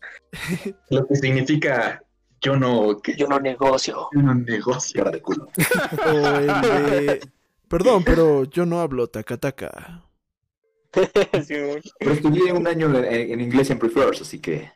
Lo 0.89 1.05
que 1.07 1.15
significa 1.15 2.01
yo 2.45 2.55
no, 2.57 2.99
¿qué? 3.01 3.15
Yo 3.15 3.27
no 3.27 3.39
negocio. 3.39 4.07
Yo 4.13 4.21
no 4.21 4.35
negocio. 4.35 5.03
Cara 5.03 5.11
de 5.11 5.21
culo. 5.21 5.47
o 6.05 6.09
el 6.37 6.47
de... 6.47 7.21
Perdón, 7.67 8.03
pero 8.03 8.43
yo 8.43 8.65
no 8.65 8.79
hablo 8.79 9.07
tacataca. 9.07 10.03
Sí. 11.45 11.55
Pero 11.99 12.11
estudié 12.13 12.53
un 12.53 12.65
año 12.67 12.87
en, 12.97 13.03
en 13.31 13.41
inglés 13.41 13.69
en 13.69 13.79
Prefers, 13.79 14.21
así 14.21 14.39
que. 14.39 14.71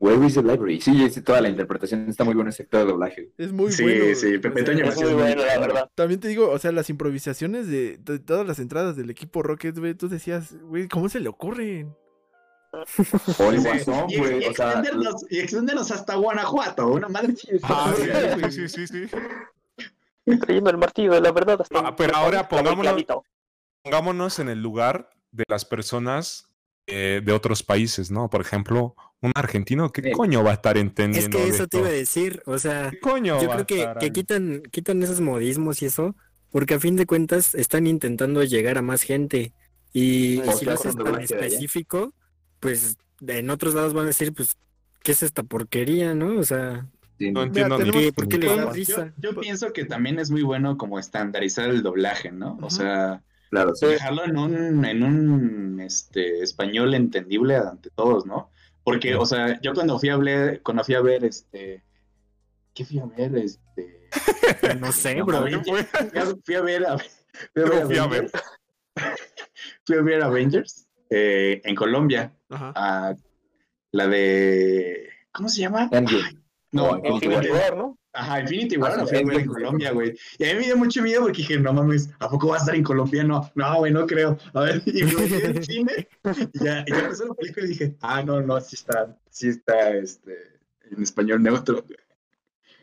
Where 0.00 0.26
is 0.26 0.34
the 0.34 0.42
library? 0.42 0.80
Sí, 0.80 1.08
sí, 1.10 1.22
toda 1.22 1.40
la 1.40 1.48
interpretación 1.48 2.08
está 2.08 2.24
muy 2.24 2.34
buena 2.34 2.50
ese 2.50 2.64
actor 2.64 2.80
de 2.80 2.86
doblaje. 2.86 3.30
Es 3.38 3.52
muy 3.52 3.70
Sí, 3.70 3.84
bueno. 3.84 4.14
sí, 4.16 4.38
Pepe 4.38 4.64
Toño 4.64 4.84
Es 4.86 4.96
muy 5.00 5.12
bueno, 5.12 5.44
la 5.44 5.58
verdad. 5.60 5.90
También 5.94 6.18
te 6.18 6.26
digo, 6.26 6.50
o 6.50 6.58
sea, 6.58 6.72
las 6.72 6.90
improvisaciones 6.90 7.68
de, 7.68 7.98
de 7.98 8.18
todas 8.18 8.44
las 8.44 8.58
entradas 8.58 8.96
del 8.96 9.10
equipo 9.10 9.44
Rocket, 9.44 9.78
güey, 9.78 9.94
tú 9.94 10.08
decías, 10.08 10.56
güey, 10.62 10.88
¿cómo 10.88 11.08
se 11.08 11.20
le 11.20 11.28
ocurren? 11.28 11.94
O 12.72 13.50
el 13.50 13.58
Sí, 13.60 13.64
guasón, 13.68 14.10
y, 14.10 14.16
güey. 14.18 14.44
y 14.44 14.46
O 14.48 14.54
sea, 14.54 14.66
extendernos, 14.72 15.26
y 15.30 15.38
extendernos 15.40 15.90
hasta 15.90 16.14
Guanajuato, 16.14 16.88
una 16.88 17.08
madre 17.08 17.34
sí, 17.36 17.48
Ah, 17.62 17.94
sí, 18.50 18.68
sí, 18.68 18.68
sí, 18.68 18.86
sí. 18.86 19.06
Trayendo 20.40 20.70
el 20.70 20.78
martillo 20.78 21.20
la 21.20 21.32
verdad 21.32 21.60
hasta 21.60 21.78
Ah, 21.80 21.96
pero 21.96 22.16
ahora 22.16 22.48
pongámonos-. 22.48 23.04
Pongámonos 23.82 24.38
en 24.38 24.48
el 24.48 24.62
lugar 24.62 25.10
de 25.32 25.44
las 25.48 25.64
personas 25.64 26.48
eh, 26.86 27.20
de 27.24 27.32
otros 27.32 27.62
países, 27.62 28.10
¿no? 28.10 28.28
Por 28.30 28.40
ejemplo, 28.40 28.94
un 29.20 29.32
argentino, 29.34 29.90
¿qué 29.92 30.02
Sí. 30.02 30.12
coño 30.12 30.42
va 30.44 30.50
a 30.50 30.54
estar 30.54 30.76
Es 30.76 30.82
entendiendo 30.82 31.38
que 31.38 31.44
de 31.44 31.50
eso 31.50 31.66
te 31.68 31.78
iba 31.78 31.88
a 31.88 31.92
decir. 31.92 32.42
O 32.46 32.58
sea, 32.58 32.90
¿Qué 32.90 33.00
coño 33.00 33.40
yo 33.40 33.48
va 33.48 33.54
creo 33.54 33.62
a 33.62 33.66
que, 33.66 33.78
estar 33.80 33.98
que 33.98 34.12
quitan, 34.12 34.62
quitan 34.70 35.02
esos 35.02 35.20
modismos 35.20 35.82
y 35.82 35.86
eso, 35.86 36.16
porque 36.50 36.74
a 36.74 36.80
fin 36.80 36.96
de 36.96 37.06
cuentas 37.06 37.54
están 37.54 37.86
intentando 37.86 38.42
llegar 38.44 38.78
a 38.78 38.82
más 38.82 39.02
gente. 39.02 39.52
Y, 39.92 40.40
O 40.40 40.44
y 40.46 40.52
si 40.54 40.64
lo 40.64 40.72
haces 40.72 40.96
con 40.96 41.04
tan 41.12 41.20
específico, 41.20 42.14
pues 42.62 42.96
en 43.26 43.50
otros 43.50 43.74
lados 43.74 43.92
van 43.92 44.04
a 44.04 44.06
decir, 44.08 44.32
pues, 44.32 44.56
¿qué 45.02 45.10
es 45.12 45.22
esta 45.24 45.42
porquería, 45.42 46.14
no? 46.14 46.38
O 46.38 46.44
sea. 46.44 46.86
No 47.18 47.42
entiendo 47.42 47.76
ni 47.78 47.84
tenemos- 47.84 48.02
qué 48.02 48.12
¿por 48.12 48.28
qué 48.28 48.38
le 48.38 48.48
significa. 48.48 48.66
da 48.66 48.72
risa? 48.72 49.14
Yo, 49.18 49.30
yo 49.32 49.40
pienso 49.40 49.72
que 49.72 49.84
también 49.84 50.18
es 50.20 50.30
muy 50.30 50.42
bueno 50.42 50.78
como 50.78 50.98
estandarizar 50.98 51.68
el 51.70 51.82
doblaje, 51.82 52.30
¿no? 52.32 52.56
O 52.62 52.70
sea, 52.70 53.22
Claro, 53.50 53.74
sí. 53.74 53.86
dejarlo 53.86 54.24
en 54.24 54.38
un, 54.38 54.84
en 54.84 55.02
un 55.02 55.80
este, 55.80 56.40
español 56.42 56.94
entendible 56.94 57.56
ante 57.56 57.90
todos, 57.90 58.24
¿no? 58.26 58.50
Porque, 58.84 59.14
o 59.16 59.26
sea, 59.26 59.60
yo 59.60 59.74
cuando 59.74 59.98
fui 59.98 60.08
a 60.08 60.16
ver, 60.16 60.62
cuando 60.62 60.82
fui 60.84 60.94
a 60.94 61.00
ver, 61.00 61.24
este, 61.24 61.82
¿qué 62.74 62.84
fui 62.84 62.98
a 62.98 63.06
ver? 63.06 63.36
Este, 63.36 64.08
no 64.80 64.90
sé, 64.92 65.14
No, 65.16 65.26
bro. 65.26 65.42
Fui 65.42 65.54
a, 65.54 65.62
fui 66.44 66.54
a 66.56 66.60
ver, 66.62 66.86
a- 66.86 66.98
fui 66.98 67.64
a 67.64 67.66
ver, 67.68 67.76
Yo 67.82 67.86
fui 67.86 67.98
a 67.98 68.06
ver. 68.06 68.30
Avengers. 68.30 68.32
Fui 69.86 69.96
a 69.96 70.02
ver 70.02 70.22
Avengers 70.22 70.86
eh, 71.14 71.60
en 71.64 71.74
Colombia, 71.74 72.32
Ajá. 72.48 72.72
a 72.74 73.14
la 73.92 74.06
de, 74.06 75.08
¿cómo 75.32 75.48
se 75.48 75.60
llama? 75.60 75.88
Ay, 75.92 76.04
no, 76.72 76.96
No, 76.96 77.08
Infinity 77.14 77.50
War. 77.50 77.76
¿no? 77.76 77.98
Ajá, 78.14 78.40
Infinity 78.40 78.76
War 78.78 78.92
Ah, 78.92 78.96
la 78.98 79.06
sí, 79.06 79.08
fui 79.10 79.18
a 79.18 79.20
ver 79.20 79.34
en 79.34 79.40
Endgame. 79.40 79.54
Colombia, 79.54 79.90
güey. 79.92 80.18
Y 80.38 80.44
a 80.44 80.48
mí 80.48 80.60
me 80.60 80.64
dio 80.66 80.76
mucho 80.76 81.02
miedo 81.02 81.20
porque 81.22 81.38
dije, 81.38 81.58
no 81.58 81.72
mames, 81.72 82.10
¿a 82.18 82.28
poco 82.28 82.48
va 82.48 82.56
a 82.56 82.58
estar 82.58 82.74
en 82.74 82.82
colombiano? 82.82 83.50
No, 83.54 83.76
güey, 83.76 83.92
no 83.92 84.06
creo. 84.06 84.38
A 84.54 84.60
ver, 84.60 84.82
y 84.86 85.02
me 85.04 85.12
metí 85.14 85.34
en 85.44 85.62
cine 85.64 86.08
y 86.54 86.64
ya, 86.64 86.84
y 86.86 86.90
ya 86.92 86.98
empezó 87.00 87.26
la 87.26 87.34
película 87.34 87.66
y 87.66 87.68
dije, 87.70 87.96
ah, 88.00 88.22
no, 88.22 88.40
no, 88.40 88.60
sí 88.60 88.76
está, 88.76 89.16
sí 89.30 89.48
está, 89.48 89.90
este, 89.96 90.36
en 90.90 91.02
español 91.02 91.42
neutro. 91.42 91.84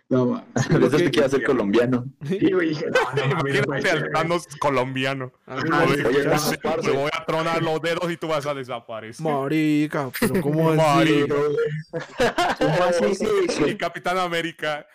No 0.09 0.25
mames. 0.55 0.67
Pensaste 0.67 1.11
que 1.11 1.19
iba 1.19 1.25
a 1.27 1.29
ser 1.29 1.43
colombiano. 1.43 2.05
Y 2.29 2.51
güey, 2.51 2.69
dije, 2.69 2.85
no, 2.87 3.01
no 3.15 3.27
no 3.27 3.39
Imagínate 3.41 3.81
ser, 3.81 3.97
al 3.97 4.11
Thanos 4.11 4.47
colombiano. 4.59 5.31
A 5.45 5.53
Ajá, 5.55 5.85
ver, 5.85 5.89
Oye, 5.89 6.05
oye, 6.07 6.23
yo 6.23 6.29
no, 6.31 6.39
sé, 6.39 6.57
parce. 6.57 6.81
te 6.89 6.97
voy 6.97 7.09
a 7.13 7.25
tronar 7.25 7.61
los 7.61 7.79
dedos 7.81 8.11
y 8.11 8.17
tú 8.17 8.27
vas 8.27 8.45
a 8.47 8.53
desaparecer. 8.55 9.23
Marica, 9.23 10.09
pero 10.19 10.41
¿cómo 10.41 10.71
así? 10.71 10.77
Marica. 10.81 11.35
¿Cómo 12.57 12.83
así? 12.83 13.15
Sí, 13.15 13.27
sí. 13.49 13.63
Y 13.67 13.75
Capitán 13.77 14.17
América, 14.17 14.87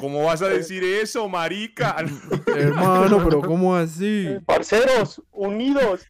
¿cómo 0.00 0.24
vas 0.24 0.42
a 0.42 0.48
decir 0.48 0.82
eso, 0.84 1.28
marica? 1.28 1.96
Hermano, 2.56 3.22
pero 3.24 3.40
¿cómo 3.40 3.74
así? 3.76 4.28
Parceros, 4.46 5.22
unidos. 5.32 6.06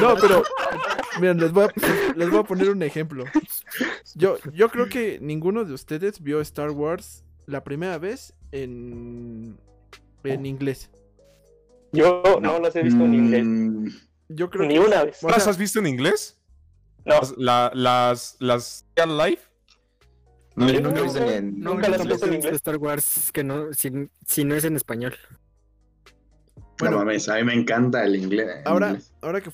No, 0.00 0.14
pero 0.20 0.42
miren, 1.20 1.38
les 1.38 1.52
voy 1.52 1.64
a, 1.64 2.14
les 2.16 2.30
voy 2.30 2.40
a 2.40 2.44
poner 2.44 2.70
un 2.70 2.82
ejemplo. 2.82 3.24
Yo, 4.14 4.38
yo 4.52 4.68
creo 4.70 4.88
que 4.88 5.18
ninguno 5.20 5.64
de 5.64 5.74
ustedes 5.74 6.22
vio 6.22 6.40
Star 6.40 6.70
Wars 6.70 7.24
la 7.46 7.62
primera 7.64 7.98
vez 7.98 8.32
en, 8.52 9.58
en 10.24 10.46
inglés. 10.46 10.90
Yo 11.92 12.22
no, 12.40 12.58
las 12.60 12.74
he 12.76 12.82
visto 12.82 13.04
en 13.04 13.14
inglés. 13.14 13.44
Mm, 13.44 13.86
Yo 14.28 14.48
creo 14.48 14.66
Ni 14.66 14.74
que 14.74 14.80
una 14.80 15.04
vez. 15.04 15.22
¿Las 15.24 15.46
has 15.46 15.58
visto 15.58 15.78
en 15.80 15.86
inglés? 15.88 16.38
No, 17.04 17.16
Las, 17.16 17.34
la- 17.36 17.70
las, 17.74 18.36
las 18.38 18.86
Real 18.94 19.18
Life. 19.18 19.42
No, 20.60 20.70
yo 20.70 20.80
nunca 20.82 21.00
he 21.00 21.02
visto 21.04 21.20
no, 21.20 21.26
ni 21.26 21.32
en. 21.32 21.60
Nunca 21.60 21.88
las 21.88 22.04
he 22.04 22.08
visto 22.08 22.26
en 22.26 22.34
inglés. 22.34 22.52
Star 22.56 22.76
Wars 22.76 23.30
que 23.32 23.42
no, 23.42 23.72
si, 23.72 23.90
si 24.26 24.44
no 24.44 24.54
es 24.54 24.64
en 24.64 24.76
español. 24.76 25.16
Bueno. 26.78 26.98
no 26.98 27.04
mames, 27.04 27.28
a 27.28 27.36
mí 27.36 27.44
me 27.44 27.54
encanta 27.54 28.04
el 28.04 28.16
inglés. 28.16 28.48
el 28.60 28.68
ahora, 28.68 28.88
inglés. 28.88 29.12
ahora 29.22 29.40
que 29.40 29.50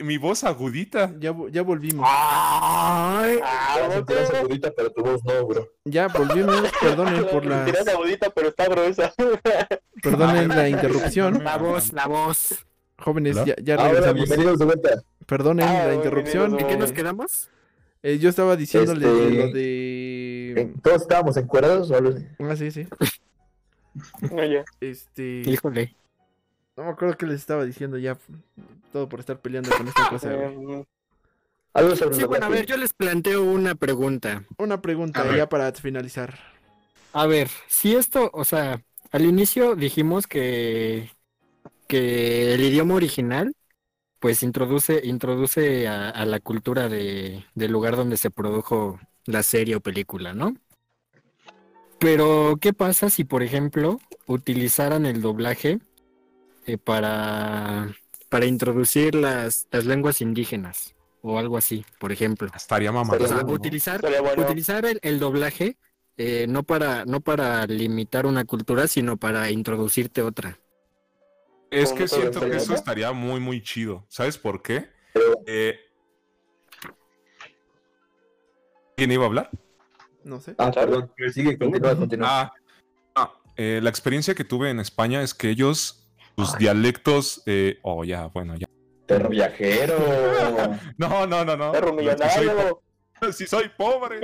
mi, 0.00 0.06
mi 0.06 0.18
voz 0.18 0.44
agudita. 0.44 1.12
Ya, 1.18 1.34
ya 1.50 1.62
volvimos. 1.62 2.06
Ay, 2.08 3.38
Ah, 3.42 3.76
La 3.80 3.90
sentirás 3.94 4.30
agudita, 4.34 4.70
pero 4.76 4.90
tu 4.92 5.02
voz 5.02 5.22
no, 5.24 5.46
bro. 5.46 5.68
Ya 5.84 6.08
volvimos. 6.08 6.62
Perdonen 6.80 7.26
por 7.26 7.44
la, 7.46 7.64
Tiras 7.64 7.88
agudita, 7.88 8.30
pero 8.30 8.48
está 8.48 8.66
gruesa. 8.68 9.12
perdonen 10.02 10.48
la 10.48 10.68
interrupción. 10.68 11.42
la 11.44 11.56
voz, 11.58 11.92
la 11.92 12.06
voz. 12.06 12.64
Jóvenes, 12.98 13.36
ya, 13.44 13.54
ya 13.62 13.74
Ahora, 13.74 13.88
regresamos. 13.90 14.14
bienvenidos 14.14 14.58
de 14.58 14.64
vuelta. 14.64 15.02
Perdonen 15.26 15.68
Ah, 15.68 15.86
la 15.86 15.94
interrupción. 15.94 16.58
¿En 16.58 16.66
qué 16.66 16.76
nos 16.76 16.92
quedamos? 16.92 17.50
eh, 18.02 18.18
yo 18.18 18.28
estaba 18.28 18.56
diciéndole 18.56 19.06
Este- 19.06 19.36
lo 19.36 19.52
de. 19.52 20.74
¿Todos 20.82 21.02
estábamos 21.02 21.36
encuadrados 21.36 21.90
o 21.90 21.96
algo 21.96 22.10
así? 22.10 22.26
Ah, 22.38 22.56
sí, 22.56 22.70
sí. 22.70 22.86
Oye, 24.32 24.64
Este. 24.80 25.42
Híjole. 25.46 25.94
No 26.76 26.84
me 26.84 26.90
acuerdo 26.90 27.16
qué 27.16 27.26
les 27.26 27.40
estaba 27.40 27.64
diciendo 27.64 27.96
ya. 27.96 28.18
Todo 28.92 29.08
por 29.08 29.20
estar 29.20 29.40
peleando 29.40 29.70
con 29.70 29.88
esta 29.88 30.08
cosa, 30.08 30.32
güey. 30.32 30.46
em, 30.54 30.84
Algo 31.72 31.96
sobre 31.96 32.14
Sí, 32.14 32.24
bueno, 32.24 32.46
a 32.46 32.48
ver, 32.48 32.66
yo 32.66 32.76
les 32.76 32.92
planteo 32.92 33.44
una 33.44 33.74
pregunta. 33.74 34.44
Una 34.58 34.80
pregunta 34.80 35.36
ya 35.36 35.48
para 35.48 35.72
finalizar. 35.72 36.38
A 37.12 37.26
ver, 37.26 37.48
si 37.66 37.94
esto, 37.94 38.30
o 38.34 38.44
sea, 38.44 38.82
al 39.10 39.24
inicio 39.24 39.74
dijimos 39.74 40.26
que, 40.26 41.10
que 41.88 42.52
el 42.54 42.60
idioma 42.60 42.94
original, 42.94 43.54
pues 44.20 44.42
introduce, 44.42 45.00
introduce 45.04 45.88
a, 45.88 46.10
a 46.10 46.26
la 46.26 46.40
cultura 46.40 46.88
de, 46.90 47.44
del 47.54 47.72
lugar 47.72 47.96
donde 47.96 48.18
se 48.18 48.30
produjo 48.30 49.00
la 49.24 49.42
serie 49.42 49.76
o 49.76 49.80
película, 49.80 50.34
¿no? 50.34 50.54
Pero, 51.98 52.58
¿qué 52.60 52.74
pasa 52.74 53.08
si, 53.08 53.24
por 53.24 53.42
ejemplo, 53.42 53.98
utilizaran 54.26 55.06
el 55.06 55.22
doblaje 55.22 55.80
eh, 56.66 56.78
para, 56.78 57.94
para 58.28 58.46
introducir 58.46 59.14
las, 59.14 59.66
las 59.70 59.86
lenguas 59.86 60.20
indígenas 60.20 60.94
o 61.22 61.38
algo 61.38 61.56
así, 61.56 61.84
por 61.98 62.12
ejemplo? 62.12 62.50
Estaría 62.54 62.90
O 62.90 63.26
sea, 63.26 63.42
¿no? 63.42 63.52
utilizar 63.52 64.00
bueno. 64.00 64.42
utilizar 64.44 64.84
el, 64.84 64.98
el 65.02 65.18
doblaje 65.18 65.76
eh, 66.18 66.46
no 66.48 66.62
para 66.62 67.04
no 67.04 67.20
para 67.20 67.66
limitar 67.66 68.24
una 68.26 68.44
cultura, 68.44 68.86
sino 68.88 69.16
para 69.16 69.50
introducirte 69.50 70.22
otra. 70.22 70.58
Es 71.70 71.90
¿Cómo 71.90 71.98
que 71.98 72.08
siento 72.08 72.40
que 72.40 72.56
eso 72.56 72.74
estaría 72.74 73.12
muy, 73.12 73.40
muy 73.40 73.62
chido. 73.62 74.06
¿Sabes 74.08 74.38
por 74.38 74.62
qué? 74.62 74.88
Eh, 75.46 75.78
¿Quién 78.96 79.12
iba 79.12 79.24
a 79.24 79.26
hablar? 79.26 79.50
No 80.24 80.40
sé. 80.40 80.54
Ah, 80.58 80.70
perdón. 80.70 81.12
Sigue, 81.32 81.58
continúa, 81.58 81.96
continúa. 81.96 82.28
Ah, 82.30 82.52
ah, 83.14 83.32
eh, 83.56 83.80
la 83.82 83.90
experiencia 83.90 84.34
que 84.34 84.44
tuve 84.44 84.70
en 84.70 84.80
España 84.80 85.22
es 85.22 85.34
que 85.34 85.50
ellos, 85.50 86.05
sus 86.36 86.56
dialectos, 86.58 87.42
eh, 87.46 87.78
oh, 87.82 88.04
ya, 88.04 88.26
bueno, 88.26 88.54
ya. 88.56 88.66
Perro 89.06 89.28
viajero. 89.30 89.96
No, 90.98 91.26
no, 91.26 91.44
no, 91.44 91.56
no. 91.56 91.72
perro 91.72 91.88
soy 91.88 91.96
millonario. 91.96 92.82
Si 93.32 93.46
soy 93.46 93.70
pobre. 93.76 94.20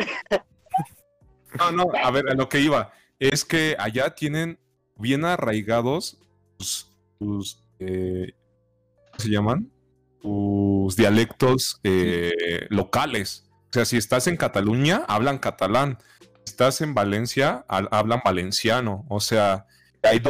No, 1.59 1.71
no, 1.73 1.85
a 2.03 2.11
ver, 2.11 2.29
a 2.31 2.35
lo 2.35 2.49
que 2.49 2.61
iba. 2.61 2.93
Es 3.19 3.45
que 3.45 3.77
allá 3.79 4.15
tienen 4.15 4.59
bien 4.97 5.25
arraigados 5.25 6.19
sus, 6.59 6.89
sus, 7.19 7.63
eh, 7.79 8.33
¿cómo 9.13 9.19
se 9.19 9.29
llaman? 9.31 9.71
Sus 10.23 10.97
dialectos 10.97 11.81
eh, 11.85 12.67
locales. 12.71 13.49
O 13.71 13.73
sea, 13.73 13.85
si 13.85 13.97
estás 13.97 14.27
en 14.27 14.37
Cataluña, 14.37 15.05
hablan 15.09 15.39
catalán. 15.39 15.99
Si 16.45 16.53
estás 16.53 16.81
en 16.81 16.95
Valencia, 16.95 17.65
al- 17.69 17.89
hablan 17.91 18.21
valenciano. 18.25 19.05
O 19.09 19.21
sea, 19.21 19.67
hay 20.03 20.21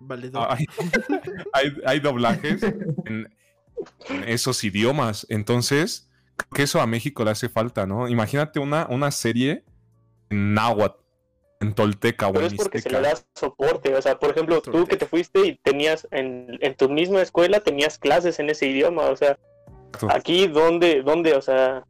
valedor. 0.00 0.48
Valedor. 0.48 0.58
Hay, 1.52 1.64
hay, 1.64 1.72
hay 1.86 2.00
doblajes 2.00 2.62
en, 2.62 3.34
en 4.08 4.24
esos 4.28 4.62
idiomas. 4.64 5.26
Entonces, 5.28 6.08
creo 6.36 6.50
que 6.54 6.62
eso 6.64 6.80
a 6.80 6.86
México 6.86 7.24
le 7.24 7.30
hace 7.30 7.48
falta, 7.48 7.86
¿no? 7.86 8.08
Imagínate 8.08 8.58
una, 8.60 8.86
una 8.90 9.10
serie 9.10 9.64
en 10.30 10.54
náhuatl, 10.54 11.00
en 11.60 11.74
tolteca 11.74 12.28
o 12.28 12.32
Pero 12.32 12.46
en 12.46 12.52
es 12.52 12.54
porque 12.56 12.80
se 12.80 12.90
le 12.90 12.98
mixteca. 12.98 13.20
da 13.20 13.40
soporte. 13.40 13.94
O 13.94 14.02
sea, 14.02 14.18
por 14.18 14.30
ejemplo, 14.30 14.60
tú 14.62 14.86
que 14.86 14.96
te 14.96 15.06
fuiste 15.06 15.46
y 15.46 15.56
tenías 15.56 16.06
en, 16.10 16.58
en 16.60 16.74
tu 16.76 16.88
misma 16.88 17.22
escuela, 17.22 17.60
tenías 17.60 17.98
clases 17.98 18.38
en 18.38 18.50
ese 18.50 18.66
idioma. 18.66 19.02
O 19.06 19.16
sea, 19.16 19.38
aquí, 20.10 20.46
¿dónde, 20.48 21.02
dónde, 21.02 21.34
o 21.34 21.42
sea, 21.42 21.84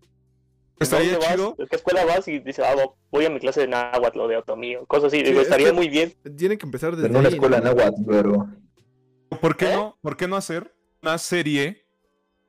Estaría 0.81 1.13
¿dónde 1.13 1.27
vas? 1.27 1.35
chido. 1.35 1.57
¿A 1.61 1.67
qué 1.67 1.77
escuela 1.77 2.05
vas? 2.05 2.29
Y 2.29 2.39
dices, 2.41 2.65
ah, 2.67 2.75
voy 3.11 3.25
a 3.25 3.31
mi 3.31 3.41
clase 3.41 3.61
de 3.63 3.69
náhuatl 3.69 4.21
o 4.21 4.29
de 4.29 4.37
otomí, 4.37 4.77
o 4.77 4.87
cosas 4.87 5.13
así. 5.13 5.23
Digo, 5.23 5.41
es 5.41 5.47
estaría 5.47 5.69
que- 5.69 5.73
muy 5.73 5.89
bien. 5.89 6.15
Tienen 6.37 6.59
que 6.59 6.67
empezar 6.67 6.93
desde 6.97 7.03
Pero 7.09 7.15
no 7.15 7.19
una 7.21 7.29
ahí, 7.29 7.35
escuela 7.35 7.59
¿no? 7.59 7.65
náhuatl, 7.65 8.03
pero. 8.07 8.49
¿Por 9.41 9.57
qué 9.57 9.73
¿Eh? 9.73 9.75
no? 9.77 9.99
¿Por 10.01 10.17
qué 10.17 10.29
no 10.29 10.37
hacer 10.37 10.75
una 11.03 11.19
serie 11.19 11.85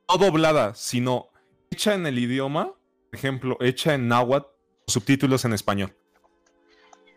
no 0.10 0.18
doblada, 0.18 0.74
sino 0.76 1.30
hecha 1.72 1.94
en 1.94 2.06
el 2.08 2.18
idioma, 2.20 2.74
por 3.10 3.16
ejemplo, 3.20 3.58
hecha 3.62 3.94
en 3.96 4.08
náhuatl, 4.08 4.48
subtítulos 4.88 5.46
en 5.46 5.54
español? 5.54 5.96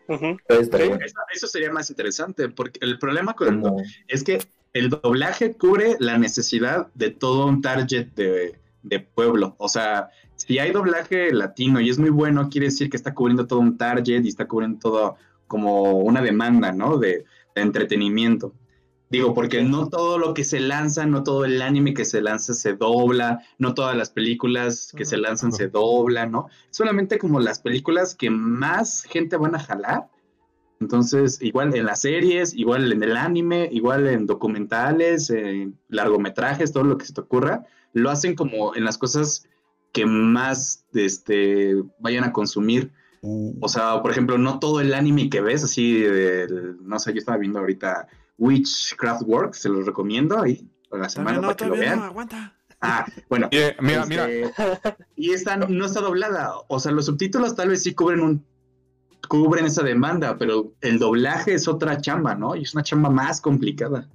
Eso, 0.07 1.17
eso 1.33 1.47
sería 1.47 1.71
más 1.71 1.89
interesante, 1.89 2.49
porque 2.49 2.79
el 2.81 2.99
problema 2.99 3.33
con 3.35 3.63
el 3.63 3.71
es 4.07 4.23
que 4.23 4.39
el 4.73 4.89
doblaje 4.89 5.53
cubre 5.55 5.95
la 5.99 6.17
necesidad 6.17 6.87
de 6.93 7.09
todo 7.11 7.45
un 7.47 7.61
target 7.61 8.07
de, 8.15 8.59
de 8.83 8.99
pueblo. 8.99 9.55
O 9.57 9.67
sea, 9.69 10.09
si 10.35 10.59
hay 10.59 10.71
doblaje 10.71 11.31
latino 11.33 11.79
y 11.79 11.89
es 11.89 11.97
muy 11.97 12.09
bueno, 12.09 12.49
quiere 12.49 12.67
decir 12.67 12.89
que 12.89 12.97
está 12.97 13.13
cubriendo 13.13 13.47
todo 13.47 13.59
un 13.59 13.77
target 13.77 14.23
y 14.23 14.29
está 14.29 14.47
cubriendo 14.47 14.79
todo 14.79 15.15
como 15.47 15.93
una 15.99 16.21
demanda, 16.21 16.71
¿no? 16.71 16.97
De, 16.97 17.25
de 17.55 17.61
entretenimiento. 17.61 18.53
Digo, 19.09 19.35
porque 19.35 19.61
no 19.61 19.89
todo 19.89 20.17
lo 20.17 20.33
que 20.33 20.43
se 20.43 20.59
lanza, 20.59 21.05
no 21.05 21.21
todo 21.21 21.45
el 21.45 21.61
anime 21.61 21.93
que 21.93 22.03
se 22.03 22.19
lanza 22.19 22.55
se 22.55 22.73
dobla, 22.73 23.43
no 23.59 23.75
todas 23.75 23.95
las 23.95 24.09
películas 24.09 24.91
que 24.97 25.05
se 25.05 25.17
lanzan 25.17 25.51
se 25.51 25.67
doblan, 25.67 26.31
¿no? 26.31 26.47
Solamente 26.71 27.19
como 27.19 27.39
las 27.39 27.59
películas 27.59 28.15
que 28.15 28.31
más 28.31 29.03
gente 29.03 29.37
van 29.37 29.53
a 29.53 29.59
jalar. 29.59 30.07
Entonces, 30.79 31.41
igual 31.41 31.75
en 31.75 31.85
las 31.85 32.01
series, 32.01 32.53
igual 32.53 32.91
en 32.91 33.01
el 33.03 33.15
anime, 33.15 33.69
igual 33.71 34.07
en 34.07 34.25
documentales, 34.25 35.29
en 35.29 35.79
largometrajes, 35.87 36.73
todo 36.73 36.83
lo 36.83 36.97
que 36.97 37.05
se 37.05 37.13
te 37.13 37.21
ocurra, 37.21 37.65
lo 37.93 38.09
hacen 38.09 38.35
como 38.35 38.75
en 38.75 38.83
las 38.83 38.97
cosas 38.97 39.47
que 39.93 40.05
más 40.05 40.85
este, 40.93 41.75
vayan 41.99 42.23
a 42.25 42.33
consumir. 42.33 42.91
O 43.61 43.69
sea, 43.69 44.01
por 44.01 44.11
ejemplo, 44.11 44.37
no 44.37 44.59
todo 44.59 44.81
el 44.81 44.93
anime 44.93 45.29
que 45.29 45.39
ves, 45.39 45.63
así, 45.63 46.01
del- 46.01 46.75
no 46.85 46.99
sé, 46.99 47.13
yo 47.13 47.19
estaba 47.19 47.37
viendo 47.37 47.59
ahorita 47.59 48.07
Witchcraft 48.37 49.21
Works, 49.25 49.59
se 49.59 49.69
los 49.69 49.85
recomiendo 49.85 50.41
ahí, 50.41 50.67
a 50.91 50.97
la 50.97 51.07
semana 51.07 51.37
no, 51.37 51.41
para 51.43 51.55
que 51.55 51.65
lo 51.67 51.75
vean. 51.77 51.99
no, 51.99 52.05
aguanta. 52.05 52.57
Ah, 52.81 53.05
bueno. 53.29 53.47
Mira, 53.79 54.05
mira, 54.05 54.29
este, 54.29 54.51
Y 55.15 55.31
esta 55.31 55.55
no 55.55 55.85
está 55.85 56.01
doblada. 56.01 56.51
O 56.67 56.81
sea, 56.81 56.91
los 56.91 57.05
subtítulos 57.05 57.55
tal 57.55 57.69
vez 57.69 57.83
sí 57.83 57.93
cubren 57.95 58.19
un 58.19 58.45
cubren 59.27 59.65
esa 59.65 59.83
demanda, 59.83 60.37
pero 60.37 60.73
el 60.81 60.99
doblaje 60.99 61.53
es 61.53 61.67
otra 61.67 61.99
chamba, 62.01 62.35
¿no? 62.35 62.55
Y 62.55 62.63
es 62.63 62.73
una 62.73 62.83
chamba 62.83 63.09
más 63.09 63.41
complicada. 63.41 64.07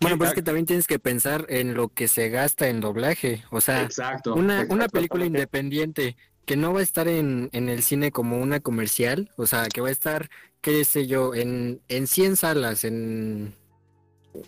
Bueno, 0.00 0.18
pues 0.18 0.30
es 0.30 0.34
que 0.34 0.42
también 0.42 0.66
tienes 0.66 0.86
que 0.86 0.98
pensar 0.98 1.46
en 1.48 1.74
lo 1.74 1.88
que 1.88 2.08
se 2.08 2.28
gasta 2.28 2.68
en 2.68 2.80
doblaje. 2.80 3.42
O 3.50 3.60
sea, 3.60 3.82
Exacto. 3.82 4.34
una, 4.34 4.56
una 4.56 4.62
exacto. 4.62 4.88
película 4.92 5.24
independiente 5.24 6.16
que 6.44 6.56
no 6.56 6.72
va 6.74 6.80
a 6.80 6.82
estar 6.82 7.08
en, 7.08 7.48
en 7.52 7.68
el 7.68 7.82
cine 7.82 8.10
como 8.12 8.38
una 8.38 8.60
comercial, 8.60 9.30
o 9.36 9.46
sea, 9.46 9.68
que 9.68 9.80
va 9.80 9.88
a 9.88 9.92
estar, 9.92 10.28
qué 10.60 10.84
sé 10.84 11.06
yo, 11.06 11.34
en, 11.34 11.80
en 11.88 12.06
100 12.06 12.36
salas, 12.36 12.84
en, 12.84 13.54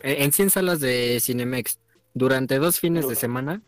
en 0.02 0.32
100 0.32 0.50
salas 0.50 0.80
de 0.80 1.18
Cinemex 1.20 1.78
durante 2.12 2.58
dos 2.58 2.80
fines 2.80 3.08
de 3.08 3.14
semana. 3.14 3.62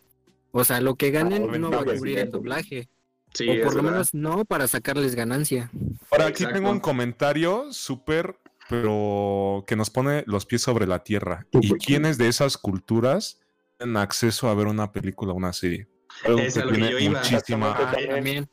O 0.51 0.65
sea, 0.65 0.81
lo 0.81 0.97
que 0.97 1.11
ganen 1.11 1.49
Ah, 1.51 1.59
no 1.59 1.71
va 1.71 1.79
a 1.79 1.81
ventajas, 1.81 1.99
cubrir 1.99 2.19
el 2.19 2.31
doblaje. 2.31 2.89
Sí, 3.35 3.49
o 3.49 3.65
por 3.65 3.75
lo 3.75 3.83
verdad. 3.83 3.91
menos 3.93 4.15
no 4.15 4.45
para 4.45 4.67
sacarles 4.69 5.15
ganancia. 5.15 5.71
Ahora 6.11 6.27
aquí 6.27 6.43
Exacto. 6.45 6.55
tengo 6.55 6.71
un 6.71 6.81
comentario 6.81 7.73
súper, 7.73 8.37
pero 8.69 9.65
que 9.67 9.77
nos 9.77 9.91
pone 9.91 10.25
los 10.27 10.47
pies 10.47 10.63
sobre 10.63 10.87
la 10.87 11.05
tierra. 11.05 11.47
¿Y 11.53 11.73
quiénes 11.75 12.19
de 12.19 12.29
esas 12.29 12.57
culturas 12.57 13.41
tienen 13.79 13.97
acceso 13.97 14.49
a 14.49 14.55
ver 14.55 14.67
una 14.67 14.93
película 14.93 15.33
o 15.33 15.37
una 15.37 15.53
serie? 15.53 15.87
Algo 16.25 16.39
Es 16.41 16.55
que 16.55 16.61
a 16.61 16.65
lo 16.65 16.73
que 16.73 16.81
yo 16.91 16.99
iba. 16.99 17.19
muchísima... 17.21 17.75
Ah, 17.79 17.97
También. 18.09 18.49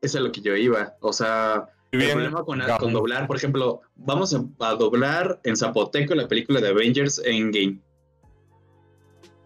es 0.00 0.16
a 0.16 0.20
lo 0.20 0.32
que 0.32 0.40
yo 0.40 0.56
iba. 0.56 0.94
O 1.00 1.12
sea, 1.12 1.68
el 1.92 1.98
Bien, 2.00 2.12
problema 2.12 2.42
con, 2.44 2.58
Gabo. 2.58 2.78
con 2.80 2.92
doblar, 2.92 3.26
por 3.26 3.36
ejemplo, 3.36 3.82
vamos 3.94 4.34
a, 4.34 4.42
a 4.66 4.74
doblar 4.74 5.40
en 5.44 5.56
zapoteco 5.56 6.14
la 6.14 6.26
película 6.26 6.60
de 6.60 6.68
Avengers 6.68 7.20
Endgame. 7.24 7.78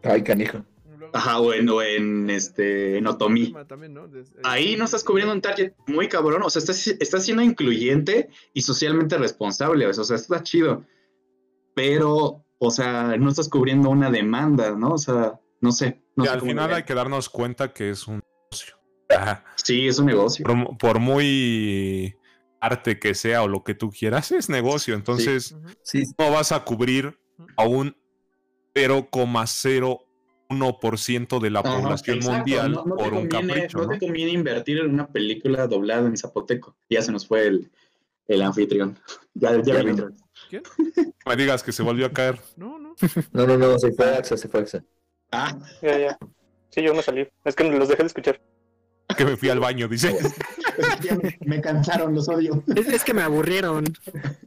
Ay, 0.03 0.23
canijo. 0.23 0.65
Ajá, 1.13 1.39
o 1.41 1.53
en, 1.53 1.69
o 1.69 1.83
en, 1.83 2.31
este, 2.31 2.99
en 2.99 3.07
Otomí. 3.07 3.55
También, 3.67 3.95
¿no? 3.95 4.09
Des- 4.09 4.33
Ahí 4.45 4.77
no 4.77 4.85
estás 4.85 5.05
cubriendo 5.05 5.33
un 5.35 5.41
target 5.41 5.73
muy 5.87 6.09
cabrón, 6.09 6.43
o 6.45 6.51
sea, 6.51 6.61
estás, 6.61 6.87
estás 6.87 7.25
siendo 7.25 7.43
incluyente 7.43 8.29
y 8.53 8.63
socialmente 8.63 9.17
responsable, 9.19 9.87
o 9.87 9.93
sea, 9.93 10.17
está 10.17 10.43
chido. 10.43 10.85
Pero, 11.75 12.45
o 12.59 12.71
sea, 12.71 13.17
no 13.19 13.29
estás 13.31 13.49
cubriendo 13.49 13.91
una 13.91 14.11
demanda, 14.11 14.73
¿no? 14.73 14.91
O 14.95 14.99
sea, 14.99 15.41
no 15.61 15.73
sé. 15.73 16.03
No 16.17 16.25
Y 16.25 16.27
sé 16.27 16.33
al 16.33 16.41
final 16.41 16.73
hay 16.75 16.83
que 16.83 16.95
darnos 16.95 17.29
cuenta 17.29 17.73
que 17.73 17.91
es 17.91 18.07
un 18.09 18.21
negocio. 18.51 18.77
Ajá. 19.11 19.45
Sí, 19.57 19.87
es 19.87 19.99
un 19.99 20.07
negocio. 20.07 20.45
Por, 20.45 20.77
por 20.79 20.99
muy 20.99 22.17
arte 22.61 22.99
que 22.99 23.15
sea 23.15 23.43
o 23.45 23.49
lo 23.49 23.63
que 23.63 23.75
tú 23.75 23.91
quieras, 23.91 24.33
es 24.33 24.49
negocio. 24.49 24.95
Entonces. 24.95 25.55
Sí, 25.83 26.03
no 26.19 26.33
vas 26.33 26.51
a 26.51 26.65
cubrir 26.65 27.17
a 27.57 27.65
un 27.65 27.97
0,0 28.75 30.01
1% 30.49 31.41
de 31.41 31.51
la 31.51 31.63
población 31.63 32.21
mundial 32.21 32.73
no- 32.73 32.85
no 32.85 32.97
te 32.97 33.05
por 33.05 33.13
un 33.15 33.29
conviene- 33.29 33.53
capricho, 33.55 33.79
No 33.79 33.85
¿no? 33.85 33.91
te 33.91 33.99
conviene 33.99 34.33
invertir 34.33 34.79
en 34.79 34.93
una 34.95 35.07
película 35.07 35.67
doblada 35.67 36.07
en 36.09 36.17
zapoteco. 36.17 36.77
Ya 36.89 37.03
se 37.03 37.13
nos 37.13 37.27
fue 37.27 37.47
el, 37.47 37.71
el 38.29 38.43
anfitrión. 38.43 38.99
Ya, 39.35 39.53
ya, 39.57 39.63
Ya 39.63 39.83
vino. 39.83 40.09
¿Quién? 40.51 40.63
Me 41.27 41.37
digas 41.37 41.63
que 41.63 41.71
se 41.73 41.83
volvió 41.83 42.07
a 42.07 42.11
caer. 42.13 42.41
No, 42.57 42.79
no. 42.79 42.95
No, 43.33 43.47
no, 43.47 43.57
no, 43.57 43.79
se 43.79 43.93
fue 43.93 44.17
Axa, 44.17 44.37
se 44.37 44.49
fue 44.49 44.61
Axa. 44.61 44.83
Ah, 45.31 45.57
Ya, 45.83 45.99
ya. 45.99 46.19
Sí, 46.71 46.83
yo 46.83 46.95
me 46.95 47.03
salí. 47.03 47.27
Es 47.45 47.55
que 47.55 47.65
los 47.65 47.89
dejé 47.89 48.03
de 48.03 48.07
escuchar. 48.09 48.41
Que 49.17 49.25
me 49.25 49.37
fui 49.37 49.49
al 49.49 49.59
baño, 49.61 49.89
dice. 49.89 50.15
me, 51.23 51.39
me 51.47 51.61
cansaron, 51.63 52.15
los 52.15 52.29
odio. 52.29 52.63
Es, 52.77 52.89
es 52.89 53.05
que 53.05 53.15
me 53.15 53.23
aburrieron. 53.23 53.85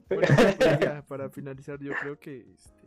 Bueno, 0.08 0.28
pues 0.38 0.80
ya, 0.80 1.04
para 1.08 1.30
finalizar, 1.32 1.80
yo 1.80 1.94
creo 2.00 2.20
que 2.20 2.46
este. 2.54 2.81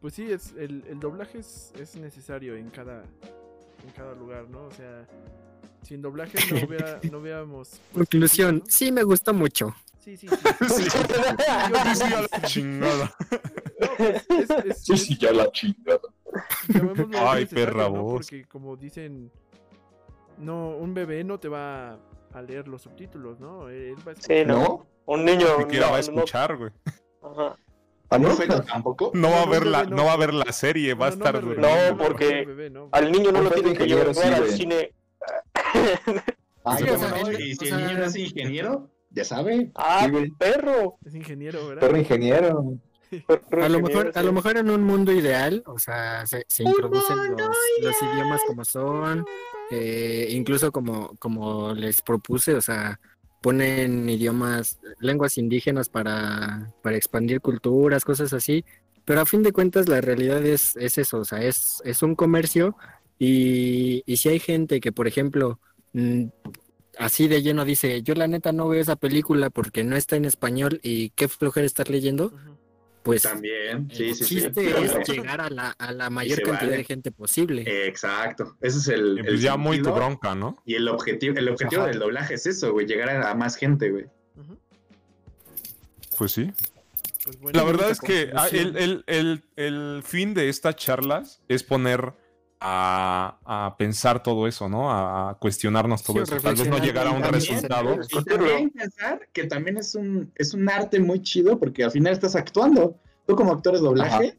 Pues 0.00 0.14
sí, 0.14 0.30
es, 0.30 0.54
el, 0.56 0.84
el 0.88 0.98
doblaje 0.98 1.38
es, 1.38 1.72
es 1.78 1.96
necesario 1.96 2.56
en 2.56 2.70
cada, 2.70 3.02
en 3.02 3.90
cada 3.94 4.14
lugar, 4.14 4.48
¿no? 4.48 4.64
O 4.64 4.70
sea, 4.70 5.06
sin 5.82 6.00
doblaje 6.00 6.38
no, 6.50 6.66
hubiera, 6.68 7.00
no 7.10 7.18
hubiéramos. 7.18 7.80
Conclusión, 7.92 8.58
¿no? 8.58 8.64
sí 8.68 8.90
me 8.92 9.02
gustó 9.02 9.34
mucho. 9.34 9.74
Sí, 9.98 10.16
sí, 10.16 10.28
sí. 10.28 10.36
Sí. 10.68 10.84
Sí, 10.84 10.90
sí, 10.90 12.04
a 12.14 12.22
la 12.22 12.42
chingada. 12.46 13.14
no, 13.80 13.88
pues, 13.96 14.28
es- 14.30 14.50
es- 14.64 14.78
Sí, 14.84 14.96
sí, 14.96 15.18
ya 15.18 15.32
la 15.32 15.50
chingada. 15.52 16.00
Ay, 17.18 17.44
perra 17.46 17.84
¿no? 17.90 18.02
voz. 18.02 18.12
Porque 18.14 18.44
como 18.46 18.76
dicen, 18.76 19.30
no, 20.38 20.70
un 20.76 20.94
bebé 20.94 21.22
no 21.24 21.38
te 21.38 21.48
va 21.48 21.98
a 22.32 22.42
leer 22.42 22.68
los 22.68 22.82
subtítulos, 22.82 23.38
¿no? 23.40 23.68
Él 23.68 23.96
va 24.06 24.12
a 24.12 24.14
Sí, 24.16 24.44
no. 24.46 24.86
Un 25.06 25.24
niño. 25.24 25.46
Ni 25.58 25.64
siquiera 25.64 25.86
no, 25.86 25.92
va 25.92 25.96
a 25.98 26.00
escuchar, 26.00 26.56
güey. 26.56 26.70
Ajá. 27.22 27.56
¿Ah, 28.10 28.18
no? 28.18 28.28
¿Perfecto 28.28 28.62
tampoco? 28.64 29.12
No 29.14 29.30
va 29.30 29.42
a 29.42 29.46
ver 29.46 29.66
la, 29.66 29.84
no. 29.84 29.96
no 29.96 30.04
va 30.06 30.12
a 30.14 30.16
ver 30.16 30.34
la 30.34 30.52
serie, 30.52 30.94
va 30.94 31.06
a 31.06 31.10
estar 31.10 31.42
No, 31.42 31.66
al 31.68 31.96
porque-. 31.96 32.44
Al 32.92 33.12
niño 33.12 33.30
no 33.32 33.40
lo 33.42 33.50
tienen 33.50 33.76
que 33.76 33.86
llevar 33.86 34.14
sí, 34.14 34.28
al 34.28 34.48
cine. 34.48 34.94
Ay, 36.64 36.84
Sí, 36.84 36.90
o 36.90 36.94
¿cómo 36.94 36.98
sea, 36.98 37.08
no? 37.22 37.28
él- 37.28 37.40
y 37.40 37.54
si 37.56 37.70
o 37.70 37.74
el 37.76 37.86
niño 37.86 37.98
no 37.98 38.04
es 38.04 38.16
ingeniero, 38.16 38.90
ya 39.10 39.24
sabe. 39.24 39.70
Ah, 39.74 40.08
Sí, 40.12 40.30
perro. 40.38 40.98
Es 41.04 41.14
ingeniero, 41.14 41.68
¿verdad? 41.68 41.80
Perro 41.80 41.96
ingeniero. 41.98 42.64
Perro 43.48 43.64
A 43.64 43.68
lo 43.68 43.80
mejor, 43.80 44.12
a 44.14 44.22
lo 44.22 44.32
mejor 44.32 44.56
en 44.56 44.70
un 44.70 44.82
mundo 44.84 45.10
ideal, 45.12 45.62
o 45.66 45.78
sea, 45.78 46.24
se, 46.26 46.44
se 46.48 46.62
introducen 46.62 47.16
los, 47.36 47.56
los 47.82 48.02
idiomas 48.02 48.40
como 48.46 48.64
son, 48.64 49.24
eh, 49.70 50.28
incluso 50.30 50.70
como, 50.70 51.16
como 51.18 51.74
les 51.74 52.02
propuse, 52.02 52.54
o 52.54 52.60
sea, 52.60 53.00
ponen 53.40 54.08
idiomas, 54.08 54.78
lenguas 55.00 55.38
indígenas 55.38 55.88
para, 55.88 56.72
para 56.82 56.96
expandir 56.96 57.40
culturas, 57.40 58.04
cosas 58.04 58.32
así, 58.32 58.64
pero 59.04 59.20
a 59.20 59.26
fin 59.26 59.42
de 59.42 59.52
cuentas 59.52 59.88
la 59.88 60.00
realidad 60.00 60.44
es, 60.44 60.76
es 60.76 60.98
eso, 60.98 61.18
o 61.18 61.24
sea, 61.24 61.42
es, 61.42 61.82
es 61.84 62.02
un 62.02 62.14
comercio 62.14 62.76
y, 63.18 64.02
y 64.06 64.16
si 64.18 64.28
hay 64.28 64.40
gente 64.40 64.80
que, 64.80 64.92
por 64.92 65.08
ejemplo, 65.08 65.58
mm, 65.92 66.26
así 66.98 67.28
de 67.28 67.42
lleno 67.42 67.64
dice, 67.64 68.02
yo 68.02 68.14
la 68.14 68.28
neta 68.28 68.52
no 68.52 68.68
veo 68.68 68.80
esa 68.80 68.96
película 68.96 69.50
porque 69.50 69.84
no 69.84 69.96
está 69.96 70.16
en 70.16 70.26
español 70.26 70.80
y 70.82 71.10
qué 71.10 71.28
flojera 71.28 71.66
estar 71.66 71.88
leyendo. 71.88 72.32
Pues 73.10 73.22
También, 73.22 73.88
sí, 73.92 74.08
el 74.10 74.14
sí, 74.14 74.24
sí. 74.24 74.34
chiste 74.36 74.82
es 74.84 75.08
llegar 75.08 75.40
a 75.40 75.50
la, 75.50 75.70
a 75.70 75.92
la 75.92 76.10
mayor 76.10 76.38
cantidad 76.42 76.60
vale. 76.70 76.76
de 76.78 76.84
gente 76.84 77.10
posible. 77.12 77.86
Exacto, 77.86 78.56
ese 78.60 78.78
es 78.78 78.88
el, 78.88 79.18
el 79.18 79.24
pues 79.26 79.40
ya 79.42 79.56
muy 79.56 79.82
tu 79.82 79.92
bronca, 79.92 80.34
¿no? 80.34 80.62
y 80.64 80.74
el 80.74 80.88
objetivo, 80.88 81.36
el 81.38 81.48
objetivo 81.48 81.82
Ajá. 81.82 81.90
del 81.90 82.00
doblaje 82.00 82.34
es 82.34 82.46
eso, 82.46 82.72
güey, 82.72 82.86
llegar 82.86 83.10
a, 83.10 83.30
a 83.30 83.34
más 83.34 83.56
gente, 83.56 83.90
güey. 83.90 84.06
Pues 86.18 86.32
sí. 86.32 86.52
Pues 87.24 87.38
bueno, 87.38 87.58
La 87.58 87.64
verdad 87.64 87.90
es 87.90 88.00
que 88.00 88.30
ah, 88.34 88.48
el, 88.50 88.76
el- 88.76 89.04
el- 89.06 89.42
el 89.56 90.02
fin 90.04 90.34
de 90.34 90.48
estas 90.48 90.76
charlas 90.76 91.40
es 91.48 91.62
poner 91.62 92.12
a, 92.60 93.38
a 93.44 93.76
pensar 93.78 94.22
todo 94.22 94.46
eso, 94.46 94.68
¿no? 94.68 94.90
A, 94.90 95.30
a 95.30 95.34
cuestionarnos 95.34 96.02
todo 96.02 96.18
Sí, 96.18 96.22
eso. 96.34 96.36
Tal 96.42 96.54
vez 96.54 96.68
no 96.68 96.78
llegar 96.78 97.06
a 97.06 97.10
un 97.10 97.22
también. 97.22 97.40
resultado. 97.40 97.96
Y 98.10 98.24
también 98.24 98.70
pensar 98.70 99.28
que 99.32 99.44
también 99.44 99.78
es 99.78 99.94
un, 99.94 100.30
es 100.36 100.52
un 100.54 100.68
arte 100.68 101.00
muy 101.00 101.22
chido 101.22 101.58
porque 101.58 101.84
al 101.84 101.90
final 101.90 102.12
estás 102.12 102.36
actuando. 102.36 102.96
Tú 103.26 103.34
como 103.36 103.52
actor 103.52 103.74
de 103.74 103.80
doblaje, 103.80 104.38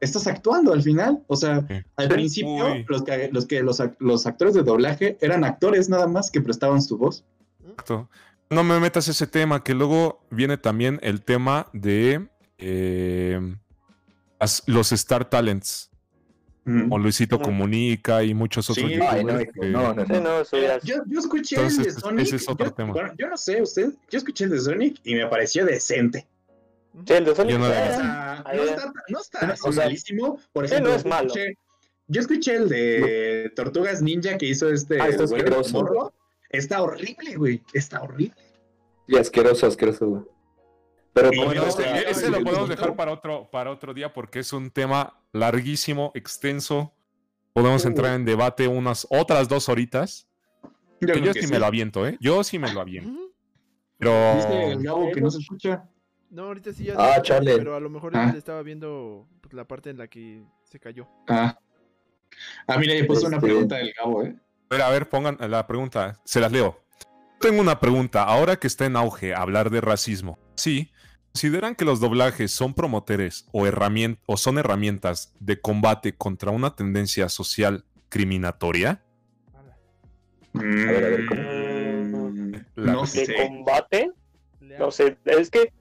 estás 0.00 0.26
actuando 0.26 0.72
al 0.72 0.82
final. 0.82 1.22
O 1.28 1.36
sea, 1.36 1.64
Sí. 1.68 1.74
al 1.96 2.08
Sí. 2.08 2.12
principio 2.12 2.72
Uy. 2.72 2.84
los 2.88 3.02
que, 3.04 3.28
los, 3.32 3.46
que 3.46 3.62
los, 3.62 3.80
ac- 3.80 3.96
los 4.00 4.26
actores 4.26 4.54
de 4.54 4.62
doblaje 4.62 5.16
eran 5.20 5.44
actores 5.44 5.88
nada 5.88 6.06
más 6.08 6.30
que 6.30 6.40
prestaban 6.40 6.82
su 6.82 6.98
voz. 6.98 7.24
Exacto. 7.62 8.08
No 8.50 8.64
me 8.64 8.80
metas 8.80 9.06
ese 9.06 9.28
tema, 9.28 9.62
que 9.62 9.74
luego 9.74 10.26
viene 10.30 10.56
también 10.56 10.98
el 11.02 11.22
tema 11.22 11.68
de 11.72 12.28
eh, 12.58 13.56
los 14.66 14.92
Star 14.92 15.30
Talents. 15.30 15.89
O 16.90 16.98
Luisito. 16.98 17.40
Comunica 17.40 18.22
y 18.22 18.34
muchos 18.34 18.68
otros 18.70 18.86
Sí. 18.86 18.92
youtubers 18.94 19.14
Ay, 19.14 19.24
no, 19.24 19.38
que- 19.38 19.68
no, 19.68 19.94
no, 19.94 20.44
Sí, 20.44 20.56
no. 20.60 20.80
Yo, 20.82 20.96
yo 21.06 21.18
escuché 21.20 21.56
Entonces, 21.56 21.78
el 21.78 21.84
de 21.84 21.90
ese 21.90 22.00
Sonic. 22.00 22.32
es 22.34 22.48
otro 22.48 22.66
yo, 22.66 22.72
tema. 22.72 22.92
bueno, 22.92 23.12
yo 23.18 23.28
no 23.28 23.36
sé, 23.36 23.62
usted, 23.62 23.90
yo 24.10 24.18
escuché 24.18 24.44
el 24.44 24.50
de 24.50 24.60
Sonic 24.60 24.96
y 25.04 25.14
me 25.14 25.26
pareció 25.26 25.64
decente. 25.66 26.26
Sí, 27.06 27.12
el 27.14 27.24
de 27.24 27.34
Sonic. 27.34 27.52
Yo 27.52 27.58
no- 27.58 27.66
está, 27.72 28.44
no 29.08 29.20
está 29.20 29.38
Pero, 29.40 29.52
así 29.52 29.62
o 29.68 29.72
sea, 29.72 29.84
malísimo. 29.84 30.38
Por 30.52 30.64
ejemplo, 30.64 30.90
no 30.90 30.96
es 30.96 31.04
yo 31.04 31.08
malo. 31.08 31.28
escuché- 31.28 31.54
yo 32.08 32.20
escuché 32.20 32.54
el 32.56 32.68
de 32.68 33.52
Tortugas 33.54 34.02
Ninja 34.02 34.36
que 34.38 34.46
hizo 34.46 34.68
este 34.70 35.00
Ah, 35.00 35.08
está 35.08 35.24
güey, 35.26 35.40
asqueroso. 35.40 35.72
morro. 35.72 36.12
Está 36.50 36.82
horrible, 36.82 37.36
güey. 37.36 37.62
Está 37.72 38.02
horrible. 38.02 38.34
Y 39.06 39.16
asqueroso, 39.16 39.66
asqueroso, 39.66 40.06
güey. 40.08 40.22
Pero 41.12 41.30
no, 41.32 41.52
no, 41.52 41.66
ese, 41.66 42.08
ese 42.10 42.26
sí, 42.26 42.30
lo 42.30 42.42
podemos 42.42 42.68
dejar 42.68 42.94
para 42.94 43.12
otro, 43.12 43.50
para 43.50 43.70
otro 43.70 43.92
día 43.94 44.12
porque 44.12 44.38
es 44.40 44.52
un 44.52 44.70
tema 44.70 45.18
larguísimo, 45.32 46.12
extenso. 46.14 46.92
Podemos 47.52 47.84
entrar 47.84 48.14
en 48.14 48.24
debate 48.24 48.68
unas 48.68 49.06
otras 49.10 49.48
dos 49.48 49.68
horitas. 49.68 50.28
Yo 51.00 51.14
Que 51.14 51.20
yo 51.20 51.32
que 51.32 51.40
sí 51.40 51.46
sí. 51.48 51.52
me 51.52 51.58
lo 51.58 51.66
aviento, 51.66 52.06
¿eh? 52.06 52.16
Yo 52.20 52.44
sí 52.44 52.58
me 52.58 52.72
lo 52.72 52.80
aviento. 52.80 53.10
Pero. 53.98 54.34
Dice 54.36 54.70
el 54.72 54.82
Gabo 54.82 55.10
que 55.12 55.20
no 55.20 55.30
se 55.30 55.38
escucha. 55.40 55.84
No, 56.30 56.44
ahorita 56.44 56.72
sí 56.72 56.84
ya. 56.84 56.94
Ah, 56.96 57.16
se- 57.16 57.22
chale. 57.22 57.56
Pero 57.58 57.74
a 57.74 57.80
lo 57.80 57.90
mejor 57.90 58.16
Ah. 58.16 58.30
le 58.32 58.38
estaba 58.38 58.62
viendo 58.62 59.26
pues, 59.40 59.52
la 59.52 59.66
parte 59.66 59.90
en 59.90 59.98
la 59.98 60.06
que 60.06 60.44
se 60.62 60.78
cayó. 60.78 61.08
Ah. 61.28 61.58
Ah, 62.68 62.78
mira, 62.78 62.94
ya 62.94 63.04
puso 63.06 63.26
una 63.26 63.38
Este- 63.38 63.48
pregunta 63.48 63.76
del 63.78 63.92
Gabo, 63.98 64.22
¿eh? 64.22 64.36
A 64.70 64.74
ver, 64.74 64.82
a 64.82 64.90
ver, 64.90 65.08
pongan 65.08 65.36
la 65.40 65.66
pregunta. 65.66 66.20
Se 66.24 66.38
las 66.38 66.52
leo. 66.52 66.80
Tengo 67.40 67.60
una 67.60 67.80
pregunta. 67.80 68.22
Ahora 68.22 68.56
que 68.56 68.68
está 68.68 68.86
en 68.86 68.94
auge 68.94 69.34
hablar 69.34 69.70
de 69.70 69.80
racismo, 69.80 70.38
¿sí? 70.54 70.92
¿Consideran 71.32 71.76
que 71.76 71.84
los 71.84 72.00
doblajes 72.00 72.50
son 72.50 72.74
promotores 72.74 73.46
o, 73.52 73.64
o 74.26 74.36
son 74.36 74.58
herramientas 74.58 75.32
de 75.38 75.60
combate 75.60 76.12
contra 76.16 76.50
una 76.50 76.74
tendencia 76.74 77.28
social 77.28 77.84
criminatoria? 78.08 79.00
ver, 80.52 81.04
a 81.04 81.08
ver, 81.08 81.26
¿cómo? 81.26 81.42
Mm, 82.30 82.52
La- 82.74 82.92
no 82.94 83.00
de 83.02 83.06
sé. 83.06 83.34
combate. 83.36 84.10
Le 84.60 84.78
No 84.78 84.90
sé, 84.90 85.16
es 85.24 85.50
que 85.50 85.72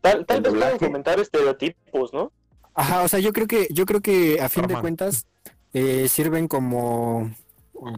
tal, 0.00 0.24
tal 0.26 0.42
vez 0.42 0.52
doblaje. 0.52 0.76
pueden 0.76 0.92
comentar 0.92 1.18
estereotipos, 1.18 2.12
¿no? 2.12 2.30
Ajá, 2.72 3.02
o 3.02 3.08
sea, 3.08 3.18
yo 3.18 3.32
creo 3.32 3.48
que, 3.48 3.66
yo 3.72 3.84
creo 3.84 4.00
que 4.00 4.40
a 4.40 4.48
fin 4.48 4.68
de 4.68 4.78
cuentas 4.78 5.26
eh, 5.72 6.06
sirven 6.08 6.46
como, 6.46 7.34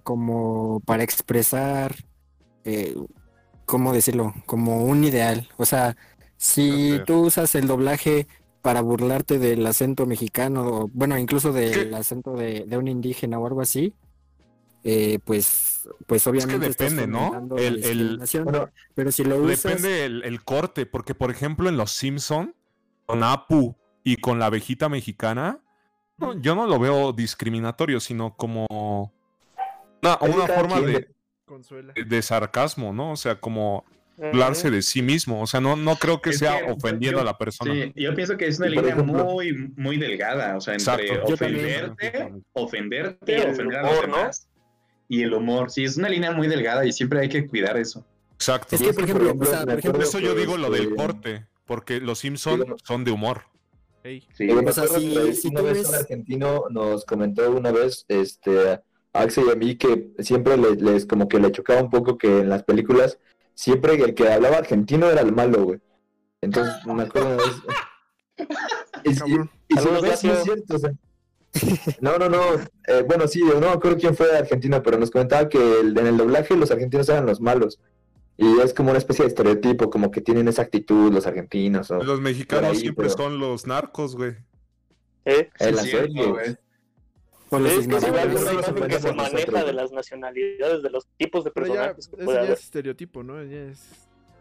como 0.02 0.80
para 0.86 1.02
expresar, 1.02 1.94
eh, 2.64 2.96
¿cómo 3.66 3.92
decirlo? 3.92 4.32
Como 4.46 4.84
un 4.86 5.04
ideal. 5.04 5.46
O 5.58 5.66
sea, 5.66 5.94
si 6.40 6.98
tú 7.04 7.26
usas 7.26 7.54
el 7.54 7.66
doblaje 7.66 8.26
para 8.62 8.80
burlarte 8.80 9.38
del 9.38 9.66
acento 9.66 10.06
mexicano, 10.06 10.62
o, 10.66 10.90
bueno, 10.90 11.18
incluso 11.18 11.52
del 11.52 11.92
acento 11.92 12.32
de, 12.32 12.64
de 12.66 12.78
un 12.78 12.88
indígena 12.88 13.38
o 13.38 13.46
algo 13.46 13.60
así, 13.60 13.92
eh, 14.82 15.18
pues, 15.22 15.86
pues 16.06 16.26
obviamente 16.26 16.66
estás 16.66 16.96
depende, 16.96 17.06
¿no? 17.06 17.56
El- 17.58 17.84
el-. 17.84 18.22
Bueno, 18.44 18.70
pero 18.94 19.12
si 19.12 19.22
lo 19.22 19.36
usas, 19.36 19.62
Depende 19.64 20.06
el, 20.06 20.22
el 20.24 20.42
corte, 20.42 20.86
porque 20.86 21.14
por 21.14 21.30
ejemplo 21.30 21.68
en 21.68 21.76
Los 21.76 21.92
Simpson, 21.92 22.54
con 23.04 23.22
Apu 23.22 23.76
y 24.02 24.16
con 24.16 24.38
la 24.38 24.46
abejita 24.46 24.88
mexicana, 24.88 25.60
no, 26.16 26.40
yo 26.40 26.54
no 26.54 26.66
lo 26.66 26.78
veo 26.78 27.12
discriminatorio, 27.12 28.00
sino 28.00 28.34
como 28.34 29.12
una, 30.02 30.46
forma 30.46 30.80
de, 30.80 31.06
de 32.06 32.22
sarcasmo, 32.22 32.94
¿no? 32.94 33.12
O 33.12 33.16
sea, 33.16 33.38
como 33.38 33.84
burlarse 34.28 34.70
de 34.70 34.82
sí 34.82 35.02
mismo. 35.02 35.40
O 35.42 35.46
sea, 35.46 35.60
no, 35.60 35.76
no 35.76 35.96
creo 35.96 36.20
que 36.20 36.30
Es 36.30 36.38
sea 36.38 36.64
que, 36.64 36.72
ofendiendo 36.72 37.18
yo- 37.18 37.22
a 37.22 37.24
la 37.24 37.38
persona. 37.38 37.72
Sí, 37.72 37.92
yo 37.96 38.14
pienso 38.14 38.36
que 38.36 38.46
es 38.46 38.58
una 38.58 38.68
línea 38.68 38.92
ejemplo- 38.94 39.24
muy, 39.24 39.72
muy 39.76 39.96
delgada, 39.96 40.56
o 40.56 40.60
sea, 40.60 40.74
entre 40.74 41.06
Exacto. 41.06 41.28
Yo 41.30 41.36
también. 41.36 41.64
ofenderte, 41.90 42.32
ofenderte, 42.52 43.32
Y 43.32 43.40
el 43.40 43.50
ofender 43.50 43.78
a 43.78 43.82
los 43.92 44.00
demás. 44.02 44.48
Y 45.08 45.22
el 45.22 45.34
humor, 45.34 45.70
sí, 45.70 45.84
es 45.84 45.96
una 45.96 46.08
línea 46.08 46.30
muy 46.32 46.46
delgada 46.48 46.84
y 46.86 46.92
siempre 46.92 47.20
hay 47.20 47.28
que 47.28 47.46
cuidar 47.46 47.76
eso. 47.76 48.04
Exacto. 48.34 48.76
Es 48.76 48.82
que, 48.82 48.92
por 48.92 49.04
ejemplo, 49.04 49.34
o 49.38 49.44
sea, 49.44 49.60
por 49.64 49.70
ejemplo, 49.78 49.92
Por 49.92 50.02
eso 50.02 50.18
yo 50.20 50.34
digo 50.34 50.56
lo 50.56 50.70
del 50.70 50.84
este, 50.84 50.94
corte, 50.96 51.46
porque 51.66 52.00
los 52.00 52.18
Simpson 52.20 52.60
Digo- 52.60 52.76
son 52.84 53.04
de 53.04 53.10
humor. 53.10 53.42
Sí. 54.04 54.22
Digo, 54.38 54.62
me 54.62 54.70
O 54.70 54.72
sea, 54.72 54.84
acuerdo 54.84 55.00
si- 55.02 55.14
que 55.14 55.32
si 55.34 55.48
una 55.48 55.60
tú 55.60 55.66
vez 55.66 55.78
ves- 55.78 55.88
un 55.88 55.94
argentino 55.94 56.64
nos 56.70 57.04
comentó 57.04 57.50
una 57.50 57.70
vez, 57.70 58.04
este, 58.08 58.70
a 58.70 58.82
Axel 59.12 59.44
y 59.48 59.50
a 59.50 59.54
mí, 59.56 59.74
que 59.76 60.10
siempre 60.20 60.56
le- 60.56 60.76
les, 60.76 61.04
como 61.04 61.28
que 61.28 61.38
le 61.38 61.50
chocaba 61.52 61.82
un 61.82 61.90
poco 61.90 62.16
que 62.16 62.38
en 62.40 62.48
las 62.48 62.62
películas, 62.62 63.18
siempre 63.62 63.94
el 63.94 64.14
que 64.14 64.28
hablaba 64.32 64.56
argentino 64.58 65.10
era 65.10 65.20
el 65.20 65.32
malo, 65.32 65.64
güey. 65.64 65.80
Entonces, 66.40 66.74
me 66.86 67.02
acuerdo 67.02 67.28
una 67.34 67.36
vez. 67.36 67.56
Y, 69.04 69.10
y, 69.10 69.12
y 69.12 69.16
si 69.16 69.28
lo 69.74 69.80
Saludos, 69.82 70.02
ves, 70.02 70.18
sí 70.20 70.28
es 70.28 70.38
Gacio. 70.38 70.54
cierto, 70.54 70.76
o 70.76 70.78
sea, 70.78 70.92
No, 72.00 72.16
no, 72.18 72.28
no. 72.28 72.40
eh, 72.86 73.02
bueno, 73.06 73.26
sí, 73.28 73.42
no 73.42 73.60
me 73.60 73.68
acuerdo 73.68 73.98
quién 73.98 74.16
fue 74.16 74.28
de 74.28 74.38
Argentina, 74.38 74.82
pero 74.82 74.98
nos 74.98 75.10
comentaba 75.10 75.48
que 75.48 75.80
el- 75.80 75.96
en 75.98 76.06
el 76.06 76.16
doblaje 76.16 76.56
los 76.56 76.70
argentinos 76.70 77.08
eran 77.08 77.26
los 77.26 77.40
malos. 77.40 77.78
Y 78.38 78.58
es 78.60 78.72
como 78.72 78.88
una 78.90 78.98
especie 78.98 79.24
de 79.24 79.28
estereotipo, 79.28 79.90
como 79.90 80.10
que 80.10 80.22
tienen 80.22 80.48
esa 80.48 80.62
actitud 80.62 81.12
los 81.12 81.26
argentinos. 81.26 81.90
O... 81.90 82.02
Los 82.02 82.20
mexicanos 82.20 82.70
ahí, 82.70 82.76
siempre 82.76 83.06
pero- 83.08 83.16
son 83.16 83.38
los 83.38 83.66
narcos, 83.66 84.16
güey. 84.16 84.36
¿Eh? 85.26 85.50
En 85.58 85.76
la 85.76 85.82
Sí, 85.82 85.90
serie. 85.90 86.26
güey. 86.26 86.56
O 87.52 87.58
los 87.58 87.72
Es 87.72 87.88
que 87.88 87.96
es 87.96 88.02
igual 88.04 88.28
ignorantes. 88.32 88.42
una 88.42 88.52
nos 88.52 88.68
imagen 88.68 88.88
que 88.88 89.00
se 89.00 89.12
maneja 89.12 89.32
nosotros. 89.36 89.66
de 89.66 89.72
las 89.72 89.92
nacionalidades, 89.92 90.82
de 90.82 90.90
los 90.90 91.06
tipos 91.16 91.44
de 91.44 91.50
Pero 91.50 91.66
ya, 91.66 91.72
personajes 91.72 92.08
que 92.08 92.16
puede 92.16 92.32
ya 92.36 92.38
haber. 92.40 92.52
es 92.52 92.60
estereotipo, 92.64 93.22
¿no? 93.22 93.42
Ya 93.44 93.58
es 93.64 93.80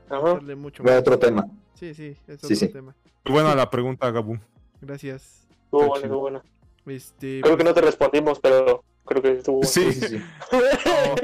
Ajá. 0.09 0.33
darle 0.33 0.55
mucho 0.55 0.83
más. 0.83 0.93
otro 0.99 1.17
tema. 1.19 1.45
Sí, 1.73 1.93
sí, 1.93 2.15
es 2.27 2.39
Sí, 2.41 2.45
otro 2.45 2.55
sí. 2.55 2.67
tema. 2.69 2.95
Y 3.25 3.31
Buena 3.31 3.55
la 3.55 3.69
pregunta, 3.69 4.09
Gabu. 4.11 4.37
Gracias. 4.81 5.47
Estuvo 5.65 5.81
chido. 5.81 5.95
estuvo 5.95 6.19
bueno. 6.19 6.43
Este, 6.85 7.41
Creo 7.41 7.57
que 7.57 7.63
no 7.63 7.73
te 7.73 7.81
respondimos, 7.81 8.39
pero 8.39 8.83
creo 9.05 9.21
que 9.21 9.31
estuvo 9.33 9.57
bueno. 9.57 9.69
Sí, 9.69 9.91
Sí, 9.93 10.01
sí, 10.01 10.07
sí. 10.17 10.23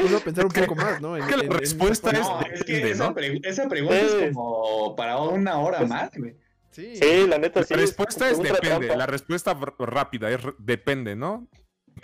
uno 0.08 0.20
pensar 0.20 0.46
un 0.46 0.52
Es 0.56 0.62
poco 0.68 0.76
más, 0.76 1.02
¿no? 1.02 1.16
En- 1.18 1.24
es 1.24 1.30
que 1.30 1.38
la 1.38 1.44
en- 1.44 1.52
en- 1.52 1.58
respuesta 1.60 2.12
es- 2.12 2.20
No, 2.20 2.42
es 2.42 2.64
que 2.64 2.74
Depende, 2.74 2.92
esa, 2.92 3.08
¿no? 3.08 3.14
pre- 3.16 3.42
esa 3.44 3.68
pregunta 3.70 4.00
Sí. 4.00 4.06
es 4.24 4.34
como 4.34 4.96
para 4.96 5.18
una 5.20 5.58
hora 5.60 5.86
más, 5.86 6.10
güey. 6.18 6.36
Sí. 6.72 6.96
Sí, 6.98 7.28
la 7.28 7.38
neta 7.38 7.62
La 7.62 7.66
sí. 7.66 7.74
respuesta 7.74 8.30
es 8.30 8.40
pregunta 8.40 8.60
depende. 8.62 8.96
La 8.98 9.06
respuesta 9.06 9.58
rápida 9.80 10.30
es 10.30 10.40
depende, 10.58 11.16
¿no? 11.16 11.48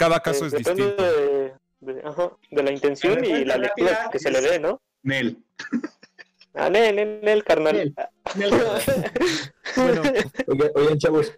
Cada 0.01 0.19
caso 0.19 0.43
Eh, 0.45 0.47
es 0.47 0.53
depende 0.53 0.83
distinto. 0.83 1.03
De, 1.03 1.93
de- 1.93 2.01
ajá, 2.07 2.31
de 2.49 2.63
la 2.63 2.71
intención 2.71 3.21
La 3.21 3.27
y 3.27 3.45
la 3.45 3.57
lectura 3.57 3.89
rápida 3.91 4.09
que 4.11 4.19
se 4.19 4.31
le 4.31 4.39
es- 4.39 4.49
dé, 4.49 4.59
¿no? 4.59 4.81
Nel. 5.03 5.37
Ah, 6.55 6.69
Nel, 6.69 6.95
Nel, 6.95 7.21
Nel, 7.23 7.43
carnal. 7.43 7.75
Nel. 7.75 7.93
Nel. 8.35 8.51
Bueno, 9.77 10.01
Oigan, 10.47 10.71
oigan, 10.75 10.97
chavos, 10.97 11.31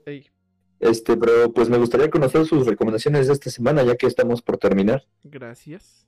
este, 0.80 1.18
pero 1.18 1.52
pues 1.54 1.70
me 1.70 1.78
gustaría 1.78 2.10
conocer 2.10 2.46
sus 2.46 2.66
recomendaciones 2.66 3.28
de 3.28 3.34
esta 3.34 3.50
semana, 3.52 3.84
ya 3.84 3.96
que 3.96 4.08
estamos 4.08 4.42
por 4.42 4.58
terminar. 4.58 5.04
gracias. 5.24 6.08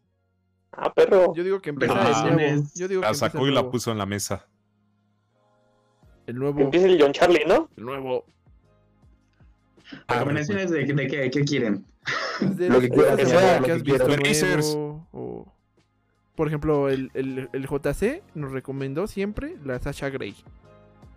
Ah, 0.72 0.92
perro. 0.94 1.34
Yo 1.36 1.44
digo 1.44 1.62
que 1.62 1.70
empieza 1.70 1.94
Ah, 1.96 2.28
el 2.30 2.36
nuevo. 2.36 2.62
es- 2.64 2.74
Yo 2.74 2.88
digo 2.88 3.02
que 3.02 3.06
La 3.06 3.10
empieza 3.12 3.30
sacó 3.32 3.48
y 3.48 3.52
la 3.52 3.70
puso 3.70 3.92
en 3.92 3.98
la 3.98 4.06
mesa. 4.06 4.48
El 6.26 6.36
nuevo. 6.40 6.60
empiece 6.62 6.88
el 6.88 7.00
John 7.02 7.12
Charlie, 7.14 7.46
¿no? 7.46 7.70
El 7.78 7.86
nuevo. 7.86 8.26
¿Recomendaciones 10.08 10.72
de, 10.72 10.86
de 10.86 11.08
qué, 11.08 11.30
qué 11.30 11.44
quieren? 11.44 11.86
De 12.40 12.70
Lo 12.70 12.80
que 12.82 12.90
quieras, 12.90 13.20
semana 13.20 13.54
lo 13.56 13.60
que 13.60 13.66
que 13.66 13.72
has 13.72 13.84
visto 13.84 14.08
nuevo, 14.08 15.08
o- 15.12 15.54
Por 16.36 16.48
ejemplo, 16.48 16.90
el, 16.90 17.12
el, 17.14 17.50
el 17.54 17.68
JC 17.68 18.24
nos 18.34 18.52
recomendó 18.52 19.06
siempre 19.08 19.56
la 19.64 19.80
Sasha 19.80 20.10
Grey. 20.10 20.36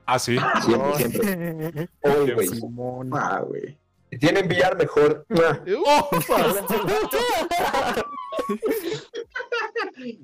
Ah, 0.07 0.19
sí. 0.19 0.37
Siempre, 0.65 0.97
siempre. 0.97 1.89
Always. 2.03 2.51
Simón. 2.51 3.11
Ah, 3.13 3.43
güey. 3.47 3.77
Tienen 4.19 4.47
VR, 4.47 4.75
mejor. 4.77 5.27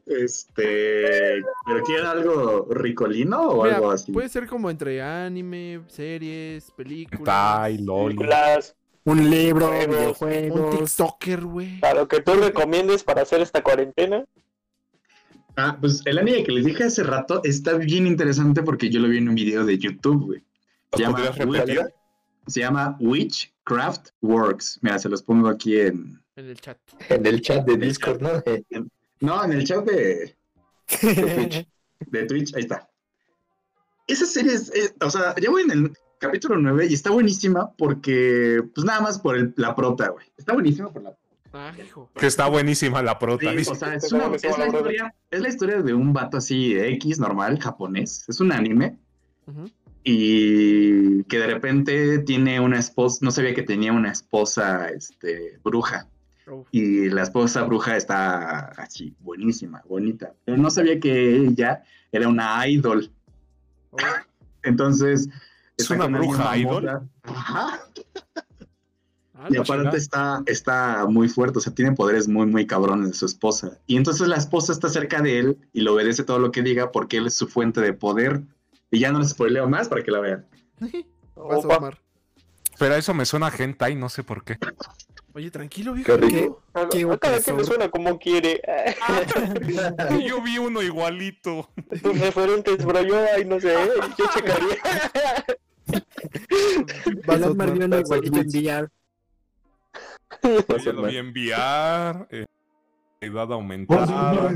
Este. 0.06 1.42
¿Pero 1.66 1.82
quieren 1.84 2.06
algo 2.06 2.66
ricolino 2.70 3.40
o 3.48 3.64
Mira, 3.64 3.76
algo 3.76 3.90
así? 3.90 4.12
puede 4.12 4.28
ser 4.28 4.46
como 4.46 4.70
entre 4.70 5.02
anime, 5.02 5.80
series, 5.88 6.70
películas. 6.72 7.60
Películas, 7.68 8.76
Un 9.04 9.30
libro, 9.30 9.66
Juegos, 9.68 9.86
Un 10.22 10.28
videojuegos. 10.28 10.96
TikToker, 10.96 11.40
güey. 11.44 11.80
para 11.80 11.94
lo 12.00 12.08
que 12.08 12.20
tú 12.20 12.32
recomiendes 12.34 13.04
para 13.04 13.22
hacer 13.22 13.40
esta 13.40 13.62
cuarentena. 13.62 14.24
Ah, 15.56 15.76
pues 15.80 16.02
el 16.06 16.18
anime 16.18 16.42
que 16.42 16.52
les 16.52 16.64
dije 16.64 16.84
hace 16.84 17.02
rato 17.04 17.40
está 17.44 17.74
bien 17.74 18.06
interesante 18.06 18.62
porque 18.62 18.90
yo 18.90 18.98
lo 19.00 19.08
vi 19.08 19.18
en 19.18 19.28
un 19.28 19.34
video 19.36 19.64
de 19.64 19.78
YouTube, 19.78 20.24
güey. 20.24 20.40
¿Los 20.92 20.98
Se 20.98 21.02
llama 21.02 21.16
podrías 21.16 21.38
repetir? 21.38 21.78
Witch- 21.80 21.92
Se 22.46 22.60
llama 22.60 22.96
Witchcraft 23.00 24.08
Works. 24.20 24.78
Mira, 24.82 24.98
se 24.98 25.08
los 25.08 25.22
pongo 25.22 25.48
aquí 25.48 25.78
en. 25.80 26.20
En 26.36 26.46
el 26.48 26.60
chat. 26.60 26.78
En 27.08 27.24
el 27.26 27.40
chat 27.40 27.64
de 27.66 27.76
Discord, 27.76 28.20
¿no? 28.20 28.30
No, 29.24 29.44
en 29.44 29.52
el 29.52 29.64
chat 29.64 29.84
de, 29.84 30.36
de 31.02 31.34
Twitch. 31.36 31.68
De 32.06 32.24
Twitch, 32.26 32.54
ahí 32.54 32.62
está. 32.62 32.88
Esa 34.06 34.26
serie 34.26 34.52
es, 34.52 34.70
es- 34.74 34.94
o 35.00 35.08
sea, 35.10 35.34
ya 35.40 35.48
voy 35.50 35.62
en 35.62 35.70
el 35.70 35.92
capítulo 36.18 36.56
9 36.58 36.86
y 36.90 36.94
está 36.94 37.10
buenísima 37.10 37.72
porque, 37.78 38.60
pues 38.74 38.84
nada 38.84 39.00
más 39.00 39.18
por 39.18 39.36
el- 39.36 39.54
la 39.56 39.74
prota, 39.74 40.08
güey. 40.10 40.26
Está 40.36 40.52
buenísima 40.52 40.92
por 40.92 41.02
la 41.02 41.16
Ah, 41.56 41.72
hijo. 41.82 42.10
Que 42.14 42.26
está 42.26 42.48
buenísima 42.48 43.00
la 43.00 43.16
prota. 43.18 43.48
Sí, 43.52 43.70
o 43.70 43.74
sea, 43.76 43.94
es, 43.94 44.12
una- 44.12 44.28
la 44.28 44.66
historia, 44.66 45.14
es 45.30 45.40
la 45.40 45.48
historia 45.48 45.82
de 45.82 45.94
un 45.94 46.12
vato 46.12 46.36
así 46.38 46.76
X, 46.76 47.18
normal, 47.20 47.58
japonés. 47.60 48.24
Es 48.28 48.40
un 48.40 48.50
anime. 48.52 48.98
Y 50.02 51.22
que 51.24 51.38
de 51.38 51.46
repente 51.46 52.18
tiene 52.18 52.60
una 52.60 52.78
esposa, 52.78 53.18
no 53.22 53.30
sabía 53.30 53.54
que 53.54 53.62
tenía 53.62 53.92
una 53.92 54.10
esposa 54.12 54.88
este, 54.90 55.58
bruja. 55.64 56.08
Uf. 56.46 56.68
Y 56.70 57.08
la 57.08 57.22
esposa 57.22 57.62
bruja 57.62 57.96
está 57.96 58.66
así, 58.76 59.14
buenísima, 59.20 59.82
bonita. 59.88 60.34
Pero 60.44 60.58
no 60.58 60.70
sabía 60.70 61.00
que 61.00 61.36
ella 61.36 61.82
era 62.12 62.28
una 62.28 62.66
idol. 62.68 63.10
Oh, 63.90 63.96
Entonces. 64.62 65.28
¿Es 65.76 65.90
una 65.90 66.06
bruja 66.06 66.44
famosa. 66.44 67.02
Ajá. 67.24 67.80
ah, 69.34 69.48
Y 69.50 69.56
aparte 69.56 69.96
está, 69.96 70.42
está 70.46 71.06
muy 71.08 71.28
fuerte, 71.28 71.58
o 71.58 71.60
sea, 71.60 71.74
tiene 71.74 71.92
poderes 71.92 72.28
muy, 72.28 72.46
muy 72.46 72.66
cabrones 72.66 73.08
de 73.08 73.14
su 73.14 73.26
esposa. 73.26 73.78
Y 73.86 73.96
entonces 73.96 74.28
la 74.28 74.36
esposa 74.36 74.72
está 74.72 74.88
cerca 74.88 75.20
de 75.20 75.38
él 75.40 75.58
y 75.72 75.80
le 75.80 75.90
obedece 75.90 76.22
todo 76.22 76.38
lo 76.38 76.52
que 76.52 76.62
diga 76.62 76.92
porque 76.92 77.16
él 77.16 77.26
es 77.26 77.34
su 77.34 77.48
fuente 77.48 77.80
de 77.80 77.92
poder. 77.92 78.42
Y 78.90 79.00
ya 79.00 79.10
no 79.10 79.18
les 79.18 79.30
spoileo 79.30 79.68
más 79.68 79.88
para 79.88 80.04
que 80.04 80.12
la 80.12 80.20
vean. 80.20 80.46
Pero 82.78 82.94
eso 82.94 83.14
me 83.14 83.24
suena 83.24 83.48
a 83.48 83.52
hentai, 83.56 83.94
no 83.94 84.08
sé 84.08 84.22
por 84.22 84.44
qué. 84.44 84.58
Oye, 85.36 85.50
tranquilo, 85.50 85.94
viejo. 85.94 86.06
Qué 86.06 86.16
rico. 86.16 86.62
Qué 86.92 87.02
a 87.02 87.18
cada 87.18 87.40
quien 87.40 87.56
le 87.56 87.62
opresor. 87.62 87.64
suena 87.66 87.90
como 87.90 88.18
quiere. 88.20 88.62
Yo 90.24 90.40
vi 90.40 90.58
uno 90.58 90.80
igualito. 90.80 91.70
Tus 92.02 92.20
referentes, 92.20 92.84
bro, 92.84 93.02
yo 93.02 93.16
ahí 93.34 93.44
no 93.44 93.58
sé, 93.58 93.74
yo 94.16 94.24
checaría. 94.32 94.76
Otmar. 97.26 97.54
Mariano 97.56 97.98
igualito 97.98 98.38
en 98.38 98.46
VR. 98.48 98.88
Yo 100.84 100.92
lo 100.92 101.02
vi 101.02 101.16
enviar. 101.16 102.28
Eh, 102.30 102.46
edad 103.20 103.52
aumentada. 103.52 104.54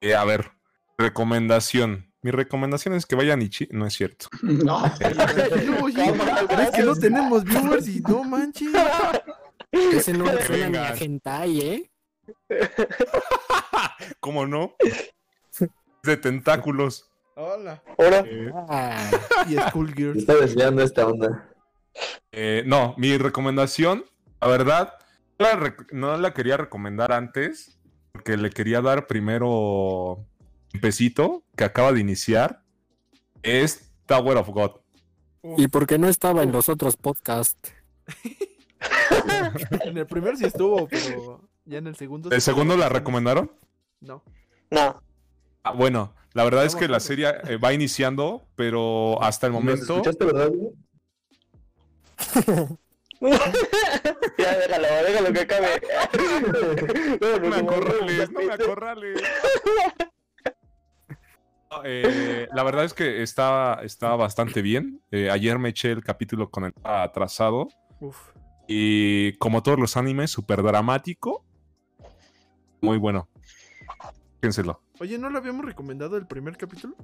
Eh, 0.00 0.14
a 0.14 0.24
ver, 0.24 0.52
recomendación. 0.98 2.12
Mi 2.22 2.30
recomendación 2.30 2.94
es 2.94 3.06
que 3.06 3.16
vayan 3.16 3.42
y 3.42 3.48
chi... 3.50 3.68
No 3.70 3.86
es 3.86 3.94
cierto. 3.94 4.28
No. 4.42 4.82
Tranquilo, 4.98 5.78
oye. 5.82 6.14
Es 6.60 6.70
que 6.70 6.82
no 6.82 6.94
tenemos 6.94 7.44
viewers 7.44 7.88
y 7.88 8.00
no 8.00 8.22
manches. 8.22 8.68
Ese 9.92 10.12
no 10.12 10.26
suena 10.42 10.68
ni 10.68 10.76
a 10.78 10.94
hentai, 10.94 11.60
¿eh? 11.60 11.90
¿Cómo 14.20 14.46
no? 14.46 14.74
De 16.02 16.16
tentáculos. 16.16 17.10
Hola. 17.36 17.82
Ahora, 17.98 18.24
Eh, 18.26 18.50
Ah, 18.54 19.10
Y 19.48 19.54
Schoolgirls. 19.56 20.18
Está 20.18 20.34
desviando 20.36 20.82
esta 20.82 21.06
onda. 21.06 21.50
eh, 22.32 22.62
no, 22.66 22.94
mi 22.96 23.16
recomendación, 23.18 24.04
la 24.40 24.48
verdad, 24.48 24.94
no 25.38 25.46
la, 25.46 25.56
rec- 25.58 25.90
no 25.92 26.16
la 26.16 26.32
quería 26.34 26.56
recomendar 26.56 27.12
antes, 27.12 27.78
porque 28.12 28.36
le 28.36 28.50
quería 28.50 28.80
dar 28.80 29.06
primero 29.06 29.48
un 30.72 30.80
pesito 30.80 31.44
que 31.56 31.64
acaba 31.64 31.92
de 31.92 32.00
iniciar. 32.00 32.62
Es 33.42 33.92
Tower 34.06 34.36
of 34.38 34.48
God. 34.48 34.70
¿Y 35.58 35.68
por 35.68 35.86
qué 35.86 35.98
no 35.98 36.08
estaba 36.08 36.42
en 36.42 36.52
los 36.52 36.68
otros 36.68 36.96
podcasts? 36.96 37.72
En 39.84 39.98
el 39.98 40.06
primero 40.06 40.36
sí 40.36 40.44
estuvo, 40.44 40.88
pero 40.88 41.48
ya 41.64 41.78
en 41.78 41.86
el 41.86 41.96
segundo. 41.96 42.30
¿El 42.30 42.40
sí 42.40 42.44
segundo 42.44 42.76
la 42.76 42.88
recomendaron? 42.88 43.50
No. 44.00 44.22
no. 44.70 45.02
Ah, 45.62 45.72
bueno, 45.72 46.14
la 46.32 46.44
verdad 46.44 46.64
es 46.64 46.76
que 46.76 46.88
la 46.88 47.00
serie 47.00 47.32
eh, 47.48 47.56
va 47.56 47.72
iniciando, 47.72 48.42
pero 48.56 49.22
hasta 49.22 49.46
el 49.46 49.52
¿Nos 49.52 49.62
momento... 49.62 49.84
escuchaste, 49.84 50.24
verdad? 50.24 50.50
ya 54.38 54.58
déjalo, 54.58 54.88
déjalo 55.06 55.32
que 55.32 55.40
acabe. 55.40 55.80
No 57.40 57.48
me 57.48 57.56
acorrales, 57.56 58.30
no 58.30 58.40
me 58.40 58.52
acorrales. 58.52 59.22
Eh, 61.82 62.46
la 62.52 62.62
verdad 62.62 62.84
es 62.84 62.94
que 62.94 63.22
está, 63.22 63.80
está 63.82 64.14
bastante 64.16 64.62
bien. 64.62 65.00
Eh, 65.10 65.30
ayer 65.30 65.58
me 65.58 65.70
eché 65.70 65.90
el 65.92 66.04
capítulo 66.04 66.50
con 66.50 66.64
el 66.64 66.74
atrasado. 66.84 67.68
Uf. 68.00 68.33
Y 68.66 69.32
como 69.38 69.62
todos 69.62 69.78
los 69.78 69.96
animes, 69.96 70.30
súper 70.30 70.62
dramático. 70.62 71.44
Muy 72.80 72.98
bueno. 72.98 73.28
Piénselo. 74.40 74.80
Oye, 75.00 75.18
¿no 75.18 75.30
lo 75.30 75.38
habíamos 75.38 75.64
recomendado 75.64 76.16
el 76.16 76.26
primer 76.26 76.56
capítulo? 76.56 76.94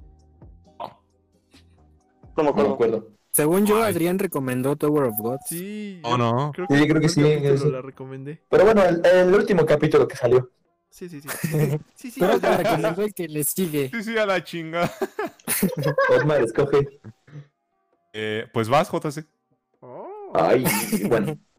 No 2.37 2.43
me 2.43 2.51
No 2.51 2.67
me 2.67 2.73
acuerdo. 2.73 3.09
Según 3.31 3.65
yo, 3.65 3.83
Ay. 3.83 3.91
Adrián 3.91 4.19
recomendó 4.19 4.75
Tower 4.75 5.05
of 5.05 5.15
God. 5.17 5.37
Sí. 5.45 6.01
¿O 6.03 6.11
yo 6.11 6.17
no? 6.17 6.51
Creo 6.53 6.67
Sí, 6.69 6.87
creo 6.87 7.01
que 7.01 7.09
sí, 7.09 7.71
la 7.71 7.81
recomendé. 7.81 8.41
Pero 8.49 8.65
bueno, 8.65 8.83
el, 8.83 9.05
el 9.05 9.33
último 9.33 9.65
capítulo 9.65 10.07
que 10.07 10.15
salió. 10.15 10.49
Sí, 10.89 11.07
sí, 11.07 11.21
sí. 11.21 11.27
Sí, 11.95 12.11
sí. 12.11 12.19
Pero 12.19 12.37
ya- 12.37 12.57
te 12.57 12.63
recomendó 12.63 13.01
el 13.03 13.13
que 13.13 13.27
le 13.27 13.43
sigue. 13.43 13.89
Sí, 13.93 14.03
sí, 14.03 14.17
a 14.17 14.25
la 14.25 14.43
chinga. 14.43 14.91
Osmar, 16.09 16.41
escoge. 16.43 16.99
Eh, 18.13 18.47
pues 18.53 18.67
vas, 18.67 18.89
JC. 18.91 19.25
Oh. 19.79 20.31
Ay, 20.33 20.65
bueno. 21.07 21.37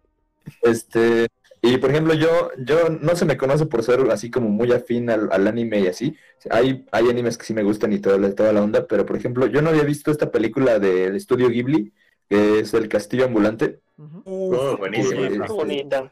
Este, 0.62 1.28
y 1.60 1.78
por 1.78 1.90
ejemplo, 1.90 2.14
yo, 2.14 2.50
yo 2.58 2.88
no 2.90 3.14
se 3.16 3.24
me 3.24 3.36
conoce 3.36 3.66
por 3.66 3.82
ser 3.82 4.00
así 4.10 4.30
como 4.30 4.48
muy 4.48 4.72
afín 4.72 5.10
al, 5.10 5.28
al 5.32 5.46
anime 5.46 5.80
y 5.80 5.86
así. 5.86 6.16
Hay, 6.50 6.84
hay 6.90 7.08
animes 7.08 7.38
que 7.38 7.44
sí 7.44 7.54
me 7.54 7.62
gustan 7.62 7.92
y 7.92 8.00
toda, 8.00 8.34
toda 8.34 8.52
la 8.52 8.62
onda, 8.62 8.86
pero 8.86 9.06
por 9.06 9.16
ejemplo, 9.16 9.46
yo 9.46 9.62
no 9.62 9.70
había 9.70 9.84
visto 9.84 10.10
esta 10.10 10.30
película 10.30 10.78
del 10.78 11.16
estudio 11.16 11.48
Ghibli, 11.48 11.92
que 12.28 12.60
es 12.60 12.74
El 12.74 12.88
Castillo 12.88 13.26
Ambulante. 13.26 13.80
Ujú. 13.96 14.22
Oh, 14.24 14.76
buenísimo. 14.76 15.22
Sí, 15.22 15.38
Qué 15.46 15.52
bonita. 15.52 16.10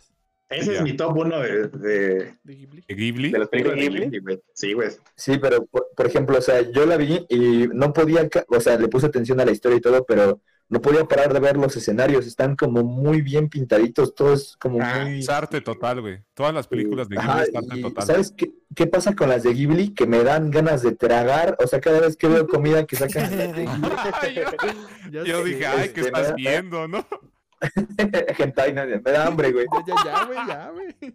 Ese 0.49 0.75
es 0.75 0.83
mi 0.83 0.97
top 0.97 1.17
uno 1.17 1.39
de, 1.41 1.69
de, 1.69 2.35
De 2.43 2.55
Ghibli. 2.55 2.85
¿De 2.89 2.95
Ghibli? 2.95 3.31
de 3.31 3.39
las 3.39 3.49
películas 3.49 3.77
de 3.77 3.83
¿Ghibli? 3.83 4.01
Ghibli, 4.03 4.19
güey. 4.19 4.41
Sí, 4.53 4.73
güey. 4.73 4.89
Sí, 5.17 5.39
pero 5.39 5.65
por, 5.67 5.89
por 5.97 6.07
ejemplo, 6.07 6.39
o 6.39 6.41
sea, 6.41 6.61
yo 6.73 6.87
la 6.87 6.97
vi 6.97 7.25
y 7.29 7.69
no 7.73 7.93
podía, 7.93 8.29
o 8.49 8.61
sea, 8.61 8.77
le 8.77 8.89
puse 8.89 9.07
atención 9.07 9.41
a 9.41 9.45
la 9.45 9.53
historia 9.53 9.79
y 9.79 9.81
todo, 9.81 10.05
pero 10.05 10.41
no 10.71 10.81
podía 10.81 11.05
parar 11.05 11.35
de 11.35 11.41
ver 11.41 11.57
los 11.57 11.77
escenarios, 11.77 12.27
están 12.27 12.55
como 12.55 12.85
muy 12.85 13.23
bien 13.23 13.49
pintaditos, 13.49 14.15
todo 14.15 14.33
es 14.33 14.57
como 14.57 14.79
Ah, 14.81 15.01
muy... 15.05 15.19
Es 15.19 15.29
arte 15.29 15.61
total, 15.61 16.01
güey. 16.01 16.21
Todas 16.33 16.55
las 16.55 16.69
películas 16.69 17.09
de 17.09 17.17
Ghibli 17.17 17.29
Ajá, 17.31 17.43
es 17.43 17.55
arte 17.55 17.83
total. 17.83 18.07
¿Sabes 18.07 18.33
qué, 18.37 18.53
qué 18.75 18.87
pasa 18.87 19.15
con 19.17 19.29
las 19.29 19.43
de 19.43 19.53
Ghibli? 19.53 19.93
Que 19.95 20.07
me 20.07 20.23
dan 20.23 20.51
ganas 20.53 20.83
de 20.83 20.93
tragar, 20.93 21.57
o 21.63 21.67
sea, 21.67 21.81
cada 21.81 22.01
vez 22.01 22.17
que 22.17 22.29
veo 22.29 22.47
comida 22.47 22.87
que 22.87 22.95
sacan 22.97 23.31
de 23.31 23.69
yo- 25.25 25.45
dije, 25.45 25.67
ay, 25.67 25.89
¿qué 25.91 26.01
este, 26.01 26.07
estás 26.07 26.35
viendo, 26.37 26.87
no? 26.87 26.99
no, 26.99 28.85
me 29.05 29.13
da 29.13 29.27
hambre, 29.27 29.53
güey. 29.53 29.67
Ya, 29.87 29.95
ya, 29.95 30.05
ya, 30.05 30.25
güey, 30.25 30.39
ya, 30.47 30.71
güey. 30.71 31.15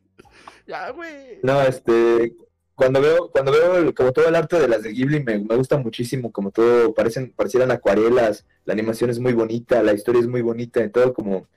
Ya, 0.67 0.89
güey. 0.91 1.39
No, 1.43 1.61
este, 1.61 2.35
cuando 2.75 3.01
veo, 3.01 3.31
cuando 3.31 3.51
veo 3.51 3.93
como 3.95 4.11
todo 4.11 4.27
el 4.27 4.35
arte 4.35 4.59
de 4.59 4.67
las 4.67 4.83
de 4.83 4.91
Ghibli 4.91 5.23
me, 5.23 5.39
me 5.39 5.55
gusta 5.55 5.77
muchísimo, 5.77 6.31
como 6.31 6.51
todo, 6.51 6.93
parecen, 6.93 7.33
parecieran 7.35 7.71
acuarelas, 7.71 8.45
la 8.65 8.73
animación 8.73 9.09
es 9.09 9.19
muy 9.19 9.33
bonita, 9.33 9.81
la 9.81 9.93
historia 9.93 10.21
es 10.21 10.27
muy 10.27 10.41
bonita, 10.41 10.83
y 10.83 10.89
todo 10.89 11.13
como, 11.13 11.47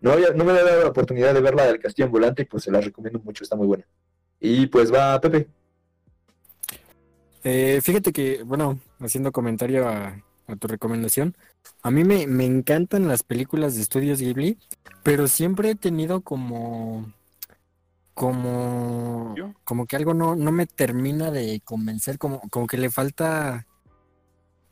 no 0.00 0.12
había, 0.12 0.30
no 0.30 0.44
me 0.44 0.52
había 0.52 0.64
dado 0.64 0.82
la 0.84 0.90
oportunidad 0.90 1.34
de 1.34 1.40
verla 1.40 1.66
del 1.66 1.80
Castillo 1.80 2.06
Ambulante 2.06 2.42
y 2.42 2.44
pues 2.46 2.62
se 2.62 2.70
la 2.70 2.80
recomiendo 2.80 3.20
mucho, 3.20 3.42
está 3.42 3.56
muy 3.56 3.66
buena. 3.66 3.84
Y 4.40 4.68
pues 4.68 4.92
va 4.92 5.20
Pepe. 5.20 5.48
Eh, 7.42 7.80
fíjate 7.82 8.12
que, 8.12 8.42
bueno, 8.44 8.78
haciendo 9.00 9.32
comentario 9.32 9.88
a, 9.88 10.22
a 10.46 10.56
tu 10.56 10.68
recomendación, 10.68 11.36
a 11.82 11.90
mí 11.90 12.04
me, 12.04 12.26
me 12.26 12.44
encantan 12.44 13.08
las 13.08 13.22
películas 13.22 13.74
de 13.74 13.82
estudios 13.82 14.20
Ghibli, 14.20 14.58
pero 15.02 15.28
siempre 15.28 15.70
he 15.70 15.74
tenido 15.74 16.20
como, 16.20 17.12
como, 18.18 19.36
como 19.62 19.86
que 19.86 19.94
algo 19.94 20.12
no, 20.12 20.34
no 20.34 20.50
me 20.50 20.66
termina 20.66 21.30
de 21.30 21.60
convencer, 21.64 22.18
como, 22.18 22.40
como 22.50 22.66
que 22.66 22.76
le 22.76 22.90
falta, 22.90 23.68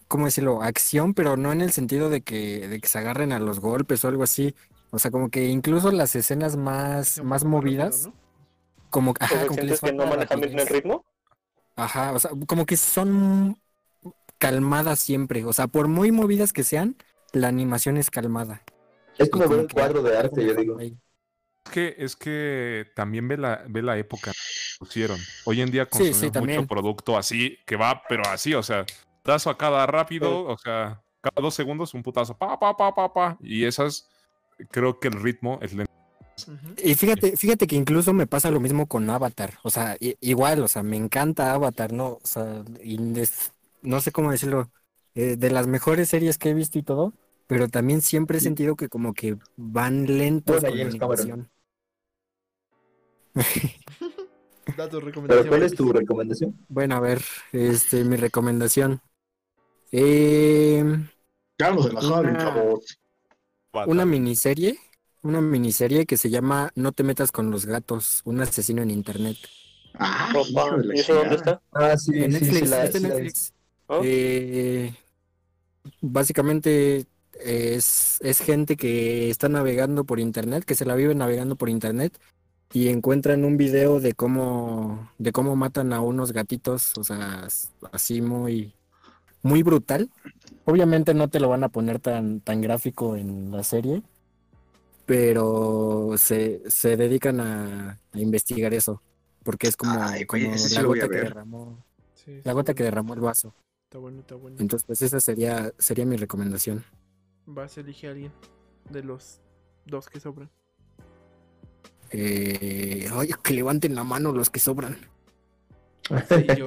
¿cómo 0.08 0.24
decirlo? 0.26 0.62
Acción, 0.62 1.14
pero 1.14 1.36
no 1.36 1.52
en 1.52 1.60
el 1.60 1.72
sentido 1.72 2.10
de 2.10 2.22
que, 2.22 2.66
de 2.68 2.80
que 2.80 2.88
se 2.88 2.98
agarren 2.98 3.32
a 3.32 3.38
los 3.38 3.60
golpes 3.60 4.04
o 4.04 4.08
algo 4.08 4.24
así. 4.24 4.54
O 4.90 4.98
sea, 4.98 5.10
como 5.10 5.30
que 5.30 5.46
incluso 5.46 5.92
las 5.92 6.16
escenas 6.16 6.56
más, 6.56 7.20
Sí, 7.20 7.22
más 7.22 7.44
movidas, 7.44 8.08
¿no? 8.08 8.14
como, 8.90 9.14
¿Cómo 9.14 9.16
ajá, 9.20 9.46
como 9.46 9.58
que 9.60 9.66
les 9.66 9.78
¿Sientes 9.78 9.80
que 9.80 9.92
no 9.92 10.06
manejan 10.06 10.40
bien 10.40 10.58
el 10.58 10.66
ritmo? 10.66 11.04
Ajá, 11.76 12.12
o 12.12 12.18
sea, 12.18 12.30
como 12.46 12.66
que 12.66 12.76
son 12.76 13.60
calmadas 14.38 14.98
siempre. 15.00 15.44
O 15.44 15.52
sea, 15.52 15.68
por 15.68 15.88
muy 15.88 16.12
movidas 16.12 16.52
que 16.52 16.64
sean, 16.64 16.96
la 17.32 17.48
animación 17.48 17.96
es 17.96 18.10
calmada. 18.10 18.62
Es 19.18 19.30
como 19.30 19.48
ver 19.48 19.58
como 19.58 19.62
un 19.62 19.68
cuadro 19.68 20.02
de 20.02 20.16
arte, 20.16 20.44
yo 20.44 20.54
digo. 20.54 20.78
ahí. 20.78 20.98
Es 21.66 21.70
que, 21.72 21.94
es 21.98 22.16
que 22.16 22.86
también 22.94 23.26
ve 23.28 23.36
la, 23.36 23.64
ve 23.68 23.82
la 23.82 23.98
época 23.98 24.30
que 24.32 24.38
pusieron. 24.78 25.18
Hoy 25.44 25.60
en 25.60 25.70
día 25.70 25.88
Sí, 25.90 26.12
sí, 26.12 26.30
consumimos 26.30 26.40
mucho 26.58 26.66
producto 26.66 27.18
así, 27.18 27.58
que 27.66 27.76
va, 27.76 28.02
pero 28.08 28.22
así, 28.28 28.54
o 28.54 28.62
sea, 28.62 28.86
putazo 29.22 29.50
a 29.50 29.58
cada 29.58 29.86
rápido, 29.86 30.44
o 30.44 30.56
sea, 30.58 31.02
cada 31.20 31.42
dos 31.42 31.54
segundos 31.54 31.92
un 31.94 32.02
putazo, 32.02 32.36
pa, 32.36 32.58
pa, 32.58 32.76
pa, 32.76 32.94
pa, 32.94 33.12
pa. 33.12 33.36
Y 33.40 33.64
esas, 33.64 34.08
creo 34.70 35.00
que 35.00 35.08
el 35.08 35.20
ritmo 35.20 35.58
es 35.60 35.72
lento. 35.74 35.92
Y 36.82 36.94
fíjate, 36.94 37.36
fíjate 37.36 37.66
que 37.66 37.76
incluso 37.76 38.12
me 38.12 38.26
pasa 38.26 38.50
lo 38.50 38.60
mismo 38.60 38.86
con 38.86 39.08
Avatar. 39.10 39.54
O 39.62 39.70
sea, 39.70 39.96
i- 39.98 40.16
igual, 40.20 40.62
o 40.62 40.68
sea, 40.68 40.82
me 40.82 40.96
encanta 40.96 41.52
Avatar, 41.52 41.92
¿no? 41.92 42.18
O 42.22 42.26
sea, 42.26 42.62
y 42.82 43.18
es- 43.18 43.52
no 43.82 44.00
sé 44.00 44.12
cómo 44.12 44.30
decirlo, 44.30 44.70
eh, 45.14 45.36
de 45.36 45.50
las 45.50 45.66
mejores 45.66 46.10
series 46.10 46.38
que 46.38 46.50
he 46.50 46.54
visto 46.54 46.78
y 46.78 46.82
todo, 46.82 47.14
pero 47.46 47.68
también 47.68 48.02
siempre 48.02 48.38
he 48.38 48.40
sentido 48.40 48.76
que 48.76 48.88
como 48.88 49.14
que 49.14 49.36
van 49.56 50.18
lentos 50.18 50.56
con 50.68 50.78
la 50.78 50.84
animación. 51.26 51.50
Da 54.76 54.88
tu 54.88 55.00
Pero. 55.00 55.48
¿cuál 55.48 55.62
es 55.62 55.74
tu 55.74 55.92
recomendación? 55.92 56.56
Bueno, 56.68 56.96
a 56.96 57.00
ver, 57.00 57.22
este, 57.52 58.04
mi 58.04 58.16
recomendación. 58.16 59.00
Eh, 59.92 60.84
Ya 61.58 61.70
nos 61.72 61.86
enojaron, 61.88 62.30
Una- 62.32 62.38
chavos. 62.38 62.98
una 63.86 64.04
miniserie, 64.04 64.78
una 65.22 65.40
miniserie 65.40 66.04
que 66.04 66.16
se 66.16 66.30
llama 66.30 66.72
No 66.74 66.92
te 66.92 67.04
metas 67.04 67.30
con 67.32 67.50
los 67.50 67.64
gatos, 67.64 68.22
un 68.24 68.40
asesino 68.40 68.82
en 68.82 68.90
internet. 68.90 69.36
Ah, 69.94 70.30
de 70.34 70.84
la 70.84 70.96
¿Y 70.96 70.98
eso 71.00 71.14
dónde 71.14 71.36
está? 71.36 71.62
Ah, 71.72 71.96
sí, 71.96 72.12
En 72.14 72.32
sí, 72.32 72.40
Netflix, 72.40 72.58
sí, 72.58 72.66
la- 72.66 72.84
está 72.84 72.98
en 72.98 73.02
sí 73.04 73.08
la 73.08 73.14
vi. 73.14 73.22
Netflix. 73.22 73.52
¿Oh? 73.86 74.00
Eh, 74.04 74.94
básicamente 76.00 77.06
es, 77.40 78.18
es 78.20 78.40
gente 78.40 78.76
que 78.76 79.30
está 79.30 79.48
navegando 79.48 80.04
por 80.04 80.20
internet, 80.20 80.64
que 80.64 80.74
se 80.74 80.84
la 80.84 80.94
vive 80.96 81.14
navegando 81.14 81.56
por 81.56 81.68
internet 81.68 82.18
y 82.72 82.88
encuentran 82.88 83.44
un 83.44 83.56
video 83.56 84.00
de 84.00 84.14
cómo, 84.14 85.10
de 85.18 85.32
cómo 85.32 85.56
matan 85.56 85.92
a 85.92 86.00
unos 86.00 86.32
gatitos, 86.32 86.96
o 86.98 87.04
sea, 87.04 87.46
así 87.92 88.20
muy, 88.20 88.74
muy 89.42 89.62
brutal. 89.62 90.10
Obviamente 90.64 91.14
no 91.14 91.28
te 91.28 91.40
lo 91.40 91.48
van 91.48 91.64
a 91.64 91.68
poner 91.68 92.00
tan, 92.00 92.40
tan 92.40 92.60
gráfico 92.60 93.16
en 93.16 93.50
la 93.50 93.62
serie, 93.62 94.02
pero 95.06 96.14
se, 96.18 96.62
se 96.68 96.96
dedican 96.96 97.40
a, 97.40 97.98
a 98.12 98.18
investigar 98.18 98.74
eso, 98.74 99.00
porque 99.44 99.68
es 99.68 99.76
como, 99.76 99.92
Ay, 100.02 100.24
güey, 100.24 100.44
como 100.44 100.54
ese 100.54 100.68
sí 100.68 100.74
la 100.74 100.82
gota 100.82 101.08
que 101.08 101.16
derramó, 101.16 101.84
Sí, 102.14 102.40
la 102.42 102.52
gota 102.52 102.74
que 102.74 102.82
derramó 102.82 103.14
el 103.14 103.20
vaso. 103.20 103.54
Está 103.84 103.98
bueno, 103.98 104.20
está 104.20 104.34
bueno. 104.34 104.56
Entonces, 104.58 104.84
pues 104.84 105.00
esa 105.02 105.20
sería, 105.20 105.72
sería 105.78 106.04
mi 106.04 106.16
recomendación. 106.16 106.84
Vas, 107.46 107.78
elige 107.78 108.08
a 108.08 108.10
alguien 108.10 108.32
de 108.90 109.04
los 109.04 109.40
dos 109.84 110.08
que 110.08 110.18
sobran. 110.18 110.50
Eh, 112.10 113.08
ay, 113.12 113.30
que 113.42 113.54
levanten 113.54 113.94
la 113.94 114.04
mano 114.04 114.32
los 114.32 114.50
que 114.50 114.60
sobran. 114.60 114.96
Sí, 116.28 116.46
yo. 116.58 116.66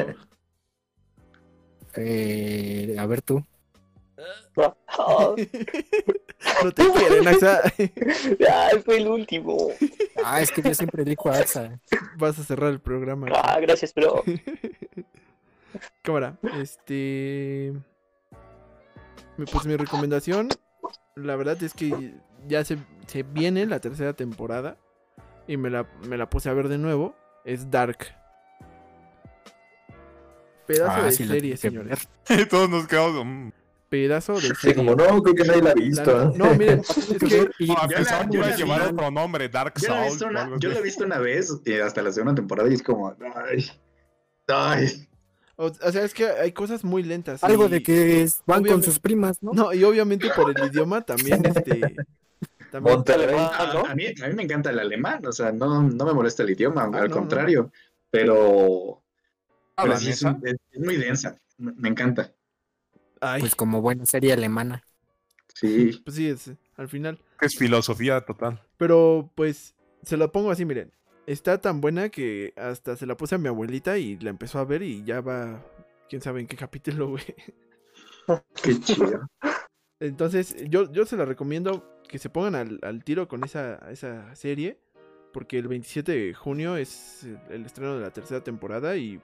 Eh, 1.96 2.96
a 3.00 3.06
ver 3.06 3.22
tú. 3.22 3.44
No 6.64 6.72
te 6.72 6.84
quieren, 6.94 7.28
Axa. 7.28 7.62
ah, 8.50 8.70
fue 8.84 8.98
el 8.98 9.08
último. 9.08 9.70
Ah, 10.24 10.42
es 10.42 10.52
que 10.52 10.62
yo 10.62 10.74
siempre 10.74 11.04
elijo 11.04 11.30
a 11.30 11.38
Axa. 11.38 11.80
Vas 12.18 12.38
a 12.40 12.44
cerrar 12.44 12.72
el 12.72 12.80
programa. 12.82 13.28
Ah, 13.34 13.60
gracias, 13.62 13.94
pero 13.94 14.24
Cámara, 16.02 16.38
este. 16.60 17.74
me- 19.38 19.46
Pues 19.46 19.66
mi 19.66 19.76
recomendación, 19.78 20.50
la 21.16 21.36
verdad 21.36 21.62
es 21.64 21.74
que 21.74 22.14
ya 22.48 22.66
se, 22.66 22.78
se 23.08 23.24
viene 23.24 23.66
la 23.66 23.80
tercera 23.80 24.14
temporada 24.14 24.78
y 25.50 25.58
me 25.58 25.70
la, 25.70 25.86
me 26.08 26.16
la 26.18 26.30
puse 26.30 26.48
a 26.50 26.54
ver 26.54 26.68
de 26.70 26.78
nuevo. 26.78 27.16
Es 27.44 27.70
Dark. 27.72 27.98
Pedazo 30.68 31.02
Ah, 31.02 31.06
de 31.06 31.12
sí 31.12 31.26
serie, 31.28 31.58
señores. 31.58 32.08
Todos 32.50 32.70
nos 32.70 32.88
quedamos. 32.88 33.26
mm. 33.26 33.50
Pedazo 33.90 34.36
de 34.36 34.42
Sí, 34.42 34.54
serie. 34.62 34.76
como 34.76 34.94
no, 34.94 35.24
creo 35.24 35.34
que 35.34 35.44
nadie 35.44 35.62
la 35.64 35.72
ha 35.72 35.74
visto. 35.74 36.16
La- 36.16 36.26
¿eh? 36.26 36.32
no, 36.36 36.54
miren, 36.54 36.80
es 36.82 37.08
que 37.28 37.50
Y- 37.58 37.68
No, 37.68 37.74
iba 37.74 37.82
a 37.82 37.88
la 38.50 38.56
llevar 38.56 38.82
otro 38.84 39.10
nombre, 39.10 39.50
Dark 39.50 39.74
Yo 39.82 39.90
la, 39.90 40.06
he 40.06 40.10
Souls. 40.10 40.12
visto 40.14 40.28
una, 40.28 40.60
yo 40.60 40.70
la 40.70 40.78
he 40.78 40.82
visto 40.84 41.04
una 41.06 41.18
vez 41.18 41.52
hasta 41.84 42.04
la 42.04 42.12
segunda 42.12 42.36
temporada 42.36 42.70
y 42.70 42.76
es 42.76 42.84
como, 42.84 43.16
ay, 43.36 43.66
ay. 44.48 45.08
O, 45.56 45.66
o 45.66 45.92
sea, 45.92 46.04
es 46.06 46.14
que 46.14 46.28
hay 46.30 46.52
cosas 46.52 46.84
muy 46.84 47.02
lentas. 47.02 47.44
algo 47.44 47.66
y- 47.66 47.70
de 47.70 47.82
que 47.84 48.22
es- 48.22 48.44
van 48.46 48.64
con 48.64 48.84
sus 48.84 49.00
primas, 49.00 49.42
¿no? 49.42 49.54
No, 49.54 49.74
y 49.74 49.84
obviamente 49.84 50.30
por 50.36 50.52
el 50.56 50.68
idioma 50.68 51.02
también, 51.02 51.44
este. 51.48 51.96
También. 52.72 53.04
Ah, 53.08 53.56
A, 53.58 53.74
¿no? 53.74 53.86
a 53.86 53.96
mí, 53.96 54.06
a 54.22 54.28
mí 54.28 54.34
me 54.36 54.44
encanta 54.44 54.70
el 54.70 54.80
alemán, 54.80 55.26
o 55.26 55.32
sea, 55.32 55.52
no, 55.52 55.82
no 55.84 56.06
me 56.06 56.14
molesta 56.14 56.44
el 56.44 56.52
idioma, 56.52 56.84
Ah, 56.94 57.00
al 57.04 57.10
no, 57.10 57.16
contrario, 57.16 57.72
pero, 58.12 59.02
Ah, 59.76 59.84
pero 59.84 59.98
sí 59.98 60.10
es, 60.10 60.24
muy 60.78 60.98
densa, 60.98 61.38
me, 61.58 61.72
me 61.74 61.90
encanta. 61.90 62.34
ay, 63.22 63.42
Pues 63.42 63.56
como 63.56 63.82
buena 63.82 64.06
serie 64.06 64.34
alemana. 64.34 64.84
Sí, 65.54 66.00
pues 66.06 66.16
sí, 66.16 66.28
es, 66.30 66.52
al 66.78 66.88
final. 66.90 67.20
Es 67.42 67.56
filosofía 67.58 68.22
total. 68.22 68.62
Pero 68.78 69.32
pues 69.36 69.76
se 70.04 70.18
lo 70.18 70.32
pongo 70.32 70.52
así, 70.52 70.66
miren. 70.66 70.92
Está 71.26 71.60
tan 71.62 71.80
buena 71.82 72.10
que 72.10 72.54
hasta 72.58 72.96
se 72.98 73.06
la 73.06 73.16
puse 73.16 73.36
a 73.36 73.38
mi 73.38 73.48
abuelita 73.48 73.98
y 74.00 74.18
la 74.18 74.32
empezó 74.32 74.60
a 74.60 74.66
ver 74.66 74.82
y 74.82 75.04
ya 75.04 75.22
va, 75.22 75.64
quién 76.10 76.22
sabe 76.22 76.40
en 76.42 76.48
qué 76.48 76.56
capítulo, 76.58 77.10
güey. 77.10 77.24
qué 78.64 78.80
chido. 78.80 79.28
Entonces, 80.00 80.56
yo, 80.70 80.92
yo 80.92 81.06
se 81.06 81.18
la 81.18 81.26
recomiendo 81.26 81.99
que 82.10 82.20
se 82.20 82.30
pongan 82.30 82.56
al, 82.56 82.80
al 82.82 83.04
tiro 83.06 83.30
con 83.30 83.44
esa, 83.46 83.76
esa 83.90 84.36
serie. 84.36 84.78
Porque 85.32 85.60
el 85.60 85.68
27 85.68 86.12
de 86.12 86.34
junio 86.34 86.76
es 86.76 87.24
el, 87.24 87.40
el 87.52 87.66
estreno 87.66 87.96
de 87.96 88.02
la 88.02 88.12
tercera 88.12 88.44
temporada 88.44 88.98
y 88.98 89.22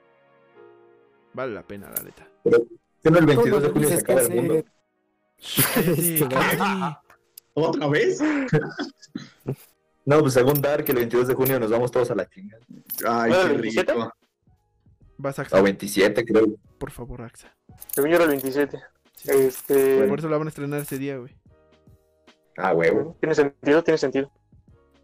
vale 1.34 1.52
la 1.52 1.66
pena, 1.66 1.90
la 1.90 2.02
neta. 2.02 2.28
Que 3.02 3.10
no 3.10 3.18
el 3.18 3.26
22 3.26 3.50
Todos 3.50 3.62
de 3.64 3.70
julio 3.70 3.88
se 3.88 3.94
acaba 3.96 4.20
el 4.22 4.30
mundo. 4.34 4.64
Este, 5.76 6.26
Gandhi. 6.26 6.96
¿Otra 7.52 7.88
vez? 7.88 8.20
No, 10.06 10.20
pues 10.20 10.34
según 10.34 10.62
Dark, 10.62 10.84
el 10.86 10.94
22 10.94 11.26
de 11.26 11.34
junio 11.34 11.58
nos 11.58 11.68
vamos 11.68 11.90
todos 11.90 12.08
a 12.12 12.14
la 12.14 12.28
chingada. 12.28 12.64
Ay, 13.08 13.32
¿Era 13.32 13.42
qué 13.42 13.54
el 13.54 13.60
27? 13.60 13.92
rico. 13.92 14.12
Vas, 15.18 15.38
Axa. 15.40 15.58
O 15.58 15.62
27, 15.64 16.24
creo. 16.24 16.46
Por 16.78 16.92
favor, 16.92 17.22
Axa. 17.22 17.52
Según 17.92 18.10
yo 18.10 18.14
era 18.14 18.24
el 18.24 18.30
27. 18.30 18.78
Sí. 19.16 19.30
Este. 19.32 20.06
Por 20.06 20.20
eso 20.20 20.28
la 20.28 20.38
van 20.38 20.46
a 20.46 20.50
estrenar 20.50 20.80
ese 20.80 20.96
día, 20.98 21.16
güey. 21.18 21.36
Ah, 22.56 22.72
huevo. 22.72 23.16
Tiene 23.20 23.34
sentido, 23.34 23.82
tiene 23.84 23.98
sentido. 23.98 24.30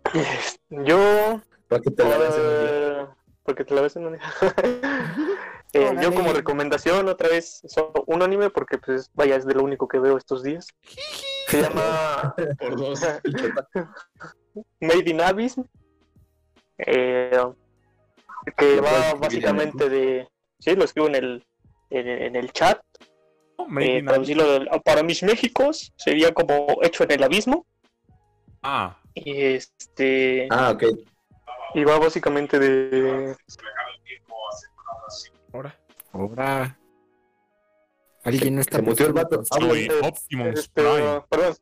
Yo. 0.71 1.41
¿Para 1.69 1.83
qué 1.83 1.91
te 1.91 2.05
la 2.05 2.19
ves 2.19 2.35
en 2.37 2.45
un 2.45 2.59
día? 2.59 2.71
eh, 2.71 3.07
porque 3.45 3.65
te 3.65 3.75
la 3.75 3.81
ves 3.83 3.97
en 3.97 4.07
un 4.07 4.13
día. 4.15 4.23
Eh, 5.75 5.91
yo 6.03 6.13
como 6.13 6.35
recomendación 6.35 7.09
otra 7.09 7.31
vez 7.31 7.63
so- 7.67 7.95
un 8.07 8.21
anime 8.21 8.51
porque 8.51 8.77
pues 8.77 9.11
vaya 9.15 9.37
es 9.37 9.47
de 9.47 9.55
lo 9.55 9.63
único 9.63 9.89
que 9.89 9.99
veo 9.99 10.19
estos 10.19 10.43
días. 10.43 10.67
Se 11.49 11.63
llama 11.63 12.35
Por 12.59 12.77
dos. 12.77 13.01
Made 14.83 15.09
in 15.11 15.23
Abyss. 15.23 15.57
Eh, 16.77 17.31
que 18.59 18.77
¿Lo 18.77 18.83
puedes 18.83 18.83
va 18.83 19.15
básicamente 19.15 19.89
de 19.89 20.29
sí 20.59 20.77
lo 20.77 20.85
escribo 20.85 21.07
en 21.09 21.15
el 21.15 21.47
en, 21.89 22.07
en 22.07 22.37
el 22.37 22.53
chat 22.53 22.79
eh, 23.81 24.03
traducirlo 24.03 24.53
del- 24.53 24.69
para 24.85 25.03
mis 25.03 25.23
Méxicos 25.23 25.93
sería 25.97 26.33
como 26.33 26.79
hecho 26.83 27.05
en 27.05 27.13
el 27.13 27.23
abismo 27.23 27.67
Ah, 28.63 28.97
y 29.15 29.41
este 29.43 30.47
Ah, 30.51 30.71
ok. 30.73 30.85
y 31.75 31.85
va 31.85 31.99
básicamente 31.99 32.59
de 32.59 33.35
Ahora. 35.53 35.79
Ahora. 36.13 36.79
Alguien 38.25 38.55
no 38.55 38.61
está 38.61 38.81
muteó 38.81 39.07
el 39.09 39.13
vato. 39.13 39.43
soy 39.45 39.81
este, 39.83 40.07
Optimus 40.07 40.59
Este, 40.61 40.83
Prime. 40.83 41.23
perdón. 41.29 41.55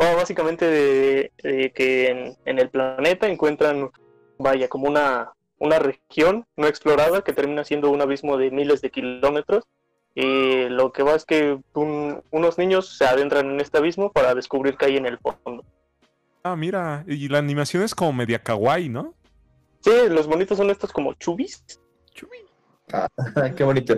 Va 0.00 0.14
básicamente 0.14 0.64
de, 0.66 1.32
de 1.42 1.72
que 1.72 2.08
en, 2.08 2.36
en 2.44 2.58
el 2.58 2.70
planeta 2.70 3.26
encuentran, 3.28 3.90
vaya, 4.38 4.68
como 4.68 4.88
una, 4.88 5.32
una 5.58 5.78
región 5.78 6.46
no 6.56 6.66
explorada 6.66 7.22
que 7.22 7.32
termina 7.32 7.64
siendo 7.64 7.90
un 7.90 8.00
abismo 8.00 8.36
de 8.36 8.50
miles 8.50 8.80
de 8.80 8.90
kilómetros. 8.90 9.64
Y 10.14 10.68
lo 10.68 10.92
que 10.92 11.02
va 11.02 11.14
es 11.14 11.24
que 11.24 11.58
un- 11.74 12.22
unos 12.30 12.58
niños 12.58 12.96
se 12.98 13.04
adentran 13.04 13.48
en 13.50 13.60
este 13.60 13.78
abismo 13.78 14.10
para 14.12 14.34
descubrir 14.34 14.76
qué 14.76 14.86
hay 14.86 14.96
en 14.96 15.06
el 15.06 15.18
fondo. 15.18 15.64
Ah, 16.42 16.56
mira. 16.56 17.04
Y 17.06 17.28
la 17.28 17.38
animación 17.38 17.82
es 17.82 17.94
como 17.94 18.12
media 18.12 18.42
kawaii, 18.42 18.88
¿no? 18.88 19.14
Sí, 19.80 19.90
los 20.08 20.26
bonitos 20.26 20.58
son 20.58 20.70
estos 20.70 20.92
como 20.92 21.14
chubis. 21.14 21.64
Chubi. 22.12 22.38
qué 23.56 23.64
bonito. 23.64 23.94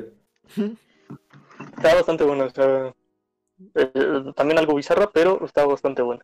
Está 1.76 1.94
bastante 1.94 2.24
bueno. 2.24 2.44
o 2.44 2.50
sea, 2.50 2.94
eh, 3.74 4.32
también 4.36 4.58
algo 4.58 4.74
bizarra, 4.74 5.10
pero 5.12 5.44
está 5.44 5.64
bastante 5.66 6.02
bueno. 6.02 6.22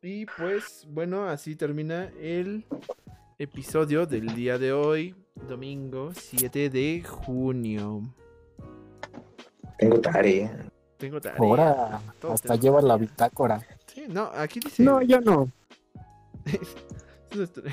Y 0.00 0.26
pues, 0.26 0.86
bueno, 0.88 1.24
así 1.28 1.56
termina 1.56 2.12
el 2.20 2.64
episodio 3.38 4.06
del 4.06 4.26
día 4.34 4.58
de 4.58 4.72
hoy, 4.72 5.14
domingo 5.48 6.12
7 6.14 6.70
de 6.70 7.02
junio. 7.04 8.02
Tengo 9.78 10.00
tarea. 10.00 10.70
Tengo 10.96 11.20
tarea. 11.20 11.38
Ahora. 11.38 12.00
Hasta 12.30 12.56
lleva 12.56 12.82
la 12.82 12.96
bitácora. 12.96 13.60
Sí, 13.86 14.04
no, 14.08 14.30
aquí 14.34 14.60
dice. 14.60 14.82
No, 14.82 15.02
yo 15.02 15.20
no. 15.20 15.50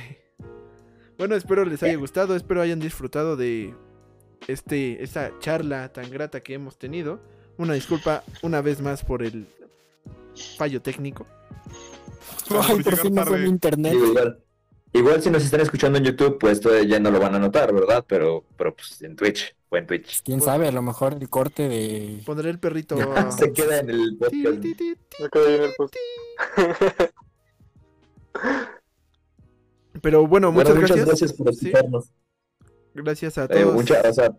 Bueno, 1.18 1.36
espero 1.36 1.64
les 1.64 1.82
haya 1.82 1.96
gustado, 1.96 2.36
espero 2.36 2.62
hayan 2.62 2.80
disfrutado 2.82 3.38
de 3.38 3.74
este 4.50 5.02
esta 5.02 5.32
charla 5.40 5.88
tan 5.94 6.10
grata 6.12 6.42
que 6.42 6.54
hemos 6.54 6.78
tenido. 6.78 7.22
Una 7.58 7.74
disculpa 7.74 8.24
una 8.42 8.60
vez 8.62 8.82
más 8.82 9.04
por 9.04 9.24
el 9.24 9.48
fallo 10.58 10.82
técnico. 10.82 11.26
Ay, 12.50 12.84
por 12.84 12.98
fin 12.98 13.16
no 13.16 13.26
fue 13.26 13.46
internet. 13.46 13.94
Igual. 13.94 14.45
Igual 14.96 15.22
si 15.22 15.30
nos 15.30 15.44
están 15.44 15.60
escuchando 15.60 15.98
en 15.98 16.06
YouTube, 16.06 16.38
pues 16.40 16.62
todavía 16.62 16.88
ya 16.88 17.00
no 17.02 17.12
lo 17.12 17.20
van 17.20 17.36
a 17.36 17.40
notar, 17.40 17.74
¿verdad? 17.74 18.06
Pero, 18.08 18.46
pero 18.58 18.74
pues 18.74 19.02
en 19.02 19.16
Twitch, 19.18 19.54
o 19.70 19.76
en 19.76 19.86
Twitch. 19.88 20.22
Quién 20.24 20.40
sabe, 20.40 20.70
a 20.70 20.72
lo 20.72 20.82
mejor 20.82 21.18
el 21.20 21.30
corte 21.30 21.68
de. 21.68 22.22
Pondré 22.26 22.50
el 22.50 22.60
perrito. 22.60 22.96
Se 23.38 23.52
queda 23.52 23.80
en 23.80 23.90
el 23.90 24.18
podcast. 24.18 24.62
quedé 24.64 25.48
ahí 25.48 25.56
en 25.56 25.64
el 25.64 25.74
post. 25.76 25.96
Pero 30.02 30.28
bueno, 30.28 30.52
Bueno, 30.52 30.70
muchas, 30.76 30.76
muchas 30.92 30.98
gracias. 31.06 31.08
gracias 31.08 31.34
por 31.34 31.54
Sí. 31.54 31.68
escucharnos. 31.68 32.12
Gracias 32.94 33.38
a 33.38 33.44
Eh, 33.46 33.48
todos. 33.50 33.74
mucha- 33.74 34.02
o 34.10 34.14
sea, 34.14 34.30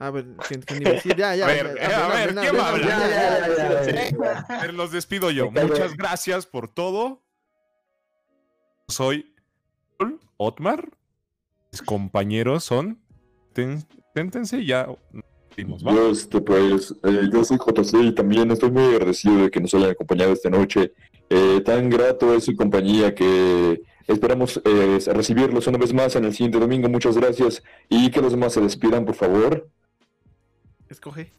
A 0.00 0.10
ver, 0.10 0.26
¿quién, 0.48 0.60
quién 0.62 0.82
iba 0.82 0.90
a 0.90 0.94
decir? 0.94 1.16
Ya, 1.16 1.34
ya. 1.36 1.44
A 1.46 1.48
ver, 1.48 1.74
ya, 1.76 1.82
eh, 1.90 1.94
a 1.94 2.08
ver, 2.08 2.34
¿quién 2.34 2.56
va 2.56 2.66
a 2.66 2.68
hablar? 2.70 4.44
A 4.48 4.60
ver, 4.62 4.74
los 4.74 4.90
despido 4.92 5.30
yo. 5.30 5.50
Muchas 5.50 5.96
gracias 5.96 6.46
por 6.46 6.68
todo. 6.68 7.23
Soy 8.88 9.34
Otmar. 10.36 10.88
Mis 11.72 11.82
compañeros 11.82 12.64
son. 12.64 13.00
Ten- 13.52 13.84
Téntense 14.14 14.64
ya. 14.64 14.86
Yo, 15.56 16.10
este, 16.10 16.40
pues, 16.40 16.94
eh, 17.04 17.28
yo 17.32 17.44
soy 17.44 17.58
JC 17.58 18.00
y 18.02 18.14
también 18.14 18.50
estoy 18.50 18.70
muy 18.70 18.84
agradecido 18.84 19.36
de 19.38 19.50
que 19.50 19.60
nos 19.60 19.72
hayan 19.74 19.90
acompañado 19.90 20.32
esta 20.32 20.50
noche. 20.50 20.92
Eh, 21.30 21.60
tan 21.64 21.88
grato 21.90 22.34
es 22.34 22.44
su 22.44 22.54
compañía 22.56 23.14
que 23.14 23.82
esperamos 24.06 24.60
eh, 24.64 24.98
recibirlos 25.06 25.66
una 25.66 25.78
vez 25.78 25.92
más 25.92 26.14
en 26.16 26.24
el 26.24 26.32
siguiente 26.32 26.58
domingo. 26.58 26.88
Muchas 26.88 27.16
gracias 27.16 27.62
y 27.88 28.10
que 28.10 28.20
los 28.20 28.32
demás 28.32 28.52
se 28.52 28.60
despidan, 28.60 29.04
por 29.04 29.14
favor. 29.14 29.68
Escoge. 30.88 31.32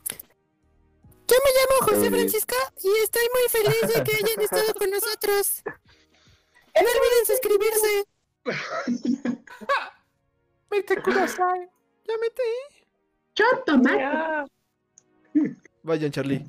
Yo 1.28 1.36
me 1.44 1.52
llamo 1.58 1.92
José. 2.00 2.10
Francisco 2.10 2.56
y 2.84 3.04
estoy 3.04 3.24
muy 3.34 3.50
feliz 3.50 3.96
de 3.96 4.04
que 4.04 4.16
hayan 4.16 4.42
estado 4.42 4.74
con 4.78 4.90
nosotros. 4.92 5.64
No 6.76 6.82
olviden 6.82 7.26
suscribirse. 7.26 8.04
Ya 12.08 12.14
mete. 12.22 12.44
Vayan, 15.84 16.12
Charlie. 16.12 16.46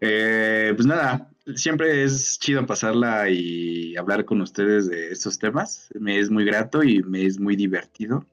Eh, 0.00 0.72
pues 0.74 0.86
nada, 0.86 1.30
siempre 1.54 2.04
es 2.04 2.38
chido 2.38 2.66
pasarla 2.66 3.30
y 3.30 3.96
hablar 3.96 4.24
con 4.24 4.40
ustedes 4.40 4.88
de 4.88 5.10
estos 5.10 5.38
temas. 5.38 5.88
Me 5.98 6.18
es 6.18 6.30
muy 6.30 6.44
grato 6.44 6.82
y 6.82 7.02
me 7.02 7.24
es 7.24 7.38
muy 7.38 7.56
divertido. 7.56 8.26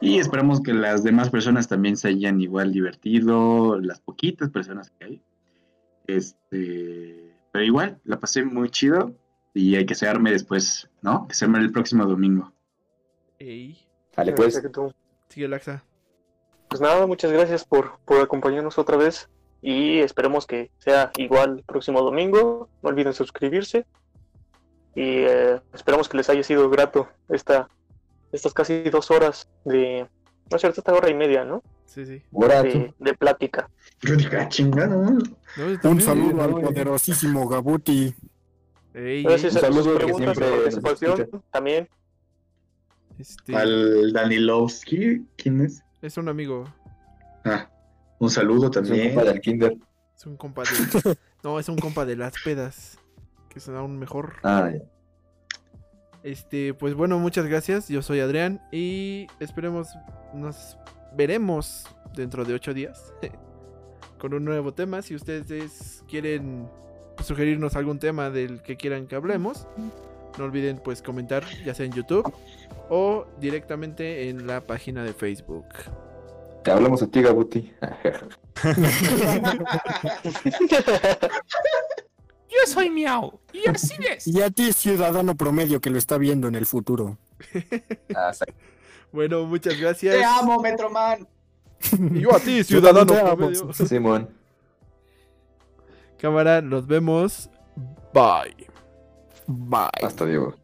Y 0.00 0.18
esperamos 0.18 0.62
que 0.62 0.72
las 0.72 1.02
demás 1.02 1.30
personas 1.30 1.68
también 1.68 1.96
se 1.96 2.08
hayan 2.08 2.40
igual 2.40 2.72
divertido, 2.72 3.78
las 3.80 4.00
poquitas 4.00 4.50
personas 4.50 4.90
que 4.90 5.04
hay. 5.04 5.22
Este, 6.06 7.34
pero 7.52 7.64
igual, 7.64 8.00
la 8.04 8.18
pasé 8.18 8.44
muy 8.44 8.70
chido 8.70 9.14
y 9.54 9.76
hay 9.76 9.86
que 9.86 9.94
se 9.94 10.08
arme 10.08 10.30
después, 10.30 10.88
¿no? 11.02 11.26
Que 11.28 11.34
se 11.34 11.44
arme 11.44 11.58
el 11.58 11.72
próximo 11.72 12.04
domingo. 12.06 12.52
Ey. 13.38 13.78
Vale, 14.16 14.32
pues. 14.32 14.60
Sigue 15.28 15.48
Laxa. 15.48 15.84
Pues 16.68 16.80
nada, 16.80 17.06
muchas 17.06 17.32
gracias 17.32 17.64
por, 17.64 17.98
por 18.04 18.20
acompañarnos 18.20 18.78
otra 18.78 18.96
vez 18.96 19.28
y 19.62 19.98
esperemos 19.98 20.46
que 20.46 20.70
sea 20.78 21.10
igual 21.16 21.58
el 21.58 21.64
próximo 21.64 22.00
domingo. 22.02 22.68
No 22.82 22.88
olviden 22.88 23.12
suscribirse 23.12 23.86
y 24.94 25.02
eh, 25.02 25.60
esperamos 25.72 26.08
que 26.08 26.16
les 26.16 26.30
haya 26.30 26.42
sido 26.42 26.68
grato 26.70 27.08
esta, 27.28 27.68
estas 28.32 28.52
casi 28.52 28.82
dos 28.84 29.10
horas 29.10 29.48
de, 29.64 30.06
no 30.50 30.56
es 30.56 30.60
cierto, 30.60 30.80
esta 30.80 30.92
hora 30.94 31.10
y 31.10 31.14
media, 31.14 31.44
¿no? 31.44 31.62
Sí, 31.86 32.06
sí. 32.06 32.22
De, 32.30 32.94
de 32.98 33.14
plática. 33.14 33.68
Yo 34.02 34.14
dije, 34.14 34.36
"Ah, 34.36 34.48
chingada, 34.48 34.94
¿no?". 34.94 35.18
No, 35.82 35.90
Un 35.90 36.00
saludo 36.00 36.42
al 36.42 36.52
poderosísimo 36.52 37.48
Gabuti. 37.48 38.14
Ey, 38.94 39.22
Gracias 39.22 39.54
Un 39.56 39.64
a 39.64 39.72
sus 39.72 39.88
preguntas, 39.96 40.38
participación 40.38 41.28
también. 41.52 41.88
este, 43.18 43.54
Al 43.56 44.12
Danilovsky, 44.12 45.24
¿quién 45.36 45.60
es? 45.60 45.82
es 46.02 46.16
un 46.16 46.28
amigo. 46.28 46.64
Ah, 47.44 47.70
un 48.18 48.30
saludo 48.30 48.70
Es 48.70 48.76
un 48.76 48.84
también. 48.84 49.14
compa 49.14 49.30
del 49.30 49.40
Kinder. 49.40 49.76
Es 50.16 50.26
un 50.26 50.36
compa 50.36 50.62
de. 50.62 50.68
No, 51.42 51.58
es 51.58 51.68
un 51.70 51.76
compa 51.78 52.04
de 52.04 52.16
las 52.16 52.34
pedas. 52.44 52.98
Que 53.48 53.60
son 53.60 53.74
aún 53.76 53.98
mejor. 53.98 54.34
Ah, 54.42 54.70
ya. 54.72 54.82
Este, 56.22 56.74
pues 56.74 56.94
bueno, 56.94 57.18
muchas 57.18 57.46
gracias. 57.46 57.88
Yo 57.88 58.02
soy 58.02 58.20
Adrián 58.20 58.60
y 58.70 59.26
esperemos 59.40 59.88
nos 60.34 60.76
veremos 61.16 61.86
dentro 62.14 62.44
de 62.44 62.54
ocho 62.54 62.74
días 62.74 63.14
con 64.18 64.34
un 64.34 64.44
nuevo 64.44 64.74
tema. 64.74 65.00
Si 65.00 65.14
ustedes 65.14 66.04
quieren 66.08 66.68
sugerirnos 67.22 67.76
algún 67.76 67.98
tema 67.98 68.30
del 68.30 68.62
que 68.62 68.76
quieran 68.76 69.06
que 69.06 69.16
hablemos, 69.16 69.66
no 70.38 70.44
olviden 70.44 70.78
pues 70.78 71.02
comentar 71.02 71.44
ya 71.64 71.74
sea 71.74 71.86
en 71.86 71.92
YouTube 71.92 72.32
o 72.88 73.26
directamente 73.40 74.28
en 74.28 74.46
la 74.46 74.60
página 74.60 75.02
de 75.04 75.12
Facebook. 75.12 75.66
Te 76.64 76.70
hablamos 76.70 77.02
a 77.02 77.06
ti, 77.06 77.22
Gabuti. 77.22 77.72
Yo 82.50 82.58
soy 82.66 82.90
Miau. 82.90 83.40
Y 83.52 83.68
así 83.68 83.94
es. 84.10 84.26
Y 84.26 84.42
a 84.42 84.50
ti, 84.50 84.72
ciudadano 84.72 85.36
promedio 85.36 85.80
que 85.80 85.88
lo 85.88 85.98
está 85.98 86.18
viendo 86.18 86.48
en 86.48 86.56
el 86.56 86.66
futuro. 86.66 87.16
Ah, 88.14 88.32
Bueno, 89.12 89.44
muchas 89.44 89.78
gracias. 89.78 90.16
Te 90.16 90.24
amo, 90.24 90.60
Metroman. 90.60 91.26
Y 92.14 92.20
yo 92.20 92.34
a 92.34 92.40
ti, 92.40 92.62
ciudadano 92.62 93.14
promedio. 93.14 93.72
Simón. 93.72 94.28
Cámara, 96.20 96.60
nos 96.60 96.86
vemos. 96.86 97.50
Bye. 98.12 98.66
Bye. 99.46 99.88
Hasta 100.02 100.26
Diego. 100.26 100.59